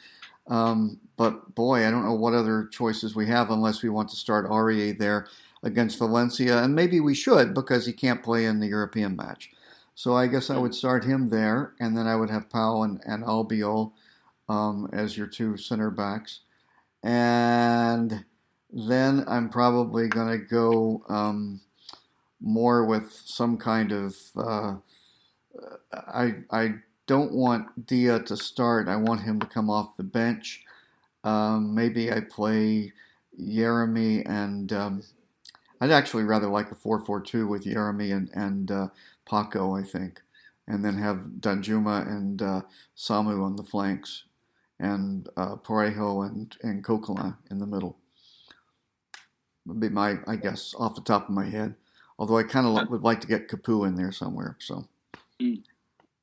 Um, 0.47 1.01
but 1.17 1.55
boy, 1.55 1.87
I 1.87 1.91
don't 1.91 2.05
know 2.05 2.15
what 2.15 2.35
other 2.35 2.67
choices 2.67 3.15
we 3.15 3.27
have 3.29 3.51
unless 3.51 3.83
we 3.83 3.89
want 3.89 4.11
to 4.11 4.17
start 4.17 4.49
Aurier 4.49 4.97
there 4.97 5.27
against 5.63 5.99
Valencia, 5.99 6.63
and 6.63 6.75
maybe 6.75 7.01
we 7.01 7.15
should 7.15 7.55
because 7.55 7.87
he 7.87 7.93
can't 7.93 8.23
play 8.23 8.45
in 8.45 8.61
the 8.61 8.67
European 8.67 9.17
match. 9.17 9.51
So 9.95 10.15
I 10.15 10.27
guess 10.27 10.51
I 10.51 10.59
would 10.59 10.75
start 10.75 11.05
him 11.05 11.31
there, 11.31 11.73
and 11.81 11.97
then 11.97 12.07
I 12.07 12.17
would 12.17 12.29
have 12.29 12.51
Pau 12.51 12.83
and, 12.83 13.01
and 13.07 13.25
Albiol 13.25 13.93
um, 14.49 14.91
as 14.93 15.17
your 15.17 15.27
two 15.27 15.57
center 15.57 15.91
backs, 15.91 16.41
and 17.05 18.25
then 18.73 19.25
I'm 19.29 19.49
probably 19.49 20.09
going 20.09 20.41
to 20.41 20.45
go. 20.45 21.05
Um, 21.09 21.61
more 22.45 22.85
with 22.85 23.11
some 23.25 23.57
kind 23.57 23.91
of. 23.91 24.17
Uh, 24.37 24.77
I 25.93 26.35
I 26.51 26.75
don't 27.07 27.33
want 27.33 27.87
Dia 27.87 28.21
to 28.21 28.37
start. 28.37 28.89
I 28.89 28.97
want 28.97 29.23
him 29.23 29.41
to 29.41 29.47
come 29.47 29.71
off 29.71 29.97
the 29.97 30.05
bench. 30.05 30.63
Um, 31.25 31.75
maybe 31.75 32.13
I 32.13 32.21
play 32.21 32.93
Jeremy 33.39 34.25
and 34.27 34.73
um, 34.73 35.03
I'd 35.81 35.91
actually 35.91 36.25
rather 36.25 36.49
like 36.49 36.71
a 36.71 36.75
4-4-2 36.75 37.49
with 37.49 37.65
Jeremy 37.65 38.11
and 38.13 38.31
and 38.35 38.71
uh, 38.71 38.89
Paco. 39.29 39.75
I 39.75 39.83
think, 39.83 40.21
and 40.69 40.85
then 40.85 40.99
have 40.99 41.27
Danjuma 41.41 42.07
and 42.07 42.43
uh, 42.43 42.61
Samu 42.97 43.43
on 43.43 43.57
the 43.57 43.65
flanks, 43.65 44.25
and 44.85 45.29
uh, 45.37 45.57
Parejo 45.57 46.27
and 46.27 46.55
and 46.63 46.85
Coquelin 46.85 47.37
in 47.51 47.59
the 47.59 47.67
middle. 47.67 47.97
Would 49.67 49.81
be 49.81 49.89
my 49.89 50.17
I 50.27 50.37
guess 50.37 50.75
off 50.79 50.95
the 50.95 51.01
top 51.01 51.29
of 51.29 51.35
my 51.35 51.47
head. 51.47 51.75
Although 52.19 52.39
I 52.39 52.45
kind 52.45 52.67
of 52.67 52.89
would 52.91 53.03
like 53.03 53.21
to 53.23 53.27
get 53.27 53.49
Capoue 53.49 53.89
in 53.89 53.97
there 53.97 54.13
somewhere. 54.13 54.57
So 54.61 54.87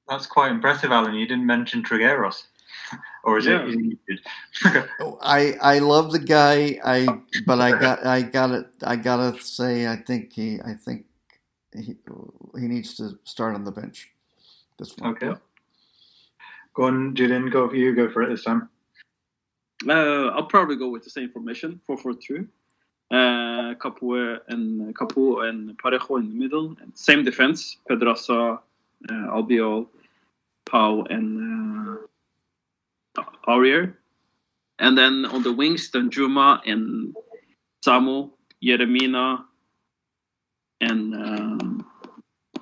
That's 0.07 0.25
quite 0.27 0.51
impressive, 0.51 0.91
Alan. 0.91 1.15
You 1.15 1.27
didn't 1.27 1.45
mention 1.45 1.83
Trigueros, 1.83 2.43
or 3.23 3.37
is 3.39 3.47
Yeah. 3.47 3.65
it? 3.65 3.97
Is 4.07 4.19
it 4.65 4.89
Oh, 4.99 5.17
I 5.21 5.53
I 5.61 5.79
love 5.79 6.11
the 6.11 6.19
guy. 6.19 6.79
I 6.85 7.07
but 7.47 7.59
I 7.59 7.71
got 7.71 8.05
I 8.05 8.21
gotta 8.21 8.69
I 8.83 8.95
gotta 8.95 9.39
say 9.41 9.87
I 9.87 9.95
think 9.95 10.33
he 10.33 10.59
I 10.61 10.75
think 10.75 11.05
he 11.73 11.95
he 12.59 12.67
needs 12.67 12.95
to 12.97 13.17
start 13.23 13.55
on 13.55 13.63
the 13.63 13.71
bench. 13.71 14.11
This 14.77 14.95
one. 14.97 15.11
okay. 15.11 15.33
Go 16.73 16.83
on, 16.83 17.15
Julian. 17.15 17.49
Go 17.49 17.69
for 17.69 17.75
you. 17.75 17.95
Go 17.95 18.09
for 18.09 18.23
it 18.23 18.29
this 18.29 18.43
time. 18.43 18.69
Uh, 19.87 20.27
I'll 20.27 20.45
probably 20.45 20.75
go 20.75 20.89
with 20.89 21.03
the 21.03 21.09
same 21.09 21.29
formation, 21.29 21.81
4-4-2. 21.89 22.47
Uh, 23.11 23.73
Capoue 23.75 24.39
and 24.47 24.95
Capoue 24.95 25.49
and 25.49 25.77
Parejo 25.77 26.17
in 26.19 26.29
the 26.29 26.35
middle, 26.35 26.77
and 26.81 26.97
same 26.97 27.25
defense: 27.25 27.75
Pedraza, 27.85 28.59
uh, 29.09 29.11
Albiol, 29.11 29.87
Pau, 30.65 31.03
and 31.09 31.97
uh, 33.17 33.23
Aurier. 33.49 33.95
And 34.79 34.97
then 34.97 35.25
on 35.25 35.43
the 35.43 35.51
wings, 35.51 35.91
Danjuma 35.91 36.61
and 36.65 37.13
Samu, 37.85 38.29
Yeremina, 38.63 39.43
and 40.79 41.13
um, 41.13 41.85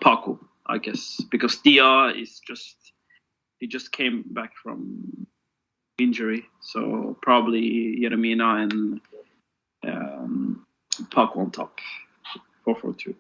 Paco, 0.02 0.40
I 0.66 0.80
guess, 0.80 1.22
because 1.30 1.58
Dia 1.58 2.08
is 2.08 2.40
just 2.40 2.89
he 3.60 3.68
just 3.68 3.92
came 3.92 4.24
back 4.28 4.54
from 4.56 5.28
injury, 5.98 6.46
so 6.62 7.18
probably 7.22 8.00
Yeremina 8.02 8.64
and 8.64 9.02
um, 9.86 10.66
Paco 11.12 11.42
on 11.42 11.52
top, 11.52 11.80
4-4-2. 12.66 13.16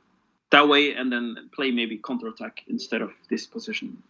That 0.52 0.68
way, 0.68 0.94
and 0.94 1.12
then 1.12 1.50
play 1.54 1.72
maybe 1.72 1.98
counter 1.98 2.28
attack 2.28 2.64
instead 2.68 3.02
of 3.02 3.12
this 3.30 3.46
position. 3.46 4.02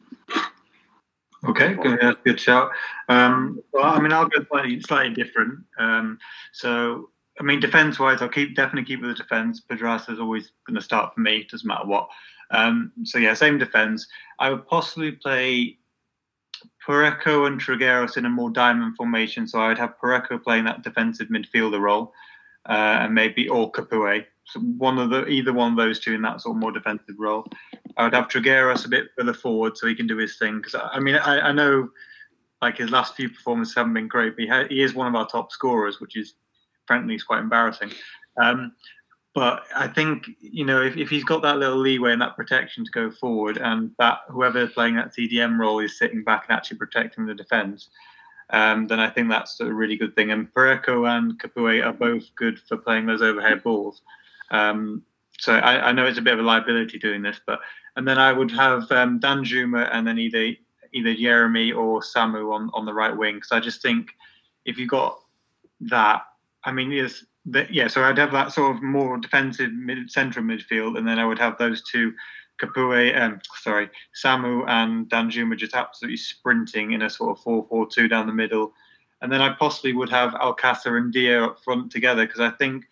Okay, 1.47 1.73
good, 1.73 1.99
good 2.23 2.39
shout. 2.39 2.71
Um, 3.07 3.61
well, 3.73 3.85
I 3.85 3.99
mean, 3.99 4.13
I'll 4.13 4.27
go 4.27 4.43
slightly, 4.49 4.79
slightly 4.81 5.13
different. 5.13 5.59
Um, 5.77 6.19
so, 6.53 7.09
I 7.39 7.43
mean, 7.43 7.59
defense-wise, 7.59 8.21
I'll 8.21 8.29
keep 8.29 8.55
definitely 8.55 8.85
keep 8.85 9.01
with 9.01 9.11
the 9.11 9.23
defense. 9.23 9.59
Pedraza 9.61 10.11
is 10.11 10.19
always 10.19 10.51
going 10.67 10.75
to 10.75 10.81
start 10.81 11.13
for 11.13 11.21
me, 11.21 11.47
doesn't 11.49 11.67
matter 11.67 11.85
what. 11.85 12.09
Um, 12.51 12.91
so 13.03 13.19
yeah, 13.19 13.33
same 13.33 13.57
defense. 13.57 14.07
I 14.39 14.49
would 14.49 14.67
possibly 14.67 15.11
play 15.11 15.77
Parejo 16.85 17.47
and 17.47 17.59
Trigueros 17.59 18.17
in 18.17 18.25
a 18.25 18.29
more 18.29 18.49
diamond 18.49 18.95
formation. 18.95 19.47
So 19.47 19.59
I 19.59 19.67
would 19.69 19.77
have 19.77 19.99
Parejo 20.01 20.41
playing 20.41 20.65
that 20.65 20.83
defensive 20.83 21.27
midfielder 21.27 21.79
role, 21.79 22.13
uh, 22.67 22.99
and 23.01 23.13
maybe 23.13 23.47
or 23.47 23.71
Capoue. 23.71 24.25
So 24.45 24.59
one 24.59 24.97
of 24.97 25.09
the 25.09 25.27
either 25.27 25.53
one 25.53 25.71
of 25.71 25.77
those 25.77 25.99
two 25.99 26.13
in 26.13 26.21
that 26.23 26.41
sort 26.41 26.55
of 26.55 26.61
more 26.61 26.71
defensive 26.71 27.15
role. 27.17 27.45
I 27.97 28.05
would 28.05 28.13
have 28.13 28.27
Trigueros 28.27 28.85
a 28.85 28.89
bit 28.89 29.09
further 29.17 29.33
forward 29.33 29.77
so 29.77 29.87
he 29.87 29.95
can 29.95 30.07
do 30.07 30.17
his 30.17 30.37
thing. 30.37 30.57
Because 30.57 30.75
I 30.91 30.99
mean, 30.99 31.15
I, 31.15 31.49
I 31.49 31.51
know 31.51 31.89
like 32.61 32.77
his 32.77 32.89
last 32.89 33.15
few 33.15 33.29
performances 33.29 33.75
haven't 33.75 33.93
been 33.93 34.07
great, 34.07 34.35
but 34.35 34.43
he, 34.43 34.47
ha- 34.47 34.67
he 34.69 34.81
is 34.81 34.93
one 34.93 35.07
of 35.07 35.15
our 35.15 35.27
top 35.27 35.51
scorers, 35.51 35.99
which 35.99 36.17
is 36.17 36.33
frankly 36.87 37.15
is 37.15 37.23
quite 37.23 37.39
embarrassing. 37.39 37.91
Um, 38.41 38.73
but 39.35 39.63
I 39.75 39.87
think 39.87 40.25
you 40.39 40.65
know 40.65 40.81
if, 40.81 40.97
if 40.97 41.09
he's 41.09 41.23
got 41.23 41.41
that 41.43 41.57
little 41.57 41.77
leeway 41.77 42.13
and 42.13 42.21
that 42.21 42.35
protection 42.35 42.85
to 42.85 42.91
go 42.91 43.11
forward, 43.11 43.57
and 43.57 43.91
that 43.99 44.19
whoever's 44.29 44.73
playing 44.73 44.95
that 44.95 45.13
CDM 45.15 45.57
role 45.57 45.79
is 45.79 45.97
sitting 45.97 46.23
back 46.23 46.45
and 46.47 46.57
actually 46.57 46.77
protecting 46.77 47.25
the 47.25 47.35
defence, 47.35 47.89
um, 48.49 48.87
then 48.87 48.99
I 48.99 49.09
think 49.09 49.29
that's 49.29 49.59
a 49.59 49.71
really 49.71 49.97
good 49.97 50.15
thing. 50.15 50.31
And 50.31 50.51
Parejo 50.53 51.07
and 51.07 51.39
Capoue 51.39 51.85
are 51.85 51.93
both 51.93 52.23
good 52.35 52.59
for 52.59 52.77
playing 52.77 53.05
those 53.05 53.21
overhead 53.21 53.63
balls. 53.63 54.01
Um, 54.51 55.03
so 55.39 55.53
I, 55.53 55.89
I 55.89 55.91
know 55.91 56.05
it's 56.05 56.17
a 56.17 56.23
bit 56.23 56.33
of 56.33 56.39
a 56.39 56.43
liability 56.43 56.99
doing 56.99 57.21
this, 57.21 57.39
but 57.45 57.59
and 57.95 58.07
then 58.07 58.17
I 58.17 58.33
would 58.33 58.51
have 58.51 58.91
um, 58.91 59.19
Danjuma 59.19 59.89
and 59.91 60.05
then 60.07 60.17
either 60.17 60.53
either 60.93 61.13
Jeremy 61.13 61.71
or 61.71 62.01
Samu 62.01 62.53
on, 62.53 62.71
on 62.73 62.85
the 62.85 62.93
right 62.93 63.15
wing 63.15 63.35
because 63.35 63.51
I 63.51 63.59
just 63.59 63.81
think 63.81 64.09
if 64.65 64.77
you 64.77 64.87
got 64.87 65.19
that, 65.81 66.23
I 66.63 66.71
mean, 66.71 66.91
yes, 66.91 67.23
yeah. 67.69 67.87
So 67.87 68.03
I'd 68.03 68.17
have 68.17 68.31
that 68.31 68.51
sort 68.53 68.75
of 68.75 68.81
more 68.81 69.17
defensive 69.17 69.71
mid, 69.73 70.11
central 70.11 70.45
midfield, 70.45 70.97
and 70.97 71.07
then 71.07 71.19
I 71.19 71.25
would 71.25 71.39
have 71.39 71.57
those 71.57 71.83
two, 71.83 72.13
Capoue, 72.61 73.19
um, 73.19 73.39
sorry, 73.61 73.89
Samu 74.23 74.67
and 74.67 75.09
Danjuma 75.09 75.57
just 75.57 75.73
absolutely 75.73 76.17
sprinting 76.17 76.91
in 76.91 77.01
a 77.03 77.09
sort 77.09 77.37
of 77.37 77.43
4-4-2 77.43 78.09
down 78.09 78.27
the 78.27 78.33
middle, 78.33 78.73
and 79.21 79.31
then 79.31 79.41
I 79.41 79.53
possibly 79.53 79.93
would 79.93 80.09
have 80.09 80.33
Alcácer 80.33 80.97
and 80.97 81.11
Dia 81.11 81.45
up 81.45 81.63
front 81.63 81.91
together 81.91 82.25
because 82.25 82.41
I 82.41 82.51
think 82.51 82.85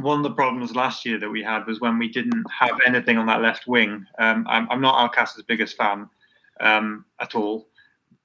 one 0.00 0.18
of 0.18 0.24
the 0.24 0.30
problems 0.32 0.74
last 0.74 1.04
year 1.04 1.18
that 1.20 1.30
we 1.30 1.42
had 1.42 1.66
was 1.66 1.80
when 1.80 1.98
we 1.98 2.08
didn't 2.08 2.44
have 2.50 2.80
anything 2.86 3.16
on 3.16 3.26
that 3.26 3.42
left 3.42 3.66
wing. 3.66 4.06
Um, 4.18 4.44
I'm, 4.48 4.68
I'm 4.70 4.80
not 4.80 5.12
Alcácer's 5.12 5.42
biggest 5.42 5.76
fan 5.76 6.08
um, 6.60 7.04
at 7.20 7.34
all, 7.34 7.68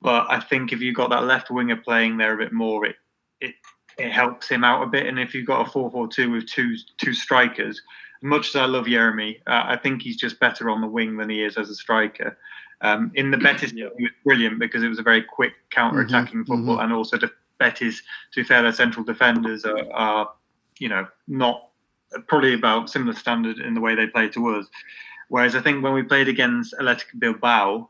but 0.01 0.25
I 0.29 0.39
think 0.39 0.71
if 0.71 0.81
you 0.81 0.93
got 0.93 1.09
that 1.11 1.25
left 1.25 1.51
winger 1.51 1.75
playing 1.75 2.17
there 2.17 2.33
a 2.33 2.37
bit 2.37 2.53
more, 2.53 2.85
it 2.85 2.95
it 3.41 3.55
it 3.99 4.11
helps 4.11 4.47
him 4.47 4.63
out 4.63 4.83
a 4.83 4.87
bit. 4.87 5.05
And 5.07 5.19
if 5.19 5.33
you've 5.33 5.47
got 5.47 5.67
a 5.67 5.69
4-4-2 5.69 6.31
with 6.31 6.45
two 6.47 6.75
two 6.97 7.13
strikers, 7.13 7.81
much 8.21 8.49
as 8.49 8.55
I 8.55 8.65
love 8.65 8.87
Jeremy, 8.87 9.39
uh, 9.47 9.63
I 9.65 9.77
think 9.77 10.01
he's 10.01 10.17
just 10.17 10.39
better 10.39 10.69
on 10.69 10.81
the 10.81 10.87
wing 10.87 11.17
than 11.17 11.29
he 11.29 11.43
is 11.43 11.57
as 11.57 11.69
a 11.69 11.75
striker. 11.75 12.37
Um, 12.81 13.11
in 13.15 13.31
the 13.31 13.37
Betis, 13.37 13.73
Yeah. 13.73 13.89
he 13.97 14.03
was 14.03 14.11
brilliant 14.23 14.59
because 14.59 14.83
it 14.83 14.87
was 14.87 14.99
a 14.99 15.03
very 15.03 15.21
quick 15.21 15.53
counter-attacking 15.69 16.45
football, 16.45 16.79
and 16.79 16.93
also 16.93 17.17
the 17.17 17.31
Betis, 17.57 18.01
to 18.33 18.41
be 18.41 18.43
fair, 18.43 18.61
their 18.61 18.71
central 18.71 19.03
defenders 19.03 19.65
are, 19.65 19.85
are, 19.93 20.31
you 20.79 20.87
know, 20.87 21.05
not 21.27 21.67
probably 22.27 22.53
about 22.53 22.89
similar 22.89 23.13
standard 23.13 23.59
in 23.59 23.73
the 23.73 23.81
way 23.81 23.95
they 23.95 24.07
play 24.07 24.29
to 24.29 24.49
us. 24.55 24.65
Whereas 25.27 25.55
I 25.55 25.61
think 25.61 25.83
when 25.83 25.93
we 25.93 26.03
played 26.03 26.27
against 26.27 26.73
Athletic 26.73 27.07
Bilbao, 27.19 27.89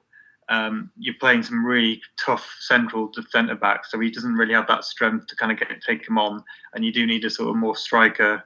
um, 0.49 0.91
you're 0.97 1.15
playing 1.19 1.43
some 1.43 1.65
really 1.65 2.01
tough 2.17 2.55
central 2.59 3.11
centre 3.29 3.55
backs, 3.55 3.91
so 3.91 3.99
he 3.99 4.09
doesn't 4.09 4.33
really 4.33 4.53
have 4.53 4.67
that 4.67 4.83
strength 4.83 5.27
to 5.27 5.35
kind 5.35 5.51
of 5.51 5.59
get 5.59 5.69
take 5.81 6.07
him 6.07 6.17
on, 6.17 6.43
and 6.73 6.83
you 6.83 6.91
do 6.91 7.05
need 7.05 7.23
a 7.23 7.29
sort 7.29 7.49
of 7.49 7.55
more 7.55 7.75
striker, 7.75 8.43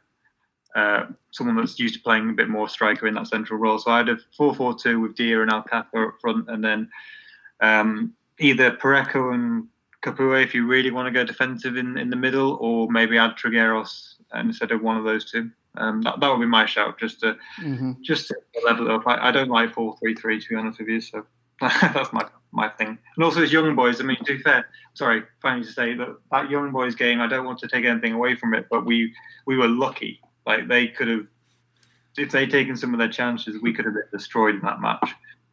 uh, 0.76 1.06
someone 1.32 1.56
that's 1.56 1.80
used 1.80 1.96
to 1.96 2.02
playing 2.02 2.30
a 2.30 2.34
bit 2.34 2.50
more 2.50 2.68
striker 2.68 3.08
in 3.08 3.14
that 3.14 3.28
central 3.28 3.58
role. 3.58 3.80
So 3.80 3.92
I'd 3.92 4.10
have 4.10 4.22
four 4.36 4.54
four 4.54 4.76
two 4.78 5.00
with 5.00 5.16
Dia 5.16 5.42
and 5.42 5.52
Alcácer 5.52 6.10
up 6.10 6.20
front, 6.20 6.50
and 6.50 6.64
then 6.64 6.90
um, 7.62 8.14
either 8.40 8.72
Parejo 8.72 9.34
and 9.34 9.68
Capoue 10.04 10.44
if 10.44 10.54
you 10.54 10.68
really 10.68 10.92
want 10.92 11.08
to 11.08 11.12
go 11.12 11.24
defensive 11.24 11.78
in, 11.78 11.98
in 11.98 12.10
the 12.10 12.18
middle, 12.18 12.58
or 12.60 12.92
maybe 12.92 13.18
add 13.18 13.38
Trigueros 13.38 14.16
instead 14.36 14.72
of 14.72 14.82
one 14.82 14.98
of 14.98 15.06
those 15.06 15.32
two. 15.32 15.50
Um, 15.76 16.02
that, 16.02 16.20
that 16.20 16.30
would 16.30 16.42
be 16.42 16.46
my 16.46 16.66
shout, 16.66 17.00
just 17.00 17.22
to 17.22 17.38
hmm 17.56 17.94
just 18.02 18.28
to 18.28 18.36
level 18.66 18.88
it 18.88 18.92
up. 18.92 19.08
I, 19.08 19.30
I 19.30 19.32
don't 19.32 19.50
like 19.50 19.74
four 19.74 19.96
three 19.98 20.16
three 20.16 20.42
to 20.42 20.50
be 20.50 20.56
honest 20.56 20.80
with 20.80 20.90
you, 20.90 21.00
so 21.00 21.26
that's 21.94 22.14
my 22.14 22.26
my 22.52 22.70
thing. 22.70 22.98
And 23.16 23.24
also, 23.24 23.42
as 23.42 23.52
young 23.52 23.76
boys, 23.76 24.00
I 24.00 24.04
mean, 24.04 24.18
to 24.18 24.38
be 24.38 24.44
fair, 24.44 24.68
sorry, 24.94 25.24
funny 25.42 25.64
to 25.64 25.72
say 25.72 25.94
that 25.96 26.16
that 26.32 26.50
young 26.50 26.72
boys 26.72 26.96
game, 26.96 27.22
I 27.22 27.28
don't 27.28 27.46
want 27.46 27.60
to 27.60 27.68
take 27.68 27.86
anything 27.86 28.14
away 28.14 28.36
from 28.36 28.54
it, 28.54 28.68
but 28.70 28.86
we 28.86 29.14
we 29.46 29.58
were 29.58 29.68
lucky. 29.68 30.22
Like 30.46 30.68
they 30.68 30.88
could 30.88 31.08
have 31.08 31.28
if 32.18 32.32
they'd 32.32 32.52
taken 32.52 32.78
some 32.78 32.94
of 32.94 33.00
their 33.00 33.10
chances, 33.10 33.62
we 33.62 33.74
could 33.74 33.86
have 33.86 33.94
been 33.94 34.04
destroyed 34.12 34.56
in 34.56 34.62
that 34.62 34.82
match. 34.82 35.12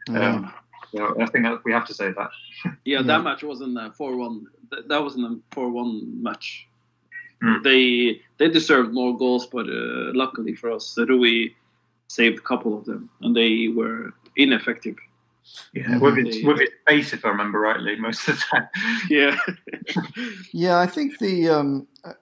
Um, 0.09 0.53
so 0.93 1.21
I 1.21 1.27
think 1.27 1.45
that 1.45 1.65
we 1.65 1.73
have 1.73 1.87
to 1.87 1.95
say 1.95 2.13
that. 2.13 2.31
Yeah, 2.85 3.01
that 3.03 3.23
match 3.23 3.43
wasn't 3.43 3.79
a 3.79 3.91
four-one. 3.93 4.47
That, 4.71 4.89
that 4.89 5.03
wasn't 5.03 5.25
a 5.27 5.55
four-one 5.55 6.23
match. 6.23 6.67
Mm. 7.43 7.63
They 7.63 8.21
they 8.37 8.53
deserved 8.53 8.93
more 8.93 9.17
goals, 9.17 9.47
but 9.47 9.67
uh, 9.67 10.13
luckily 10.13 10.55
for 10.55 10.71
us, 10.71 10.99
Rui 10.99 11.55
saved 12.09 12.39
a 12.39 12.43
couple 12.43 12.77
of 12.77 12.85
them, 12.85 13.09
and 13.23 13.35
they 13.35 13.69
were 13.69 14.13
ineffective. 14.37 14.97
Yeah, 15.73 15.99
with 15.99 16.17
his, 16.17 16.45
with 16.45 16.61
his 16.61 16.71
face, 16.87 17.13
if 17.13 17.25
I 17.25 17.29
remember 17.29 17.61
rightly, 17.61 17.97
most 17.97 18.29
of 18.29 18.37
the 18.37 18.43
time. 18.43 18.69
Yeah. 19.11 19.37
Yeah, 20.53 20.79
I 20.79 20.87
think 20.87 21.19
the 21.19 21.49
um, 21.49 21.87
uh, 22.05 22.13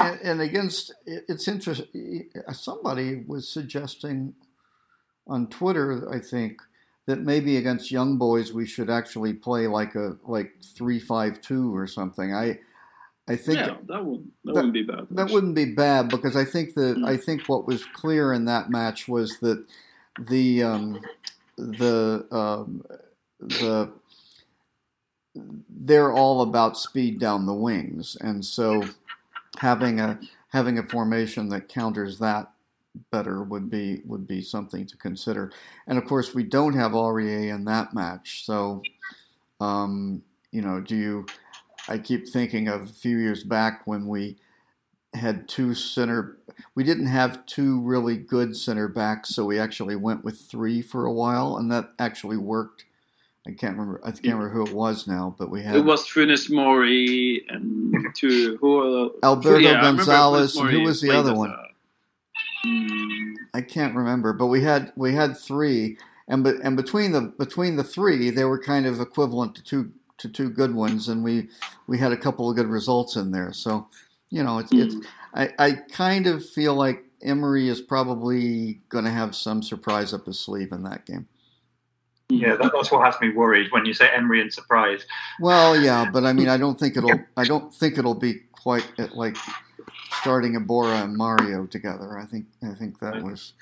and, 0.00 0.20
and 0.22 0.40
against 0.40 0.92
it's 1.06 1.46
interesting. 1.48 2.28
Somebody 2.52 3.24
was 3.26 3.48
suggesting 3.48 4.34
on 5.26 5.48
Twitter, 5.48 6.10
I 6.12 6.18
think, 6.18 6.60
that 7.06 7.20
maybe 7.20 7.56
against 7.56 7.90
young 7.90 8.16
boys 8.18 8.52
we 8.52 8.66
should 8.66 8.90
actually 8.90 9.34
play 9.34 9.66
like 9.66 9.94
a 9.94 10.16
like 10.26 10.52
three 10.76 10.98
five 10.98 11.40
two 11.40 11.74
or 11.76 11.86
something. 11.86 12.34
I 12.34 12.58
I 13.28 13.36
think 13.36 13.58
yeah, 13.58 13.76
that 13.86 14.04
would 14.04 14.24
that, 14.44 14.54
that- 14.54 14.54
wouldn't 14.54 14.72
be 14.72 14.82
bad. 14.82 15.06
that 15.10 15.30
wouldn't 15.30 15.54
be 15.54 15.66
bad 15.66 16.08
because 16.08 16.36
I 16.36 16.44
think 16.44 16.74
that 16.74 16.96
Mm. 16.96 17.06
I 17.06 17.16
think 17.16 17.48
what 17.48 17.66
was 17.66 17.84
clear 17.84 18.32
in 18.32 18.46
that 18.46 18.70
match 18.70 19.08
was 19.08 19.38
that 19.40 19.64
the 20.18 20.62
um, 20.62 21.00
the 21.56 22.26
um, 22.30 22.84
the 23.40 23.92
they're 25.34 26.12
all 26.12 26.42
about 26.42 26.78
speed 26.78 27.18
down 27.18 27.46
the 27.46 27.54
wings, 27.54 28.16
and 28.20 28.44
so 28.44 28.84
having 29.58 30.00
a 30.00 30.20
having 30.48 30.78
a 30.78 30.82
formation 30.82 31.48
that 31.48 31.68
counters 31.68 32.18
that 32.18 32.50
better 33.10 33.42
would 33.42 33.70
be 33.70 34.02
would 34.04 34.26
be 34.26 34.42
something 34.42 34.86
to 34.86 34.96
consider. 34.96 35.50
And 35.86 35.98
of 35.98 36.04
course, 36.04 36.34
we 36.34 36.42
don't 36.42 36.74
have 36.74 36.92
Aurier 36.92 37.54
in 37.54 37.64
that 37.64 37.94
match, 37.94 38.44
so 38.44 38.82
um, 39.60 40.22
you 40.50 40.62
know, 40.62 40.80
do 40.80 40.96
you? 40.96 41.26
I 41.88 41.98
keep 41.98 42.28
thinking 42.28 42.68
of 42.68 42.82
a 42.82 42.92
few 42.92 43.18
years 43.18 43.42
back 43.42 43.86
when 43.86 44.06
we 44.06 44.36
had 45.14 45.48
two 45.48 45.74
center. 45.74 46.38
We 46.74 46.84
didn't 46.84 47.06
have 47.06 47.44
two 47.46 47.80
really 47.80 48.16
good 48.16 48.56
center 48.56 48.88
backs, 48.88 49.34
so 49.34 49.44
we 49.44 49.58
actually 49.58 49.96
went 49.96 50.24
with 50.24 50.40
three 50.40 50.82
for 50.82 51.04
a 51.04 51.12
while, 51.12 51.56
and 51.56 51.70
that 51.70 51.92
actually 51.98 52.36
worked. 52.36 52.84
I 53.46 53.50
can't 53.50 53.76
remember. 53.76 54.00
I 54.04 54.12
can't 54.12 54.24
remember 54.24 54.50
who 54.50 54.66
it 54.66 54.72
was 54.72 55.06
now, 55.06 55.34
but 55.38 55.50
we 55.50 55.62
had 55.62 55.76
It 55.76 55.84
was 55.84 56.06
Funes 56.06 56.50
Mori 56.50 57.44
and 57.48 57.94
two 58.14 58.56
who 58.60 59.06
uh, 59.06 59.08
Alberto 59.22 59.58
yeah, 59.58 59.80
Gonzalez, 59.80 60.56
and 60.56 60.70
who 60.70 60.82
was 60.82 61.00
the 61.00 61.10
other 61.10 61.34
one? 61.34 61.50
a- 61.50 61.72
Hmm, 62.64 63.34
I 63.52 63.60
can't 63.60 63.96
remember, 63.96 64.32
but 64.32 64.46
we 64.46 64.62
had 64.62 64.92
we 64.94 65.14
had 65.14 65.36
three, 65.36 65.98
and 66.28 66.44
but 66.44 66.56
and 66.62 66.76
between 66.76 67.10
the 67.10 67.22
between 67.22 67.74
the 67.76 67.82
three, 67.84 68.30
they 68.30 68.44
were 68.44 68.62
kind 68.62 68.86
of 68.86 69.00
equivalent 69.00 69.56
to 69.56 69.64
two 69.64 69.92
to 70.18 70.28
two 70.28 70.48
good 70.48 70.72
ones, 70.74 71.08
and 71.08 71.24
we 71.24 71.48
we 71.88 71.98
had 71.98 72.12
a 72.12 72.16
couple 72.16 72.48
of 72.48 72.54
good 72.54 72.68
results 72.68 73.16
in 73.16 73.32
there. 73.32 73.52
So, 73.52 73.88
you 74.32 74.42
know, 74.42 74.58
it's 74.58 74.72
it's 74.72 74.94
mm. 74.94 75.04
I, 75.34 75.50
I 75.58 75.72
kind 75.92 76.26
of 76.26 76.44
feel 76.44 76.74
like 76.74 77.04
Emery 77.22 77.68
is 77.68 77.82
probably 77.82 78.80
going 78.88 79.04
to 79.04 79.10
have 79.10 79.36
some 79.36 79.62
surprise 79.62 80.12
up 80.12 80.26
his 80.26 80.40
sleeve 80.40 80.72
in 80.72 80.82
that 80.84 81.06
game. 81.06 81.28
Yeah, 82.30 82.56
that, 82.56 82.72
that's 82.74 82.90
what 82.90 83.04
has 83.04 83.20
me 83.20 83.28
worried 83.28 83.70
when 83.72 83.84
you 83.84 83.92
say 83.92 84.08
Emery 84.08 84.40
and 84.40 84.50
surprise. 84.50 85.04
Well, 85.38 85.78
yeah, 85.78 86.10
but 86.10 86.24
I 86.24 86.32
mean, 86.32 86.48
I 86.48 86.56
don't 86.56 86.80
think 86.80 86.96
it'll 86.96 87.20
I 87.36 87.44
don't 87.44 87.72
think 87.74 87.98
it'll 87.98 88.14
be 88.14 88.40
quite 88.52 88.90
at 88.98 89.14
like 89.14 89.36
starting 90.12 90.54
Iborra 90.54 91.04
and 91.04 91.14
Mario 91.14 91.66
together. 91.66 92.18
I 92.18 92.24
think 92.24 92.46
I 92.62 92.72
think 92.72 92.98
that 93.00 93.22
was 93.22 93.52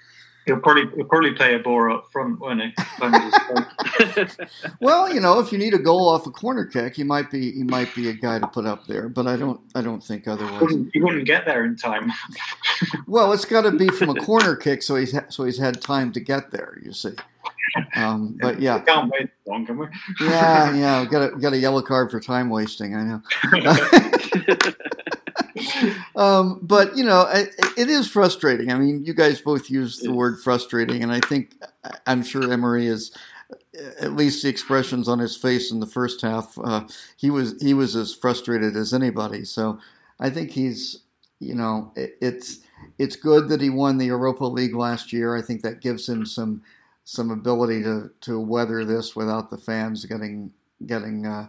He'll 0.51 0.59
probably 0.59 0.89
he'll 0.97 1.05
probably 1.07 1.33
play 1.33 1.57
Iborra 1.57 1.95
up 1.99 2.11
front, 2.11 2.41
won't 2.41 2.61
he? 2.61 2.75
Well, 4.81 5.13
you 5.15 5.21
know, 5.21 5.39
if 5.39 5.53
you 5.53 5.59
need 5.59 5.75
a 5.75 5.79
goal 5.79 6.09
off 6.09 6.27
a 6.27 6.31
corner 6.31 6.65
kick, 6.65 6.97
he 6.97 7.05
might 7.05 7.31
be 7.31 7.53
he 7.53 7.63
might 7.63 7.95
be 7.95 8.09
a 8.09 8.13
guy 8.13 8.41
to 8.41 8.49
put 8.49 8.67
up 8.67 8.87
there, 8.89 9.09
but 9.09 9.29
I 9.29 9.37
don't 9.37 9.61
I 9.77 9.81
don't 9.81 10.03
think 10.03 10.27
otherwise. 10.27 10.61
wouldn't, 10.61 10.91
he 10.93 11.01
wouldn't 11.01 11.25
get 11.25 11.45
there 11.45 11.65
in 11.65 11.77
time. 11.77 12.11
Well, 13.07 13.33
it's 13.35 13.45
got 13.45 13.63
to 13.63 13.73
be 13.73 13.89
from 13.89 14.09
a 14.09 14.15
corner 14.15 14.57
kick, 14.57 14.83
so 14.83 14.97
he's 14.97 15.13
ha- 15.13 15.27
so 15.29 15.45
he's 15.45 15.59
had 15.59 15.83
time 15.83 16.13
to 16.13 16.21
get 16.21 16.51
there. 16.51 16.79
You 16.83 16.93
see, 16.93 17.13
um, 17.95 18.39
but 18.41 18.57
We 18.57 18.65
yeah, 18.65 18.79
can't 18.81 19.11
wait 19.13 19.29
long, 19.47 19.67
can 19.67 19.77
we? 19.77 19.87
yeah, 20.23 20.75
yeah. 20.75 21.05
Got 21.05 21.33
a 21.35 21.37
got 21.37 21.53
a 21.53 21.59
yellow 21.59 21.83
card 21.83 22.11
for 22.11 22.19
time 22.21 22.49
wasting. 22.49 22.97
I 22.97 23.05
know. 23.05 23.23
um, 26.17 26.61
but 26.63 26.97
you 26.97 27.05
know, 27.05 27.27
it, 27.33 27.55
it 27.77 27.89
is 27.89 28.09
frustrating. 28.09 28.73
I 28.73 28.79
mean, 28.79 29.05
you 29.05 29.15
guys 29.15 29.41
both 29.41 29.71
use 29.71 29.99
the 29.99 30.13
word 30.13 30.41
frustrating, 30.41 31.03
and 31.03 31.13
I 31.13 31.21
think 31.21 31.55
I'm 32.07 32.23
sure 32.23 32.53
Emery 32.53 32.87
is 32.87 33.13
at 34.01 34.15
least 34.15 34.43
the 34.43 34.49
expressions 34.49 35.09
on 35.09 35.19
his 35.19 35.37
face 35.37 35.71
in 35.71 35.81
the 35.81 35.87
first 35.87 36.21
half. 36.23 36.57
Uh, 36.63 36.85
he 37.17 37.31
was 37.31 37.61
he 37.61 37.75
was 37.75 37.97
as 37.97 38.15
frustrated 38.15 38.77
as 38.77 38.93
anybody. 38.93 39.45
So 39.45 39.79
I 40.19 40.31
think 40.31 40.51
he's 40.51 41.03
you 41.39 41.55
know 41.55 41.93
it, 41.97 42.17
it's 42.21 42.59
it's 42.99 43.17
good 43.17 43.49
that 43.49 43.61
he 43.61 43.71
won 43.71 43.99
the 43.99 44.07
Europa 44.07 44.45
League 44.45 44.75
last 44.75 45.13
year. 45.13 45.37
I 45.37 45.43
think 45.43 45.63
that 45.63 45.81
gives 45.81 46.09
him 46.09 46.27
some 46.27 46.63
some 47.05 47.31
ability 47.31 47.83
to 47.83 48.11
to 48.23 48.41
weather 48.41 48.85
this 48.85 49.17
without 49.17 49.51
the 49.51 49.59
fans 49.59 50.05
getting 50.05 50.53
getting 50.87 51.27
uh, 51.27 51.49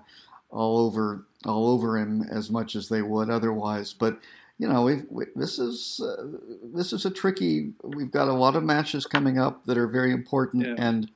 all 0.49 0.77
over 0.79 1.25
all 1.45 1.69
over 1.69 1.97
him 1.97 2.23
as 2.31 2.49
much 2.51 2.75
as 2.75 2.89
they 2.89 3.01
would 3.01 3.29
otherwise. 3.29 3.93
But 3.93 4.19
you 4.59 4.67
know, 4.67 4.83
we've, 4.83 5.05
we, 5.09 5.25
this 5.35 5.57
is 5.57 5.99
uh, 6.03 6.37
this 6.73 6.93
is 6.93 7.05
a 7.05 7.09
tricky. 7.11 7.73
We've 7.83 8.11
got 8.11 8.27
a 8.27 8.33
lot 8.33 8.55
of 8.55 8.63
matches 8.63 9.05
coming 9.07 9.39
up 9.39 9.65
that 9.65 9.77
are 9.77 9.87
very 9.87 10.11
important, 10.11 10.65
Yeah. 10.65 10.75
and 10.77 11.09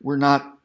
we're 0.00 0.16
not 0.16 0.58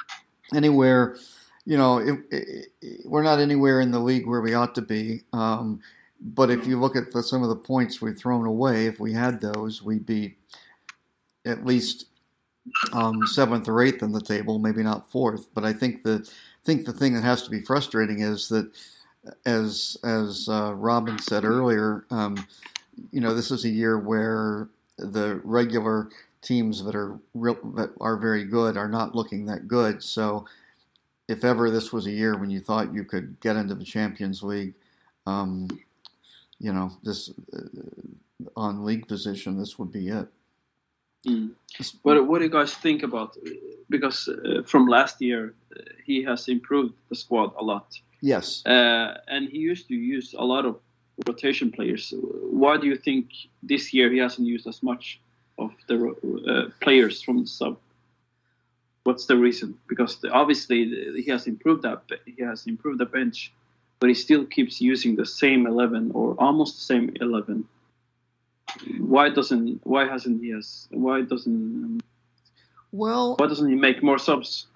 anywhere. 0.55 1.17
You 1.65 1.77
know, 1.77 1.97
it, 1.97 2.19
it, 2.29 2.67
we're 3.05 3.23
not 3.23 3.39
anywhere 3.39 3.79
in 3.79 3.89
the 3.91 3.99
league 3.99 4.27
where 4.27 4.41
we 4.41 4.53
ought 4.53 4.75
to 4.75 4.81
be. 4.81 5.23
Um, 5.31 5.79
but 6.21 6.51
if 6.51 6.67
you 6.67 6.79
look 6.79 6.95
at 6.95 7.11
the, 7.11 7.23
some 7.23 7.41
of 7.41 7.49
the 7.49 7.55
points 7.55 8.01
we've 8.01 8.17
thrown 8.17 8.45
away, 8.45 8.85
if 8.85 8.99
we 8.99 9.13
had 9.13 9.41
those, 9.41 9.81
we'd 9.81 10.05
be 10.05 10.35
at 11.45 11.65
least 11.65 12.05
um, 12.91 13.25
seventh 13.27 13.67
or 13.67 13.81
eighth 13.81 14.03
in 14.03 14.11
the 14.11 14.21
table, 14.21 14.59
maybe 14.59 14.83
not 14.83 15.09
fourth. 15.09 15.47
But 15.53 15.63
I 15.65 15.73
think 15.73 16.03
the 16.03 16.29
think 16.63 16.85
the 16.85 16.93
thing 16.93 17.13
that 17.13 17.23
has 17.23 17.43
to 17.43 17.49
be 17.49 17.61
frustrating 17.61 18.21
is 18.21 18.49
that, 18.49 18.71
as 19.45 19.97
as 20.03 20.47
uh, 20.49 20.73
Robin 20.75 21.17
said 21.17 21.45
earlier, 21.45 22.05
um, 22.11 22.45
you 23.11 23.21
know, 23.21 23.33
this 23.33 23.51
is 23.51 23.65
a 23.65 23.69
year 23.69 23.97
where 23.97 24.67
the 24.97 25.41
regular 25.43 26.09
teams 26.41 26.83
that 26.83 26.95
are 26.95 27.17
real, 27.33 27.57
that 27.75 27.91
are 28.01 28.17
very 28.17 28.43
good 28.43 28.77
are 28.77 28.89
not 28.89 29.15
looking 29.15 29.45
that 29.45 29.67
good. 29.67 30.03
So, 30.03 30.45
if 31.27 31.43
ever 31.43 31.69
this 31.69 31.93
was 31.93 32.05
a 32.05 32.11
year 32.11 32.37
when 32.37 32.49
you 32.49 32.59
thought 32.59 32.93
you 32.93 33.03
could 33.03 33.39
get 33.39 33.55
into 33.55 33.75
the 33.75 33.85
Champions 33.85 34.43
League, 34.43 34.73
um, 35.25 35.67
you 36.59 36.73
know, 36.73 36.91
this 37.03 37.31
uh, 37.53 37.59
on 38.55 38.85
league 38.85 39.07
position, 39.07 39.57
this 39.57 39.79
would 39.79 39.91
be 39.91 40.09
it. 40.09 40.27
Mm. 41.27 41.51
What 42.01 42.27
what 42.27 42.39
do 42.39 42.45
you 42.45 42.51
guys 42.51 42.73
think 42.73 43.03
about? 43.03 43.37
Because 43.89 44.27
uh, 44.27 44.63
from 44.65 44.87
last 44.87 45.21
year, 45.21 45.53
uh, 45.75 45.81
he 46.05 46.23
has 46.23 46.47
improved 46.47 46.93
the 47.09 47.15
squad 47.15 47.53
a 47.57 47.63
lot, 47.63 47.99
Yes. 48.21 48.65
uh, 48.65 49.17
and 49.27 49.49
he 49.49 49.59
used 49.59 49.87
to 49.87 49.95
use 49.95 50.33
a 50.37 50.43
lot 50.43 50.65
of 50.65 50.75
rotation 51.27 51.71
players. 51.71 52.13
Why 52.51 52.77
do 52.77 52.87
you 52.87 52.97
think 52.97 53.29
this 53.61 53.93
year 53.93 54.11
he 54.11 54.17
hasn't 54.19 54.47
used 54.47 54.67
as 54.67 54.83
much 54.83 55.19
of 55.57 55.71
the 55.87 55.95
uh, 55.97 56.69
players 56.81 57.21
from 57.21 57.39
the 57.41 57.47
sub? 57.47 57.77
What's 59.05 59.25
the 59.25 59.37
reason? 59.37 59.77
Because 59.87 60.17
the, 60.21 60.29
obviously 60.29 60.85
he 61.23 61.31
has 61.31 61.47
improved 61.47 61.83
that 61.83 62.01
he 62.25 62.43
has 62.43 62.67
improved 62.67 62.99
the 62.99 63.05
bench, 63.05 63.51
but 63.99 64.09
he 64.09 64.15
still 64.15 64.45
keeps 64.45 64.81
using 64.81 65.15
the 65.15 65.25
same 65.25 65.67
eleven 65.67 66.11
or 66.13 66.35
almost 66.37 66.75
the 66.75 66.81
same 66.93 67.15
eleven. 67.21 67.65
Why 68.99 69.29
doesn't 69.29 69.81
why 69.83 70.07
hasn't 70.07 70.41
he 70.41 70.49
has 70.49 70.87
why 70.91 71.21
doesn't 71.21 71.53
um, 71.53 71.99
Well, 72.91 73.35
why 73.37 73.47
doesn't 73.47 73.69
he 73.69 73.75
make 73.75 74.03
more 74.03 74.17
subs? 74.17 74.67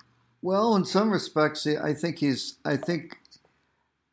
Well, 0.41 0.76
in 0.76 0.86
some 0.86 1.12
respects, 1.12 1.66
I 1.66 1.93
think 1.93 2.20
he's. 2.20 2.58
I 2.64 2.78
think 2.78 3.18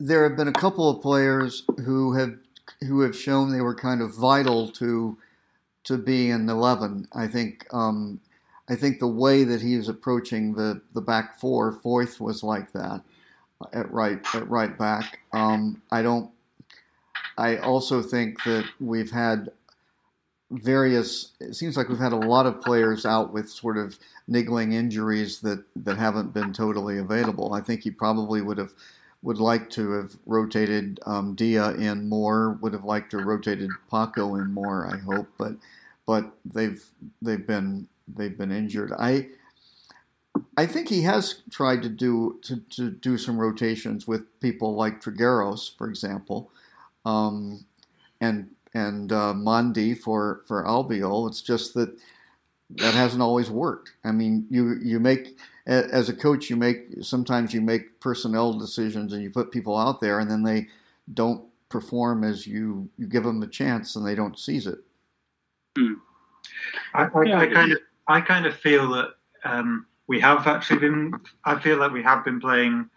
there 0.00 0.28
have 0.28 0.36
been 0.36 0.48
a 0.48 0.52
couple 0.52 0.88
of 0.88 1.02
players 1.02 1.64
who 1.84 2.14
have 2.14 2.36
who 2.80 3.00
have 3.00 3.16
shown 3.16 3.52
they 3.52 3.60
were 3.60 3.74
kind 3.74 4.00
of 4.00 4.14
vital 4.14 4.68
to 4.72 5.18
to 5.84 5.98
be 5.98 6.30
in 6.30 6.48
eleven. 6.48 7.06
I 7.12 7.26
think. 7.26 7.66
Um, 7.72 8.20
I 8.68 8.76
think 8.76 8.98
the 8.98 9.06
way 9.06 9.44
that 9.44 9.60
he 9.60 9.74
is 9.74 9.88
approaching 9.88 10.54
the, 10.54 10.80
the 10.94 11.02
back 11.02 11.38
four, 11.38 11.70
Foyth 11.70 12.18
was 12.18 12.42
like 12.42 12.72
that 12.72 13.02
at 13.72 13.92
right 13.92 14.20
at 14.34 14.48
right 14.48 14.76
back. 14.76 15.20
Um, 15.32 15.82
I 15.90 16.02
don't. 16.02 16.30
I 17.36 17.56
also 17.58 18.00
think 18.00 18.42
that 18.44 18.64
we've 18.80 19.10
had 19.10 19.50
various. 20.50 21.32
It 21.40 21.54
seems 21.54 21.76
like 21.76 21.88
we've 21.88 21.98
had 21.98 22.12
a 22.12 22.16
lot 22.16 22.46
of 22.46 22.60
players 22.60 23.06
out 23.06 23.32
with 23.32 23.50
sort 23.50 23.76
of 23.76 23.98
niggling 24.26 24.72
injuries 24.72 25.40
that, 25.40 25.64
that 25.76 25.96
haven't 25.96 26.32
been 26.32 26.52
totally 26.52 26.98
available. 26.98 27.54
I 27.54 27.60
think 27.60 27.82
he 27.82 27.90
probably 27.90 28.40
would 28.40 28.58
have 28.58 28.72
would 29.22 29.38
like 29.38 29.70
to 29.70 29.92
have 29.92 30.16
rotated 30.26 31.00
um, 31.06 31.34
Dia 31.34 31.70
in 31.70 32.10
more. 32.10 32.58
Would 32.60 32.74
have 32.74 32.84
liked 32.84 33.10
to 33.12 33.18
have 33.18 33.26
rotated 33.26 33.70
Paco 33.90 34.34
in 34.34 34.52
more. 34.52 34.86
I 34.86 34.98
hope, 34.98 35.28
but 35.38 35.54
but 36.06 36.32
they've 36.44 36.84
they've 37.22 37.46
been 37.46 37.88
they've 38.06 38.36
been 38.36 38.52
injured. 38.52 38.92
I 38.98 39.28
I 40.56 40.66
think 40.66 40.88
he 40.88 41.02
has 41.02 41.42
tried 41.50 41.82
to 41.82 41.88
do 41.88 42.38
to, 42.42 42.56
to 42.70 42.90
do 42.90 43.16
some 43.16 43.38
rotations 43.38 44.06
with 44.06 44.40
people 44.40 44.74
like 44.74 45.00
Trigueros, 45.00 45.74
for 45.76 45.88
example, 45.88 46.50
um, 47.06 47.64
and 48.20 48.50
and 48.74 49.12
uh, 49.12 49.32
Mandi 49.32 49.94
for 49.94 50.42
for 50.46 50.64
Albiol. 50.64 51.28
It's 51.28 51.42
just 51.42 51.74
that 51.74 51.96
that 52.70 52.94
hasn't 52.94 53.22
always 53.22 53.50
worked. 53.50 53.92
I 54.04 54.12
mean, 54.12 54.46
you 54.50 54.76
you 54.82 55.00
make 55.00 55.38
as 55.66 56.08
a 56.08 56.14
coach, 56.14 56.50
you 56.50 56.56
make 56.56 56.88
sometimes 57.00 57.54
you 57.54 57.60
make 57.60 58.00
personnel 58.00 58.52
decisions 58.52 59.12
and 59.12 59.22
you 59.22 59.30
put 59.30 59.50
people 59.50 59.76
out 59.76 60.00
there, 60.00 60.18
and 60.18 60.30
then 60.30 60.42
they 60.42 60.68
don't 61.14 61.44
perform 61.68 62.24
as 62.24 62.46
you 62.46 62.88
you 62.98 63.06
give 63.06 63.24
them 63.24 63.40
the 63.40 63.46
chance, 63.46 63.96
and 63.96 64.06
they 64.06 64.14
don't 64.14 64.38
seize 64.38 64.66
it. 64.66 64.78
Hmm. 65.78 65.94
I, 66.92 67.04
I, 67.04 67.20
I, 67.40 67.46
kind 67.46 67.72
of 67.72 67.78
I 68.06 68.20
kind 68.20 68.46
of 68.46 68.56
feel 68.56 68.90
that 68.90 69.14
um, 69.44 69.86
we 70.06 70.20
have 70.20 70.46
actually 70.46 70.80
been. 70.80 71.12
I 71.44 71.58
feel 71.58 71.78
like 71.78 71.92
we 71.92 72.02
have 72.02 72.24
been 72.24 72.40
playing 72.40 72.90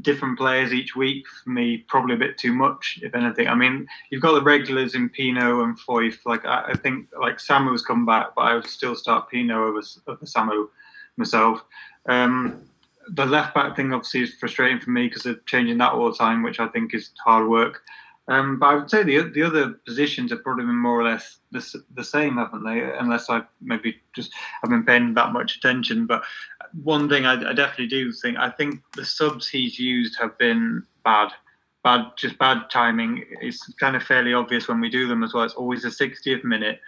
different 0.00 0.38
players 0.38 0.72
each 0.72 0.96
week. 0.96 1.26
For 1.42 1.50
me, 1.50 1.78
probably 1.88 2.14
a 2.14 2.18
bit 2.18 2.38
too 2.38 2.54
much, 2.54 2.98
if 3.02 3.14
anything. 3.14 3.48
I 3.48 3.54
mean, 3.54 3.86
you've 4.10 4.22
got 4.22 4.32
the 4.32 4.42
regulars 4.42 4.94
in 4.94 5.08
Pino 5.08 5.64
and 5.64 5.78
Foyth. 5.78 6.18
Like 6.24 6.44
I, 6.44 6.70
I 6.70 6.74
think, 6.74 7.08
like 7.18 7.38
Samu's 7.38 7.84
come 7.84 8.06
back, 8.06 8.34
but 8.34 8.42
I 8.42 8.54
would 8.54 8.66
still 8.66 8.94
start 8.94 9.28
Pino 9.28 9.66
over, 9.68 9.82
over 10.06 10.24
Samu 10.24 10.68
myself. 11.16 11.62
Um, 12.06 12.62
the 13.08 13.26
left 13.26 13.54
back 13.54 13.76
thing 13.76 13.92
obviously 13.92 14.22
is 14.22 14.34
frustrating 14.34 14.80
for 14.80 14.90
me 14.90 15.08
because 15.08 15.24
they're 15.24 15.40
changing 15.46 15.78
that 15.78 15.92
all 15.92 16.10
the 16.10 16.16
time, 16.16 16.42
which 16.42 16.60
I 16.60 16.68
think 16.68 16.94
is 16.94 17.10
hard 17.24 17.48
work. 17.48 17.82
Um, 18.28 18.58
but 18.58 18.66
I 18.66 18.74
would 18.76 18.90
say 18.90 19.02
the 19.02 19.22
the 19.30 19.42
other 19.42 19.70
positions 19.84 20.30
have 20.30 20.44
probably 20.44 20.64
been 20.64 20.76
more 20.76 21.00
or 21.00 21.04
less 21.04 21.38
the, 21.50 21.82
the 21.94 22.04
same, 22.04 22.36
haven't 22.36 22.62
they? 22.62 22.80
Unless 22.80 23.28
I 23.28 23.42
maybe 23.60 24.00
just 24.14 24.32
haven't 24.62 24.84
been 24.84 24.86
paying 24.86 25.14
that 25.14 25.32
much 25.32 25.56
attention. 25.56 26.06
But 26.06 26.22
one 26.82 27.08
thing 27.08 27.26
I, 27.26 27.34
I, 27.34 27.52
definitely 27.52 27.88
do 27.88 28.12
think 28.12 28.38
I 28.38 28.50
think 28.50 28.80
the 28.96 29.04
subs 29.04 29.48
he's 29.48 29.78
used 29.78 30.18
have 30.18 30.36
been 30.38 30.82
bad, 31.04 31.30
bad, 31.84 32.12
just 32.16 32.38
bad 32.38 32.70
timing. 32.70 33.24
It's 33.40 33.72
kind 33.74 33.96
of 33.96 34.02
fairly 34.02 34.34
obvious 34.34 34.68
when 34.68 34.80
we 34.80 34.88
do 34.88 35.06
them 35.06 35.22
as 35.22 35.34
well. 35.34 35.44
It's 35.44 35.54
always 35.54 35.82
the 35.82 35.88
60th 35.88 36.44
minute, 36.44 36.80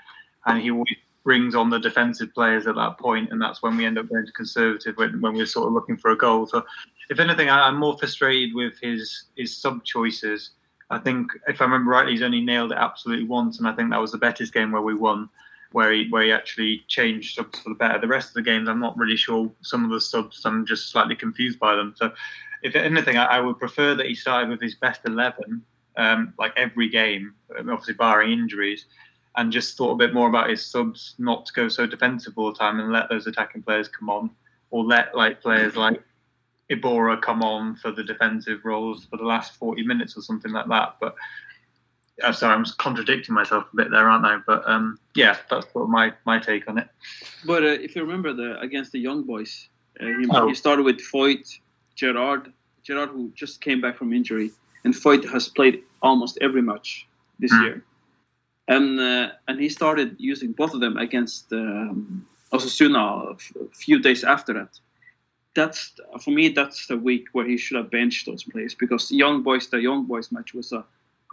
and 0.47 0.61
he 0.61 0.71
always 0.71 0.97
brings 1.23 1.55
on 1.55 1.71
the 1.71 1.79
defensive 1.79 2.35
players 2.35 2.67
at 2.67 2.75
that 2.77 2.99
point, 2.99 3.31
and 3.31 3.41
that's 3.41 3.63
when 3.63 3.77
we 3.77 3.87
end 3.87 3.99
up 3.99 4.09
going 4.09 4.27
to 4.27 4.33
conservative 4.33 4.97
when, 4.97 5.21
when 5.21 5.35
we're 5.35 5.47
sort 5.47 5.67
of 5.67 5.73
looking 5.73 5.97
for 5.97 6.11
a 6.11 6.17
goal. 6.17 6.47
So, 6.47 6.65
if 7.11 7.21
anything, 7.21 7.49
I, 7.49 7.69
I'm 7.69 7.79
more 7.79 7.99
frustrated 7.99 8.55
with 8.55 8.79
his 8.81 9.25
his 9.37 9.57
sub 9.57 9.85
choices 9.85 10.51
I 10.91 10.99
think, 10.99 11.33
if 11.49 11.61
I 11.61 11.65
remember 11.65 11.91
rightly, 11.91 12.13
he's 12.13 12.23
only 12.23 12.41
nailed 12.41 12.73
it 12.73 12.79
absolutely 12.79 13.27
once, 13.27 13.59
and 13.59 13.67
I 13.67 13.73
think 13.73 13.91
that 13.91 14.01
was 14.01 14.13
the 14.13 14.19
Betis 14.19 14.51
game 14.51 14.71
where 14.71 14.83
we 14.83 14.95
won, 14.95 15.29
where 15.75 15.93
he 15.93 16.09
where 16.09 16.23
he 16.23 16.31
actually 16.31 16.85
changed 16.87 17.35
subs 17.35 17.59
for 17.59 17.71
the 17.71 17.75
better. 17.75 17.99
The 17.99 18.07
rest 18.07 18.29
of 18.29 18.35
the 18.35 18.43
games, 18.43 18.69
I'm 18.69 18.79
not 18.79 18.97
really 18.97 19.17
sure. 19.17 19.51
Some 19.63 19.85
of 19.85 19.91
the 19.91 20.01
subs, 20.01 20.41
I'm 20.45 20.65
just 20.65 20.93
slightly 20.93 21.17
confused 21.17 21.59
by 21.59 21.75
them. 21.75 21.95
So, 21.97 22.13
if 22.63 22.77
anything, 22.77 23.17
I, 23.17 23.25
I 23.25 23.41
would 23.41 23.59
prefer 23.59 23.97
that 23.97 24.07
he 24.07 24.15
started 24.15 24.51
with 24.51 24.61
his 24.61 24.77
best 24.77 25.01
eleven, 25.05 25.63
um, 25.97 26.33
like 26.39 26.53
every 26.57 26.89
game, 26.89 27.35
obviously 27.59 27.95
barring 27.95 28.31
injuries, 28.31 28.87
and 29.37 29.51
just 29.51 29.77
thought 29.77 29.91
a 29.91 29.97
bit 29.97 30.15
more 30.15 30.29
about 30.29 30.49
his 30.49 30.65
subs, 30.65 31.17
not 31.19 31.45
to 31.47 31.53
go 31.53 31.67
so 31.67 31.89
defensive 31.89 32.35
all 32.37 32.53
the 32.53 32.59
time, 32.59 32.79
and 32.79 32.93
let 32.93 33.09
those 33.09 33.27
attacking 33.27 33.65
players 33.65 33.89
come 33.89 34.09
on, 34.09 34.31
or 34.71 34.85
let 34.85 35.17
like 35.17 35.43
players 35.43 35.75
like 35.75 36.01
Iborra 36.71 37.21
come 37.21 37.43
on 37.43 37.75
for 37.75 37.91
the 37.91 38.05
defensive 38.05 38.61
roles 38.65 39.07
for 39.07 39.17
the 39.17 39.25
last 39.25 39.57
40 39.57 39.85
minutes 39.85 40.17
or 40.17 40.21
something 40.21 40.53
like 40.53 40.69
that. 40.69 40.99
But 41.01 41.17
I'm 42.23 42.33
sorry, 42.33 42.55
I'm 42.55 42.65
contradicting 42.79 43.35
myself 43.35 43.65
a 43.73 43.77
bit 43.77 43.91
there, 43.91 44.09
aren't 44.09 44.25
I? 44.25 44.39
But 44.47 44.69
um, 44.69 44.99
yeah, 45.15 45.37
that's 45.51 45.73
sort 45.73 45.85
of 45.85 45.91
my, 45.91 46.13
my 46.25 46.39
take 46.39 46.69
on 46.69 46.79
it. 46.79 46.89
But 47.45 47.65
uh, 47.65 47.67
if 47.67 47.97
you 47.97 48.03
remember 48.03 48.33
the 48.33 48.59
against 48.61 48.93
the 48.93 49.01
young 49.01 49.25
boys, 49.25 49.69
uh, 50.01 50.07
he, 50.07 50.27
oh. 50.31 50.49
he, 50.49 50.55
started 50.55 50.85
with 50.85 51.01
Foyth, 51.01 51.59
Gerard, 51.97 52.53
Gerard 52.85 53.11
who 53.11 53.33
just 53.35 53.61
came 53.61 53.81
back 53.81 53.97
from 53.97 54.13
injury, 54.13 54.53
and 54.85 54.95
Foyth 54.95 55.29
has 55.31 55.49
played 55.49 55.83
almost 56.03 56.39
every 56.41 56.63
match 56.63 57.07
this 57.41 57.53
mm. 57.53 57.63
year, 57.63 57.85
and 58.69 59.01
uh, 59.01 59.31
and 59.49 59.61
he 59.61 59.69
started 59.69 60.15
using 60.19 60.53
both 60.53 60.73
of 60.73 60.81
them 60.81 60.97
against 60.97 61.53
um, 61.53 62.25
Osasuna 62.53 63.33
a 63.33 63.75
few 63.75 63.99
days 63.99 64.23
after 64.23 64.53
that 64.55 64.79
that's 65.55 65.93
for 66.21 66.31
me 66.31 66.49
that's 66.49 66.87
the 66.89 66.97
week 66.97 67.29
where 67.33 67.47
he 67.47 67.57
should 67.57 67.77
have 67.77 67.91
benched 67.91 68.27
those 68.27 68.43
players 68.43 68.75
because 68.75 69.11
young 69.11 69.43
boys 69.43 69.69
the 69.69 69.81
young 69.81 70.05
boys 70.05 70.33
match 70.33 70.53
was 70.53 70.73
a 70.73 70.85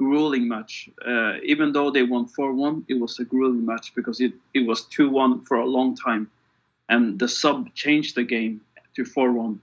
grueling 0.02 0.47
match 0.47 0.89
uh, 1.06 1.34
even 1.43 1.72
though 1.76 1.89
they 1.91 2.04
won 2.14 2.26
4-1 2.28 2.84
it 2.88 2.97
was 3.04 3.20
a 3.20 3.26
grueling 3.26 3.66
match 3.66 3.93
because 3.95 4.20
it, 4.20 4.34
it 4.54 4.64
was 4.70 4.80
2-1 4.88 5.47
for 5.47 5.58
a 5.58 5.66
long 5.78 5.95
time 5.95 6.24
and 6.89 7.20
the 7.20 7.28
sub 7.28 7.74
changed 7.76 8.16
the 8.16 8.24
game 8.24 8.62
to 8.95 9.04
4-1 9.04 9.60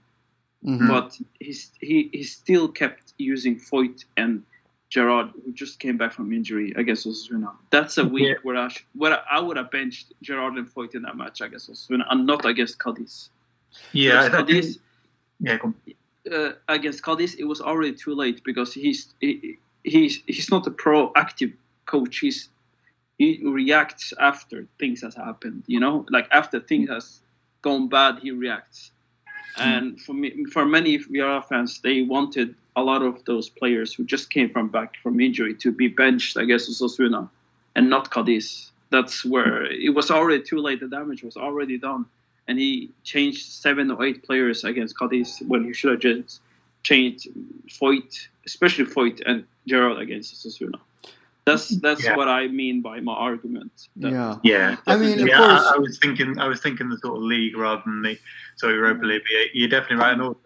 mm-hmm. 0.65 0.87
but 0.87 1.17
he's, 1.39 1.71
he, 1.81 2.09
he 2.13 2.23
still 2.23 2.67
kept 2.69 3.13
using 3.17 3.59
Foyth 3.59 4.05
and 4.15 4.43
Gerard, 4.89 5.29
who 5.45 5.51
just 5.53 5.79
came 5.79 5.97
back 5.97 6.11
from 6.13 6.33
injury 6.33 6.73
against 6.75 7.05
Osasuna. 7.05 7.51
That's 7.69 7.99
a 7.99 8.05
week 8.05 8.27
yeah. 8.27 8.33
where 8.41 8.57
I 8.57 8.69
sh- 8.69 8.85
where 8.95 9.19
I 9.31 9.39
would 9.39 9.55
have 9.57 9.69
benched 9.69 10.13
Gerard 10.23 10.55
and 10.55 10.67
Foyth 10.67 10.95
in 10.95 11.03
that 11.03 11.15
match 11.15 11.41
against 11.41 11.69
Osasuna, 11.71 12.05
and 12.09 12.25
not 12.25 12.43
against 12.45 12.79
Cadiz. 12.79 13.29
Yeah, 13.93 14.29
Cadiz, 14.29 14.79
yeah. 15.39 15.59
Uh, 16.31 16.53
against 16.67 17.03
Cadiz, 17.03 17.35
it 17.35 17.43
was 17.43 17.61
already 17.61 17.93
too 17.93 18.15
late 18.15 18.43
because 18.43 18.73
he's 18.73 19.13
he, 19.21 19.58
he's 19.89 20.21
he's 20.25 20.49
not 20.51 20.67
a 20.67 20.71
proactive 20.71 21.53
coach. 21.85 22.19
He's 22.19 22.49
he 23.17 23.41
reacts 23.43 24.13
after 24.19 24.67
things 24.79 25.01
has 25.01 25.15
happened. 25.15 25.63
You 25.67 25.79
know, 25.79 26.05
like 26.09 26.27
after 26.31 26.59
things 26.59 26.89
has 26.89 27.19
gone 27.61 27.89
bad, 27.89 28.19
he 28.19 28.31
reacts. 28.31 28.91
Hmm. 29.55 29.61
And 29.61 30.01
for 30.01 30.13
me, 30.13 30.45
for 30.45 30.65
many 30.65 30.99
Villarreal 30.99 31.45
fans, 31.45 31.81
they 31.81 32.01
wanted 32.03 32.55
a 32.75 32.81
lot 32.81 33.01
of 33.01 33.25
those 33.25 33.49
players 33.49 33.93
who 33.93 34.05
just 34.05 34.29
came 34.29 34.49
from 34.49 34.69
back 34.69 34.95
from 35.03 35.19
injury 35.19 35.55
to 35.55 35.71
be 35.71 35.87
benched 35.87 36.37
against 36.37 36.69
Osasuna, 36.69 37.29
and 37.75 37.89
not 37.89 38.11
Cadiz. 38.11 38.71
That's 38.91 39.23
where 39.23 39.65
it 39.65 39.93
was 39.93 40.09
already 40.09 40.41
too 40.41 40.57
late. 40.57 40.79
The 40.79 40.87
damage 40.87 41.23
was 41.23 41.37
already 41.37 41.77
done 41.77 42.05
and 42.49 42.57
he 42.57 42.89
changed 43.03 43.45
seven 43.45 43.91
or 43.91 44.03
eight 44.03 44.23
players 44.23 44.63
against 44.63 44.97
Cadiz 44.97 45.39
when 45.47 45.63
he 45.63 45.71
should 45.71 45.91
have 45.91 45.99
just 45.99 46.41
changed 46.81 47.27
Foyth, 47.67 48.27
especially 48.49 48.85
Foyth 48.85 49.21
and 49.25 49.45
Gerard 49.67 49.99
against 49.99 50.33
Osasuna. 50.33 50.79
That's 51.45 51.71
mm-hmm. 51.71 51.79
that's 51.79 52.03
yeah. 52.03 52.15
what 52.15 52.27
I 52.27 52.47
mean 52.47 52.81
by 52.81 52.99
my 52.99 53.13
argument. 53.13 53.71
yeah, 53.95 54.35
yeah. 54.43 54.77
I 54.85 54.97
mean, 54.97 55.25
yeah, 55.25 55.41
I, 55.41 55.73
I, 55.75 55.77
was 55.77 55.97
thinking, 55.99 56.37
I 56.39 56.47
was 56.47 56.61
thinking 56.61 56.89
the 56.89 56.97
sort 56.97 57.17
of 57.17 57.23
league 57.23 57.57
rather 57.57 57.81
than 57.85 58.01
the 58.01 58.17
so 58.55 58.69
Europa 58.69 59.01
mm-hmm. 59.01 59.09
League. 59.09 59.21
You're 59.53 59.69
definitely 59.69 59.97
right. 59.97 60.13
And 60.13 60.21
also 60.21 60.39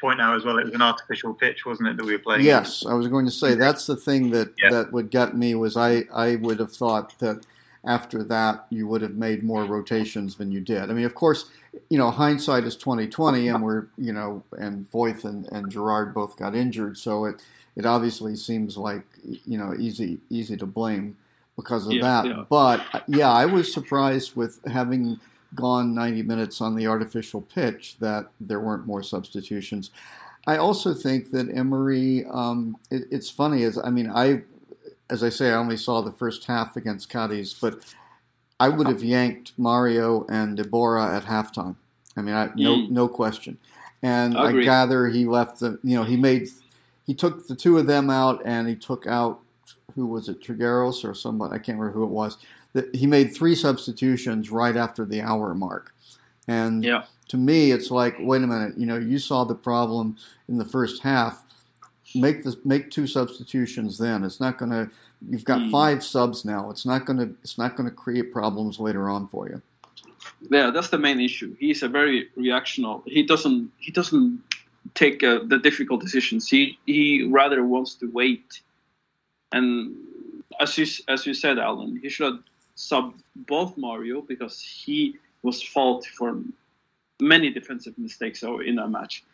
point 0.00 0.20
out 0.20 0.36
as 0.36 0.44
well, 0.44 0.58
it 0.58 0.66
was 0.66 0.74
an 0.74 0.82
artificial 0.82 1.34
pitch, 1.34 1.64
wasn't 1.64 1.88
it, 1.88 1.96
that 1.96 2.04
we 2.04 2.12
were 2.12 2.18
playing? 2.18 2.44
Yes, 2.44 2.84
I 2.86 2.94
was 2.94 3.08
going 3.08 3.24
to 3.26 3.30
say 3.30 3.54
that's 3.54 3.86
the 3.86 3.96
thing 3.96 4.30
that 4.30 4.52
yeah. 4.62 4.70
that 4.70 4.92
would 4.92 5.10
get 5.10 5.36
me 5.36 5.54
was 5.54 5.76
I 5.76 6.04
I 6.14 6.36
would 6.36 6.58
have 6.58 6.72
thought 6.72 7.18
that 7.18 7.44
after 7.86 8.22
that 8.24 8.66
you 8.70 8.86
would 8.86 9.02
have 9.02 9.14
made 9.14 9.42
more 9.42 9.64
rotations 9.64 10.36
than 10.36 10.50
you 10.50 10.60
did. 10.60 10.90
I 10.90 10.92
mean, 10.92 11.04
of 11.04 11.14
course, 11.14 11.50
you 11.88 11.98
know, 11.98 12.10
hindsight 12.10 12.64
is 12.64 12.76
twenty 12.76 13.06
twenty, 13.06 13.48
and 13.48 13.62
we're 13.62 13.86
you 13.96 14.12
know, 14.12 14.42
and 14.58 14.90
Foyth 14.90 15.24
and, 15.24 15.46
and 15.52 15.70
Gerard 15.70 16.14
both 16.14 16.36
got 16.36 16.54
injured, 16.54 16.98
so 16.98 17.24
it 17.24 17.42
it 17.76 17.86
obviously 17.86 18.36
seems 18.36 18.76
like 18.76 19.04
you 19.24 19.58
know 19.58 19.74
easy 19.78 20.18
easy 20.30 20.56
to 20.56 20.66
blame 20.66 21.16
because 21.56 21.86
of 21.86 21.92
yeah, 21.92 22.02
that. 22.02 22.26
Yeah. 22.26 22.44
But 22.48 23.04
yeah, 23.06 23.30
I 23.30 23.46
was 23.46 23.72
surprised 23.72 24.36
with 24.36 24.60
having 24.66 25.20
gone 25.54 25.94
90 25.94 26.22
minutes 26.22 26.60
on 26.60 26.74
the 26.74 26.86
artificial 26.86 27.40
pitch 27.40 27.96
that 27.98 28.26
there 28.40 28.60
weren't 28.60 28.86
more 28.86 29.02
substitutions. 29.02 29.90
I 30.46 30.58
also 30.58 30.94
think 30.94 31.30
that 31.32 31.48
Emery. 31.54 32.24
Um, 32.30 32.76
it, 32.90 33.04
it's 33.10 33.30
funny 33.30 33.64
as 33.64 33.78
I 33.78 33.90
mean 33.90 34.10
I 34.10 34.42
as 35.10 35.22
I 35.22 35.28
say, 35.28 35.50
I 35.50 35.54
only 35.54 35.76
saw 35.76 36.00
the 36.00 36.12
first 36.12 36.44
half 36.44 36.76
against 36.76 37.08
Cadiz, 37.08 37.54
but 37.54 37.94
I 38.58 38.68
would 38.68 38.88
have 38.88 39.02
yanked 39.02 39.52
Mario 39.56 40.26
and 40.28 40.58
Iborra 40.58 41.16
at 41.16 41.24
halftime. 41.24 41.76
I 42.16 42.22
mean, 42.22 42.34
I, 42.34 42.50
no 42.56 42.76
mm. 42.76 42.90
no 42.90 43.08
question. 43.08 43.58
And 44.02 44.36
I 44.36 44.52
gather 44.52 45.08
he 45.08 45.24
left 45.24 45.60
the, 45.60 45.78
you 45.82 45.96
know, 45.96 46.04
he 46.04 46.16
made, 46.16 46.48
he 47.06 47.14
took 47.14 47.48
the 47.48 47.56
two 47.56 47.78
of 47.78 47.86
them 47.86 48.08
out, 48.08 48.40
and 48.44 48.68
he 48.68 48.76
took 48.76 49.06
out 49.06 49.40
who 49.94 50.06
was 50.06 50.28
it, 50.28 50.40
Trigueros 50.42 51.04
or 51.08 51.14
somebody? 51.14 51.54
I 51.54 51.58
can't 51.58 51.78
remember 51.78 51.98
who 51.98 52.04
it 52.04 52.10
was. 52.10 52.36
That 52.74 52.94
he 52.94 53.06
made 53.06 53.34
three 53.34 53.54
substitutions 53.54 54.50
right 54.50 54.76
after 54.76 55.04
the 55.04 55.22
hour 55.22 55.54
mark, 55.54 55.94
and 56.46 56.84
yeah. 56.84 57.04
to 57.28 57.36
me, 57.36 57.72
it's 57.72 57.90
like, 57.90 58.16
wait 58.20 58.42
a 58.42 58.46
minute, 58.46 58.76
you 58.76 58.86
know, 58.86 58.98
you 58.98 59.18
saw 59.18 59.44
the 59.44 59.54
problem 59.54 60.16
in 60.48 60.58
the 60.58 60.64
first 60.64 61.02
half 61.02 61.42
make 62.16 62.42
the 62.42 62.58
make 62.64 62.90
two 62.90 63.06
substitutions 63.06 63.98
then. 63.98 64.24
It's 64.24 64.40
not 64.40 64.58
going 64.58 64.70
to. 64.70 64.90
You've 65.28 65.44
got 65.44 65.60
mm. 65.60 65.70
five 65.70 66.04
subs 66.04 66.44
now. 66.44 66.70
It's 66.70 66.86
not 66.86 67.06
going 67.06 67.18
to. 67.18 67.34
It's 67.42 67.58
not 67.58 67.76
going 67.76 67.88
to 67.88 67.94
create 67.94 68.32
problems 68.32 68.78
later 68.78 69.08
on 69.08 69.28
for 69.28 69.48
you. 69.48 69.62
Yeah, 70.50 70.70
that's 70.70 70.88
the 70.88 70.98
main 70.98 71.20
issue. 71.20 71.56
He's 71.58 71.82
a 71.82 71.88
very 71.88 72.28
reactional. 72.36 73.02
He 73.06 73.22
doesn't. 73.22 73.70
He 73.78 73.92
doesn't 73.92 74.42
take 74.94 75.22
uh, 75.22 75.40
the 75.44 75.58
difficult 75.58 76.00
decisions. 76.00 76.48
He 76.48 76.78
he 76.86 77.24
rather 77.24 77.64
wants 77.64 77.94
to 77.96 78.10
wait. 78.10 78.60
And 79.52 79.96
as 80.60 80.76
you 80.78 80.86
as 81.08 81.26
you 81.26 81.34
said, 81.34 81.58
Alan, 81.58 81.98
he 82.02 82.08
should 82.08 82.32
have 82.32 82.42
sub 82.74 83.14
both 83.34 83.76
Mario 83.76 84.20
because 84.20 84.60
he 84.60 85.16
was 85.42 85.62
fault 85.62 86.06
for 86.06 86.38
many 87.20 87.50
defensive 87.50 87.96
mistakes 87.98 88.42
in 88.42 88.76
that 88.76 88.88
match, 88.88 89.24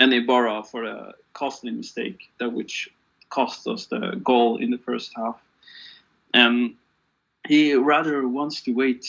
and 0.00 0.12
Iborra 0.12 0.66
for 0.66 0.84
a 0.84 1.12
costly 1.34 1.70
mistake 1.70 2.30
that 2.38 2.52
which 2.52 2.90
cost 3.28 3.68
us 3.68 3.86
the 3.86 4.20
goal 4.24 4.56
in 4.56 4.70
the 4.70 4.78
first 4.78 5.12
half. 5.14 5.40
Um, 6.34 6.76
he 7.46 7.74
rather 7.74 8.26
wants 8.26 8.62
to 8.62 8.72
wait 8.72 9.06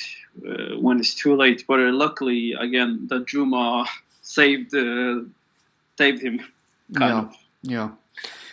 uh, 0.47 0.77
when 0.79 0.99
it's 0.99 1.15
too 1.15 1.35
late, 1.35 1.65
but 1.67 1.79
uh, 1.79 1.91
luckily 1.91 2.53
again 2.53 3.07
Danjuma 3.07 3.87
saved 4.21 4.75
uh, 4.75 5.21
saved 5.97 6.21
him. 6.21 6.41
yeah, 6.89 7.19
of. 7.19 7.35
yeah. 7.63 7.89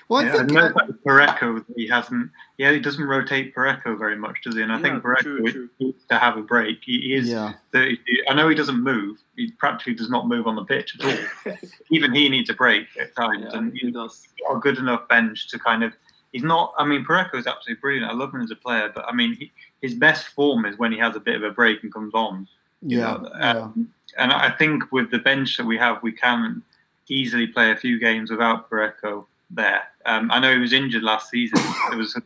Well, 0.08 0.22
I 0.22 0.26
yeah, 0.26 0.36
think 0.36 0.52
I 0.58 0.70
Parejo, 1.04 1.64
he 1.76 1.86
hasn't. 1.86 2.30
Yeah, 2.58 2.72
he 2.72 2.80
doesn't 2.80 3.04
rotate 3.04 3.54
Parejo 3.54 3.96
very 3.96 4.16
much, 4.16 4.42
does 4.42 4.56
he? 4.56 4.62
And 4.62 4.72
I 4.72 4.82
think 4.82 5.00
Parejo 5.00 5.68
needs 5.78 6.04
to 6.06 6.18
have 6.18 6.36
a 6.36 6.42
break. 6.42 6.80
He, 6.82 7.00
he 7.00 7.14
is 7.14 7.28
yeah. 7.28 7.52
32. 7.72 8.24
I 8.28 8.34
know 8.34 8.48
he 8.48 8.56
doesn't 8.56 8.82
move. 8.82 9.18
He 9.36 9.52
practically 9.52 9.94
does 9.94 10.10
not 10.10 10.26
move 10.26 10.48
on 10.48 10.56
the 10.56 10.64
pitch 10.64 10.96
at 10.98 11.06
all. 11.06 11.54
Even 11.92 12.12
he 12.12 12.28
needs 12.28 12.50
a 12.50 12.54
break 12.54 12.88
at 13.00 13.14
times, 13.14 13.46
yeah, 13.48 13.58
and 13.58 13.72
he 13.72 13.92
does. 13.92 14.26
got 14.44 14.56
a 14.56 14.58
good 14.58 14.78
enough 14.78 15.06
bench 15.06 15.48
to 15.50 15.58
kind 15.58 15.84
of. 15.84 15.92
He's 16.32 16.42
not. 16.42 16.74
I 16.76 16.84
mean, 16.84 17.04
Parejo 17.04 17.36
is 17.36 17.46
absolutely 17.46 17.80
brilliant. 17.80 18.10
I 18.10 18.14
love 18.14 18.34
him 18.34 18.42
as 18.42 18.50
a 18.50 18.56
player, 18.56 18.90
but 18.92 19.04
I 19.06 19.12
mean, 19.14 19.34
he, 19.34 19.52
his 19.80 19.94
best 19.94 20.26
form 20.26 20.64
is 20.64 20.76
when 20.78 20.90
he 20.90 20.98
has 20.98 21.14
a 21.14 21.20
bit 21.20 21.36
of 21.36 21.44
a 21.44 21.52
break 21.52 21.84
and 21.84 21.94
comes 21.94 22.12
on. 22.12 22.48
Yeah, 22.82 23.18
know? 23.18 23.30
um, 23.40 23.88
and 24.18 24.32
I 24.32 24.50
think 24.50 24.90
with 24.90 25.12
the 25.12 25.18
bench 25.20 25.56
that 25.58 25.64
we 25.64 25.78
have, 25.78 26.02
we 26.02 26.10
can 26.10 26.64
easily 27.08 27.46
play 27.46 27.70
a 27.70 27.76
few 27.76 28.00
games 28.00 28.32
without 28.32 28.68
Parejo 28.68 29.26
there. 29.50 29.82
Um, 30.06 30.30
I 30.30 30.40
know 30.40 30.52
he 30.52 30.58
was 30.58 30.72
injured 30.72 31.02
last 31.02 31.30
season. 31.30 31.58
It 31.92 31.96
was 31.96 32.16
a 32.16 32.22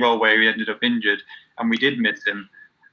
role 0.00 0.18
where 0.18 0.40
he 0.40 0.48
ended 0.48 0.68
up 0.68 0.82
injured, 0.82 1.22
and 1.58 1.70
we 1.70 1.76
did 1.76 1.98
miss 1.98 2.24
him. 2.26 2.48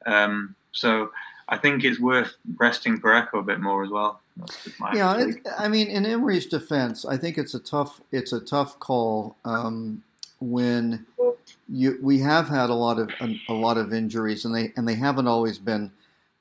Um, 0.05 0.55
so 0.71 1.11
I 1.49 1.57
think 1.57 1.83
it's 1.83 1.99
worth 1.99 2.35
resting 2.55 2.99
Parejo 2.99 3.39
a 3.39 3.43
bit 3.43 3.59
more 3.59 3.83
as 3.83 3.89
well. 3.89 4.21
Yeah, 4.93 5.17
it, 5.17 5.47
I 5.57 5.67
mean, 5.67 5.87
in 5.87 6.05
Emery's 6.05 6.47
defense, 6.47 7.05
I 7.05 7.17
think 7.17 7.37
it's 7.37 7.53
a 7.53 7.59
tough 7.59 8.01
it's 8.11 8.33
a 8.33 8.39
tough 8.39 8.79
call 8.79 9.35
um, 9.45 10.03
when 10.39 11.05
you 11.69 11.99
we 12.01 12.19
have 12.19 12.49
had 12.49 12.69
a 12.69 12.73
lot 12.73 12.97
of 12.97 13.09
a, 13.21 13.39
a 13.49 13.53
lot 13.53 13.77
of 13.77 13.93
injuries, 13.93 14.45
and 14.45 14.55
they 14.55 14.73
and 14.75 14.87
they 14.87 14.95
haven't 14.95 15.27
always 15.27 15.59
been 15.59 15.91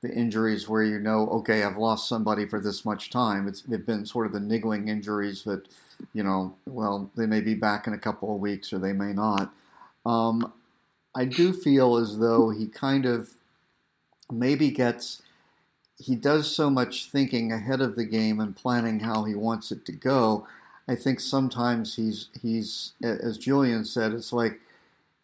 the 0.03 0.13
injuries 0.13 0.69
where 0.69 0.83
you 0.83 0.99
know, 0.99 1.27
okay, 1.29 1.63
I've 1.63 1.77
lost 1.77 2.07
somebody 2.07 2.45
for 2.45 2.59
this 2.59 2.85
much 2.85 3.09
time. 3.09 3.47
It's 3.47 3.61
they've 3.61 3.83
been 3.83 4.05
sort 4.05 4.27
of 4.27 4.33
the 4.33 4.39
niggling 4.39 4.87
injuries 4.87 5.43
that 5.45 5.67
you 6.13 6.23
know, 6.23 6.55
well, 6.67 7.09
they 7.15 7.25
may 7.25 7.41
be 7.41 7.55
back 7.55 7.87
in 7.87 7.93
a 7.93 7.97
couple 7.97 8.33
of 8.33 8.41
weeks 8.41 8.71
or 8.73 8.79
they 8.79 8.93
may 8.93 9.13
not. 9.13 9.53
Um, 10.05 10.53
I 11.15 11.25
do 11.25 11.53
feel 11.53 11.97
as 11.97 12.19
though 12.19 12.49
he 12.49 12.67
kind 12.67 13.05
of 13.05 13.31
maybe 14.31 14.71
gets, 14.71 15.21
he 15.97 16.15
does 16.15 16.53
so 16.53 16.69
much 16.69 17.09
thinking 17.09 17.51
ahead 17.51 17.81
of 17.81 17.95
the 17.95 18.05
game 18.05 18.39
and 18.39 18.55
planning 18.55 19.01
how 19.01 19.23
he 19.23 19.35
wants 19.35 19.71
it 19.71 19.85
to 19.85 19.91
go. 19.91 20.47
I 20.87 20.95
think 20.95 21.19
sometimes 21.19 21.95
he's, 21.95 22.29
he's, 22.41 22.93
as 23.01 23.37
Julian 23.37 23.85
said, 23.85 24.11
it's 24.11 24.33
like 24.33 24.59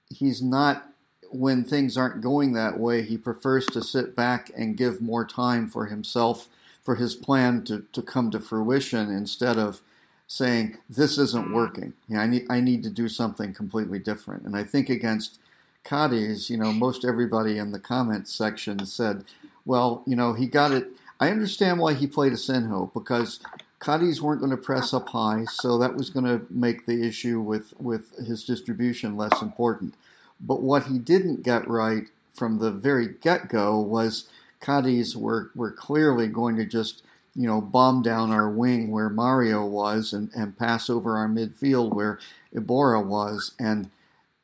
he's 0.10 0.42
not, 0.42 0.89
when 1.32 1.64
things 1.64 1.98
aren't 1.98 2.22
going 2.22 2.54
that 2.54 2.80
way, 2.80 3.02
he 3.02 3.18
prefers 3.18 3.66
to 3.68 3.82
sit 3.82 4.16
back 4.16 4.52
and 4.56 4.78
give 4.78 5.02
more 5.02 5.26
time 5.26 5.70
for 5.70 5.86
himself, 5.86 6.48
for 6.84 6.96
his 6.96 7.16
plan 7.16 7.64
to, 7.66 7.86
to 7.94 8.02
come 8.02 8.32
to 8.32 8.40
fruition 8.40 9.12
instead 9.12 9.58
of 9.58 9.82
saying 10.28 10.78
this 10.90 11.18
isn't 11.18 11.52
working. 11.52 11.94
You 12.08 12.16
know, 12.16 12.22
I 12.22 12.28
need 12.28 12.46
I 12.50 12.60
need 12.62 12.84
to 12.84 12.90
do 12.90 13.10
something 13.10 13.54
completely 13.54 14.00
different. 14.00 14.44
And 14.44 14.56
I 14.56 14.64
think 14.64 14.90
against 14.90 15.40
Cadiz, 15.84 16.50
you 16.50 16.58
know, 16.58 16.72
most 16.72 17.04
everybody 17.04 17.58
in 17.58 17.72
the 17.72 17.80
comments 17.80 18.34
section 18.34 18.86
said, 18.86 19.26
well, 19.66 20.04
you 20.06 20.16
know, 20.16 20.34
he 20.34 20.46
got 20.46 20.72
it. 20.72 20.90
I 21.20 21.32
understand 21.32 21.80
why 21.80 21.96
he 21.96 22.08
played 22.08 22.32
Asenjo 22.32 22.94
because 22.94 23.40
Cadiz 23.80 24.22
weren't 24.22 24.42
going 24.42 24.52
to 24.52 24.58
press 24.58 24.94
up 24.94 25.10
high, 25.10 25.46
so 25.46 25.78
that 25.78 25.96
was 25.96 26.10
going 26.10 26.26
to 26.26 26.46
make 26.50 26.86
the 26.86 27.06
issue 27.06 27.42
with 27.42 27.74
with 27.80 28.16
his 28.26 28.44
distribution 28.44 29.18
less 29.18 29.42
important. 29.42 29.96
But 30.40 30.62
what 30.62 30.86
he 30.86 30.98
didn't 30.98 31.44
get 31.44 31.68
right 31.68 32.08
from 32.34 32.60
the 32.60 32.72
very 32.72 33.08
get 33.22 33.50
go 33.50 33.80
was 33.80 34.28
Cadiz 34.62 35.16
were 35.16 35.52
were 35.56 35.72
clearly 35.72 36.28
going 36.28 36.56
to 36.58 36.66
just 36.66 37.04
you 37.36 37.48
know, 37.48 37.62
bomb 37.62 38.02
down 38.02 38.32
our 38.32 38.50
wing 38.50 38.92
where 38.92 39.10
Mario 39.10 39.66
was 39.66 40.12
and, 40.12 40.30
and 40.36 40.58
pass 40.58 40.90
over 40.90 41.18
our 41.18 41.30
midfield 41.30 41.94
where 41.94 42.20
Iborra 42.54 43.06
was. 43.06 43.54
And, 43.60 43.90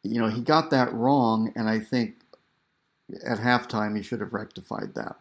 you 0.03 0.19
know, 0.19 0.29
he 0.29 0.41
got 0.41 0.69
that 0.69 0.93
wrong. 0.93 1.51
And 1.57 1.67
I 1.67 1.79
think 1.79 2.15
at 3.25 3.39
halftime 3.39 3.97
he 3.97 4.03
should 4.03 4.21
have 4.21 4.33
rectified 4.33 4.93
that. 4.95 5.17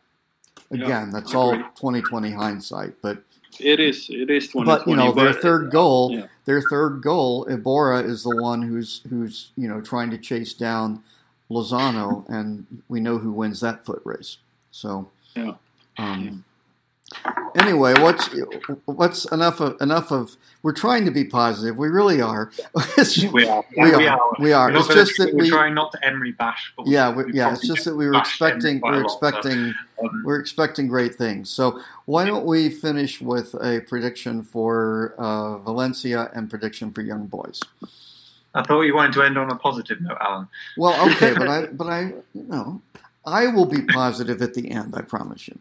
Again, 0.70 0.89
yeah, 0.89 1.09
that's 1.12 1.35
all 1.35 1.53
2020 1.53 2.31
hindsight, 2.31 2.95
but 3.03 3.25
it 3.61 3.81
is 3.81 4.09
it 4.11 4.31
is 4.31 4.49
2020. 4.49 4.65
But 4.65 4.87
you 4.89 4.97
know, 4.97 5.13
their 5.13 5.33
third 5.33 5.71
goal, 5.71 6.13
yeah. 6.13 6.27
their 6.45 6.63
third 6.63 7.03
goal, 7.03 7.47
Iborra 7.47 8.05
is 8.05 8.23
the 8.23 8.37
one 8.37 8.63
who's 8.63 9.03
who's 9.09 9.53
you 9.57 9.69
know 9.69 9.81
trying 9.81 10.11
to 10.11 10.19
chase 10.19 10.55
down 10.55 11.03
Lozano, 11.51 12.29
and 12.29 12.67
we 12.89 13.01
know 13.01 13.19
who 13.19 13.33
wins 13.33 13.61
that 13.61 13.85
foot 13.85 14.03
race. 14.05 14.39
So, 14.71 15.11
yeah. 15.37 15.55
Um, 15.99 16.45
anyway, 17.57 17.95
what's 18.01 18.29
what's 18.87 19.25
enough 19.27 19.61
of 19.61 19.81
enough 19.81 20.11
of? 20.11 20.37
We're 20.63 20.73
trying 20.73 21.05
to 21.05 21.11
be 21.11 21.25
positive. 21.25 21.77
We 21.77 21.89
really 21.89 22.21
are. 22.21 22.51
we 23.33 23.47
are. 23.47 23.65
We, 23.77 23.93
are. 23.93 23.99
we 23.99 24.07
are. 24.07 24.21
We 24.39 24.53
are. 24.53 24.71
It's 24.75 24.89
just 24.89 25.19
that 25.19 25.35
we're 25.35 25.47
trying 25.47 25.75
not 25.75 25.93
to 25.93 26.05
Emery 26.05 26.33
bash. 26.33 26.73
yeah, 26.85 27.11
we, 27.11 27.33
yeah. 27.33 27.53
It's 27.53 27.67
just 27.67 27.85
that 27.85 27.95
we 27.95 28.07
were 28.07 28.19
expecting. 28.19 28.81
We're 28.81 29.03
expecting. 29.03 29.67
Lot, 29.67 29.75
so, 29.99 30.07
um, 30.07 30.23
we're 30.25 30.41
expecting 30.41 30.89
great 30.89 31.15
things. 31.15 31.51
So 31.51 31.81
why 32.07 32.25
don't 32.25 32.47
we 32.47 32.69
finish 32.69 33.21
with 33.21 33.55
a 33.55 33.81
prediction 33.87 34.43
for 34.43 35.15
uh, 35.19 35.59
Valencia 35.59 36.31
and 36.35 36.51
prediction 36.51 36.93
for 36.93 37.03
Young 37.03 37.27
Boys? 37.27 37.61
I 38.55 38.63
thought 38.63 38.83
you 38.83 38.95
wanted 38.95 39.15
to 39.15 39.23
end 39.23 39.37
on 39.37 39.51
a 39.51 39.57
positive 39.57 40.01
note, 40.01 40.19
Alan. 40.21 40.49
Well, 40.77 41.11
okay, 41.11 41.35
but 41.35 41.49
I, 41.49 41.67
but 41.73 41.87
I, 41.89 42.01
you 42.33 42.45
know, 42.49 42.81
I 43.27 43.49
will 43.49 43.67
be 43.67 43.83
positive 43.83 44.41
at 44.43 44.55
the 44.55 44.71
end. 44.71 44.95
I 44.97 45.03
promise 45.03 45.49
you. 45.49 45.59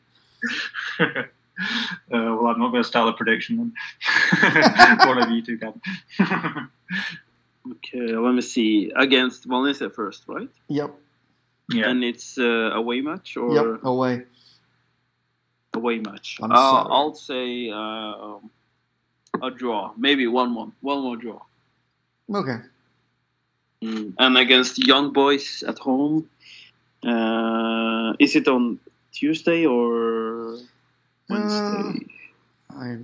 Uh, 2.14 2.36
well, 2.38 2.48
I'm 2.48 2.60
not 2.60 2.70
going 2.70 2.84
to 2.84 2.88
start 2.88 3.10
a 3.10 3.14
prediction 3.14 3.58
then. 3.58 4.98
One 5.08 5.18
of 5.18 5.32
you 5.32 5.42
two 5.42 5.58
can. 5.58 5.82
okay, 7.72 8.14
let 8.16 8.34
me 8.34 8.42
see. 8.42 8.92
Against 8.96 9.46
Valencia 9.46 9.90
first, 9.90 10.24
right? 10.28 10.50
Yep. 10.68 10.94
Yeah. 11.72 11.90
And 11.90 12.04
it's 12.04 12.38
uh, 12.38 12.72
away 12.74 13.02
match 13.02 13.36
or 13.36 13.56
yep, 13.56 13.84
away. 13.84 14.26
Away 15.74 16.00
match. 16.00 16.38
Uh, 16.40 16.48
I'll 16.52 17.16
say 17.16 17.72
uh, 17.72 18.38
a 19.42 19.52
draw, 19.56 19.94
maybe 19.98 20.28
one 20.28 20.54
one, 20.54 20.74
one 20.82 21.02
more 21.02 21.04
one 21.04 21.04
more 21.04 21.18
draw. 21.18 21.42
Okay. 22.32 22.64
Mm. 23.84 24.14
And 24.20 24.38
against 24.38 24.78
Young 24.78 25.14
Boys 25.14 25.64
at 25.68 25.80
home, 25.80 26.30
uh, 27.04 28.14
is 28.20 28.36
it 28.36 28.48
on 28.48 28.80
Tuesday 29.12 29.66
or 29.66 30.58
Wednesday? 31.30 32.06
Uh, 32.70 32.78
I, 32.78 32.98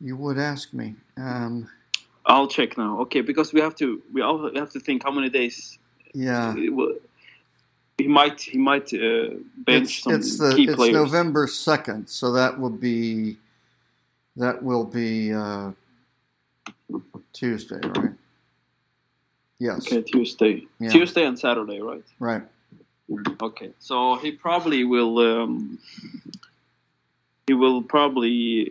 you 0.00 0.16
would 0.16 0.38
ask 0.38 0.72
me. 0.72 0.94
Um, 1.16 1.68
I'll 2.26 2.46
check 2.48 2.76
now. 2.76 3.00
Okay, 3.00 3.20
because 3.20 3.52
we 3.52 3.60
have 3.60 3.74
to 3.76 4.02
we 4.12 4.22
all 4.22 4.54
have 4.54 4.70
to 4.70 4.80
think 4.80 5.02
how 5.02 5.10
many 5.10 5.30
days. 5.30 5.78
Yeah. 6.14 6.54
Will, 6.54 6.94
he 7.96 8.06
might 8.06 8.40
he 8.40 8.58
might 8.58 8.92
uh, 8.94 9.30
bench 9.56 9.98
it's, 9.98 10.02
some 10.02 10.14
it's 10.14 10.38
the, 10.38 10.54
key 10.54 10.64
it's 10.64 10.76
players. 10.76 10.94
November 10.94 11.46
second, 11.48 12.08
so 12.08 12.32
that 12.32 12.58
will 12.58 12.70
be 12.70 13.36
that 14.36 14.62
will 14.62 14.84
be 14.84 15.32
uh, 15.32 15.72
Tuesday, 17.32 17.80
right? 17.82 18.12
Yes. 19.58 19.86
Okay, 19.86 20.02
Tuesday. 20.02 20.66
Yeah. 20.78 20.90
Tuesday 20.90 21.24
and 21.24 21.36
Saturday, 21.36 21.80
right? 21.80 22.04
Right. 22.20 22.42
Okay, 23.42 23.70
so 23.80 24.16
he 24.16 24.30
probably 24.30 24.84
will. 24.84 25.18
Um, 25.18 25.78
he 27.48 27.54
will 27.54 27.82
probably 27.82 28.70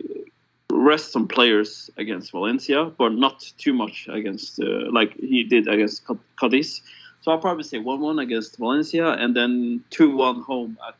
rest 0.70 1.12
some 1.12 1.26
players 1.26 1.90
against 1.96 2.30
Valencia, 2.30 2.84
but 2.96 3.12
not 3.12 3.52
too 3.58 3.74
much 3.74 4.08
against 4.10 4.60
uh, 4.60 4.90
like 4.92 5.14
he 5.16 5.42
did 5.42 5.66
against 5.66 6.06
Cadiz. 6.40 6.80
So 7.20 7.32
I'll 7.32 7.38
probably 7.38 7.64
say 7.64 7.78
one-one 7.78 8.20
against 8.20 8.56
Valencia, 8.56 9.10
and 9.10 9.34
then 9.36 9.84
two-one 9.90 10.42
home 10.42 10.78
at. 10.86 10.94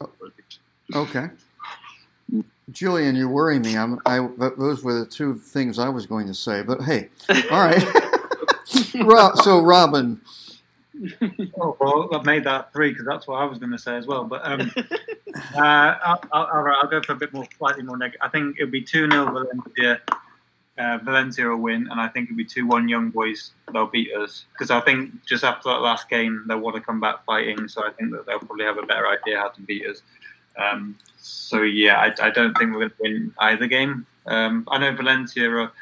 Uh, 0.00 0.06
okay. 0.94 1.30
Julian, 2.70 3.16
you 3.16 3.28
worry 3.28 3.58
me. 3.58 3.76
I'm, 3.76 3.98
I, 4.06 4.28
those 4.58 4.84
were 4.84 5.00
the 5.00 5.06
two 5.06 5.34
things 5.34 5.78
I 5.78 5.88
was 5.88 6.06
going 6.06 6.26
to 6.26 6.34
say. 6.34 6.62
But 6.62 6.82
hey, 6.82 7.08
all 7.50 7.64
right. 7.64 7.82
so 9.42 9.62
Robin. 9.62 10.20
Oh, 11.60 11.76
well, 11.80 12.08
I've 12.12 12.24
made 12.24 12.44
that 12.44 12.72
three 12.72 12.90
because 12.90 13.06
that's 13.06 13.26
what 13.26 13.36
I 13.36 13.44
was 13.44 13.58
going 13.58 13.72
to 13.72 13.78
say 13.78 13.96
as 13.96 14.06
well. 14.06 14.24
But 14.24 14.44
um, 14.44 14.72
uh, 14.76 15.58
I'll, 15.58 16.20
I'll, 16.32 16.66
I'll, 16.82 16.88
go 16.88 17.00
for 17.02 17.12
a 17.12 17.16
bit 17.16 17.32
more, 17.32 17.46
slightly 17.58 17.82
more 17.82 17.96
negative. 17.96 18.20
I 18.22 18.28
think 18.28 18.56
it'll 18.58 18.70
be 18.70 18.82
2 18.82 19.10
0 19.10 19.24
Valencia. 19.26 20.00
uh, 20.78 20.98
Valencia 21.02 21.48
will 21.48 21.58
win, 21.58 21.88
and 21.90 22.00
I 22.00 22.08
think 22.08 22.28
it'll 22.28 22.36
be 22.36 22.44
two-one 22.44 22.88
Young 22.88 23.10
Boys. 23.10 23.52
They'll 23.72 23.86
beat 23.86 24.12
us 24.14 24.46
because 24.52 24.70
I 24.70 24.80
think 24.80 25.24
just 25.26 25.44
after 25.44 25.68
that 25.68 25.80
last 25.80 26.08
game 26.08 26.44
they'll 26.48 26.58
want 26.58 26.76
to 26.76 26.82
come 26.82 27.00
back 27.00 27.24
fighting. 27.24 27.68
So 27.68 27.86
I 27.86 27.90
think 27.90 28.12
that 28.12 28.26
they'll 28.26 28.38
probably 28.38 28.64
have 28.64 28.78
a 28.78 28.86
better 28.86 29.06
idea 29.06 29.38
how 29.38 29.48
to 29.48 29.60
beat 29.62 29.86
us. 29.86 30.02
Um, 30.58 30.96
so 31.18 31.62
yeah, 31.62 31.98
I, 31.98 32.26
I, 32.26 32.30
don't 32.30 32.56
think 32.58 32.72
we're 32.72 32.80
going 32.80 32.90
to 32.90 32.96
win 33.00 33.34
either 33.38 33.66
game. 33.66 34.06
Um, 34.26 34.66
I 34.68 34.78
know 34.78 34.94
Valencia 34.94 35.48
are 35.50 35.72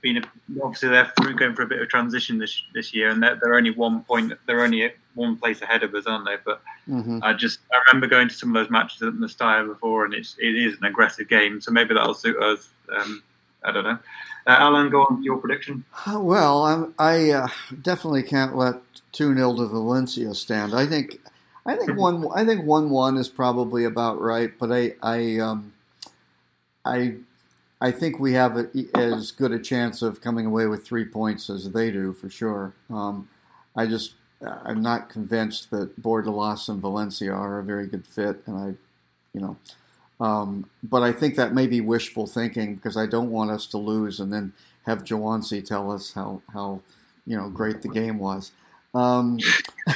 being 0.00 0.18
a, 0.18 0.22
obviously 0.62 0.90
they're 0.90 1.12
through, 1.20 1.36
going 1.36 1.54
for 1.54 1.62
a 1.62 1.66
bit 1.66 1.80
of 1.80 1.88
transition 1.88 2.38
this 2.38 2.62
this 2.74 2.94
year, 2.94 3.10
and 3.10 3.22
they're, 3.22 3.38
they're 3.40 3.54
only 3.54 3.70
one 3.70 4.02
point, 4.02 4.32
they're 4.46 4.62
only 4.62 4.92
one 5.14 5.36
place 5.36 5.60
ahead 5.62 5.82
of 5.82 5.94
us, 5.94 6.06
aren't 6.06 6.26
they? 6.26 6.36
But 6.44 6.62
mm-hmm. 6.88 7.20
I 7.22 7.32
just 7.32 7.60
I 7.72 7.78
remember 7.86 8.06
going 8.06 8.28
to 8.28 8.34
some 8.34 8.54
of 8.54 8.62
those 8.62 8.70
matches 8.70 9.02
at 9.02 9.14
Mestalla 9.14 9.66
before, 9.66 10.04
and 10.04 10.14
it's 10.14 10.36
it 10.38 10.56
is 10.56 10.76
an 10.78 10.84
aggressive 10.84 11.28
game, 11.28 11.60
so 11.60 11.70
maybe 11.70 11.94
that'll 11.94 12.14
suit 12.14 12.40
us. 12.42 12.68
Um, 12.92 13.22
I 13.64 13.72
don't 13.72 13.84
know. 13.84 13.98
Uh, 14.46 14.56
Alan, 14.58 14.88
go 14.88 15.02
on 15.02 15.22
your 15.22 15.38
prediction. 15.38 15.84
Uh, 16.06 16.20
well, 16.20 16.64
I'm, 16.64 16.94
i 16.98 17.30
uh, 17.30 17.48
definitely 17.82 18.22
can't 18.22 18.56
let 18.56 18.76
two 19.12 19.34
0 19.34 19.56
to 19.56 19.66
Valencia 19.66 20.34
stand. 20.34 20.74
I 20.74 20.86
think 20.86 21.20
I 21.66 21.76
think 21.76 21.96
one 21.96 22.28
I 22.34 22.44
think 22.44 22.64
one 22.64 22.88
one 22.88 23.16
is 23.16 23.28
probably 23.28 23.84
about 23.84 24.20
right, 24.20 24.52
but 24.58 24.72
I 24.72 24.94
I 25.02 25.38
um, 25.38 25.72
I 26.84 27.16
I 27.80 27.92
think 27.92 28.18
we 28.18 28.32
have 28.32 28.56
a, 28.56 28.68
as 28.96 29.30
good 29.30 29.52
a 29.52 29.58
chance 29.58 30.02
of 30.02 30.20
coming 30.20 30.46
away 30.46 30.66
with 30.66 30.84
three 30.84 31.04
points 31.04 31.48
as 31.48 31.70
they 31.70 31.90
do 31.90 32.12
for 32.12 32.28
sure. 32.28 32.74
Um, 32.90 33.28
I 33.76 33.86
just 33.86 34.14
I'm 34.42 34.82
not 34.82 35.08
convinced 35.08 35.70
that 35.70 36.00
Bordalas 36.00 36.68
and 36.68 36.80
Valencia 36.80 37.32
are 37.32 37.58
a 37.58 37.64
very 37.64 37.86
good 37.86 38.06
fit, 38.06 38.42
and 38.46 38.56
I, 38.56 38.66
you 39.32 39.40
know, 39.40 39.56
um, 40.20 40.68
but 40.82 41.02
I 41.02 41.12
think 41.12 41.36
that 41.36 41.54
may 41.54 41.66
be 41.66 41.80
wishful 41.80 42.26
thinking 42.26 42.76
because 42.76 42.96
I 42.96 43.06
don't 43.06 43.30
want 43.30 43.50
us 43.50 43.66
to 43.66 43.78
lose 43.78 44.20
and 44.20 44.32
then 44.32 44.52
have 44.86 45.04
Joansi 45.04 45.64
tell 45.64 45.90
us 45.90 46.12
how 46.14 46.42
how 46.52 46.80
you 47.26 47.36
know 47.36 47.48
great 47.48 47.82
the 47.82 47.88
game 47.88 48.18
was. 48.18 48.52
Um, 48.94 49.38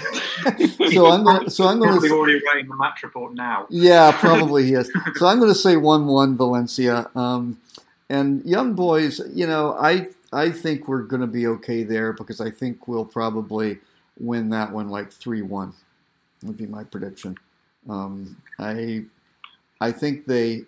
so 0.93 1.07
I'm 1.07 1.24
going. 1.24 1.51
So 1.51 1.66
I'm 1.66 1.78
going 1.78 2.01
to 2.01 2.11
already 2.11 2.40
writing 2.47 2.68
the 2.68 2.76
match 2.76 3.03
report 3.03 3.34
now. 3.34 3.66
Yeah, 3.70 4.12
probably 4.12 4.66
he 4.66 4.74
is. 4.74 4.90
So 5.16 5.26
I'm 5.26 5.38
going 5.38 5.53
to 5.53 5.59
say 5.59 5.76
one-one 5.76 6.36
Valencia. 6.36 7.11
Um, 7.14 7.61
and 8.11 8.45
young 8.45 8.74
boys, 8.74 9.20
you 9.32 9.47
know, 9.47 9.76
I 9.80 10.09
I 10.32 10.51
think 10.51 10.88
we're 10.88 11.03
going 11.03 11.20
to 11.20 11.26
be 11.26 11.47
okay 11.47 11.82
there 11.82 12.12
because 12.12 12.40
I 12.40 12.51
think 12.51 12.86
we'll 12.88 13.05
probably 13.05 13.78
win 14.18 14.51
that 14.51 14.72
one 14.72 14.88
like 14.88 15.12
three-one. 15.12 15.72
Would 16.43 16.57
be 16.57 16.66
my 16.66 16.84
prediction. 16.84 17.38
Um, 17.88 18.36
I 18.59 19.05
I 19.80 19.93
think 19.93 20.26
they. 20.26 20.64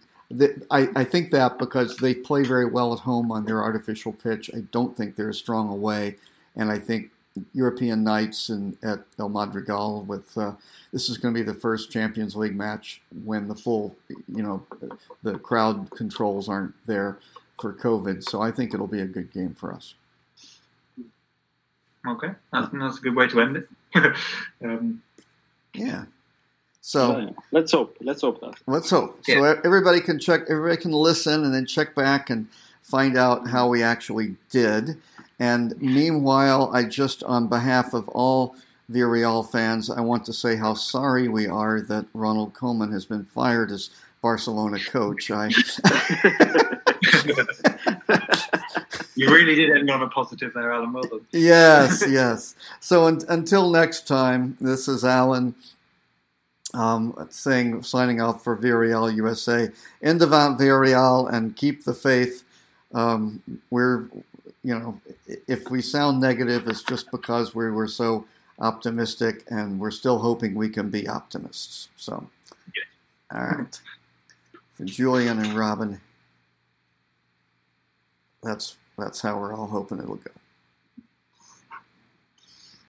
I, 0.70 0.89
I 0.97 1.05
think 1.05 1.31
that 1.31 1.59
because 1.59 1.99
they 1.99 2.14
play 2.14 2.43
very 2.43 2.64
well 2.64 2.93
at 2.93 3.01
home 3.01 3.31
on 3.31 3.45
their 3.45 3.62
artificial 3.62 4.12
pitch. 4.12 4.51
I 4.57 4.61
don't 4.72 4.97
think 4.97 5.14
they're 5.14 5.29
as 5.29 5.39
strong 5.39 5.68
away, 5.68 6.16
and 6.57 6.72
I 6.72 6.79
think 6.79 7.11
European 7.53 8.05
nights 8.05 8.49
and 8.49 8.76
at 8.82 9.01
El 9.18 9.28
Madrigal. 9.28 10.03
With 10.03 10.37
uh, 10.37 10.53
this 10.93 11.09
is 11.09 11.18
going 11.18 11.35
to 11.35 11.41
be 11.41 11.45
the 11.45 11.59
first 11.59 11.91
Champions 11.91 12.37
League 12.37 12.57
match 12.57 13.03
when 13.24 13.49
the 13.49 13.55
full, 13.55 13.97
you 14.09 14.43
know, 14.43 14.64
the 15.22 15.39
crowd 15.39 15.91
controls 15.91 16.49
aren't 16.49 16.74
there 16.87 17.18
for 17.61 17.72
COVID. 17.72 18.22
So 18.28 18.41
I 18.41 18.51
think 18.51 18.74
it'll 18.74 18.87
be 18.87 19.01
a 19.01 19.07
good 19.07 19.32
game 19.32 19.55
for 19.55 19.72
us. 19.72 19.95
Okay, 22.07 22.32
that's, 22.53 22.68
that's 22.72 22.99
a 22.99 23.01
good 23.01 23.16
way 23.16 23.26
to 23.28 23.41
end 23.41 23.57
it. 23.57 23.68
um, 24.64 25.03
yeah. 25.74 26.05
So 26.82 27.35
let's 27.51 27.72
hope. 27.72 27.97
Let's 28.03 28.20
hope 28.20 28.41
that. 28.43 28.57
Let's 28.66 28.91
hope. 28.91 29.18
Yeah. 29.26 29.37
So 29.37 29.61
everybody 29.64 30.01
can 30.01 30.18
check. 30.18 30.43
Everybody 30.51 30.80
can 30.80 30.93
listen 30.93 31.43
and 31.43 31.55
then 31.55 31.64
check 31.64 31.95
back 31.95 32.28
and 32.28 32.47
find 32.82 33.16
out 33.16 33.49
how 33.49 33.68
we 33.68 33.82
actually 33.82 34.37
did. 34.51 35.01
And 35.39 35.80
meanwhile, 35.80 36.70
I 36.72 36.85
just, 36.85 37.22
on 37.24 37.49
behalf 37.49 37.93
of 37.93 38.09
all 38.11 38.57
Villarreal 38.91 39.51
fans, 39.51 39.91
I 39.91 40.01
want 40.01 40.24
to 40.26 40.32
say 40.32 40.57
how 40.57 40.74
sorry 40.74 41.28
we 41.28 41.47
are 41.47 41.80
that 41.82 42.07
Ronald 42.14 42.55
Koeman 42.55 42.93
has 42.93 43.05
been 43.05 43.24
fired 43.24 43.70
as 43.70 43.91
Barcelona 44.22 44.78
coach. 44.78 45.30
I. 45.30 45.49
you 49.16 49.28
really 49.28 49.55
did 49.55 49.70
end 49.70 49.91
on 49.91 50.03
a 50.03 50.09
positive 50.09 50.53
there, 50.55 50.72
Alan. 50.72 50.93
Well 50.93 51.05
done. 51.05 51.26
yes, 51.30 52.05
yes. 52.09 52.55
So 52.80 53.05
un- 53.05 53.22
until 53.28 53.70
next 53.70 54.07
time, 54.07 54.57
this 54.61 54.89
is 54.89 55.05
Alan. 55.05 55.55
Um, 56.72 57.28
saying, 57.30 57.85
signing 57.85 58.20
off 58.20 58.43
for 58.43 58.57
Villarreal 58.57 59.14
USA. 59.14 59.68
Endavant 60.03 60.59
Villarreal 60.59 61.32
and 61.32 61.55
keep 61.55 61.85
the 61.85 61.95
faith. 61.95 62.43
Um, 62.93 63.43
we're 63.70 64.07
you 64.64 64.76
know, 64.76 65.00
if 65.46 65.70
we 65.70 65.82
sound 65.82 66.20
negative, 66.20 66.66
it's 66.66 66.82
just 66.82 67.10
because 67.10 67.54
we 67.54 67.70
were 67.70 67.86
so 67.86 68.24
optimistic 68.58 69.44
and 69.48 69.78
we're 69.78 69.90
still 69.90 70.18
hoping 70.18 70.54
we 70.54 70.70
can 70.70 70.88
be 70.88 71.06
optimists. 71.06 71.88
So, 71.96 72.26
yeah. 72.74 73.38
all 73.38 73.46
right. 73.46 73.80
For 74.72 74.84
Julian 74.84 75.38
and 75.38 75.52
Robin, 75.52 76.00
that's 78.42 78.76
that's 78.98 79.20
how 79.20 79.38
we're 79.38 79.54
all 79.54 79.66
hoping 79.66 79.98
it'll 79.98 80.16
go. 80.16 80.30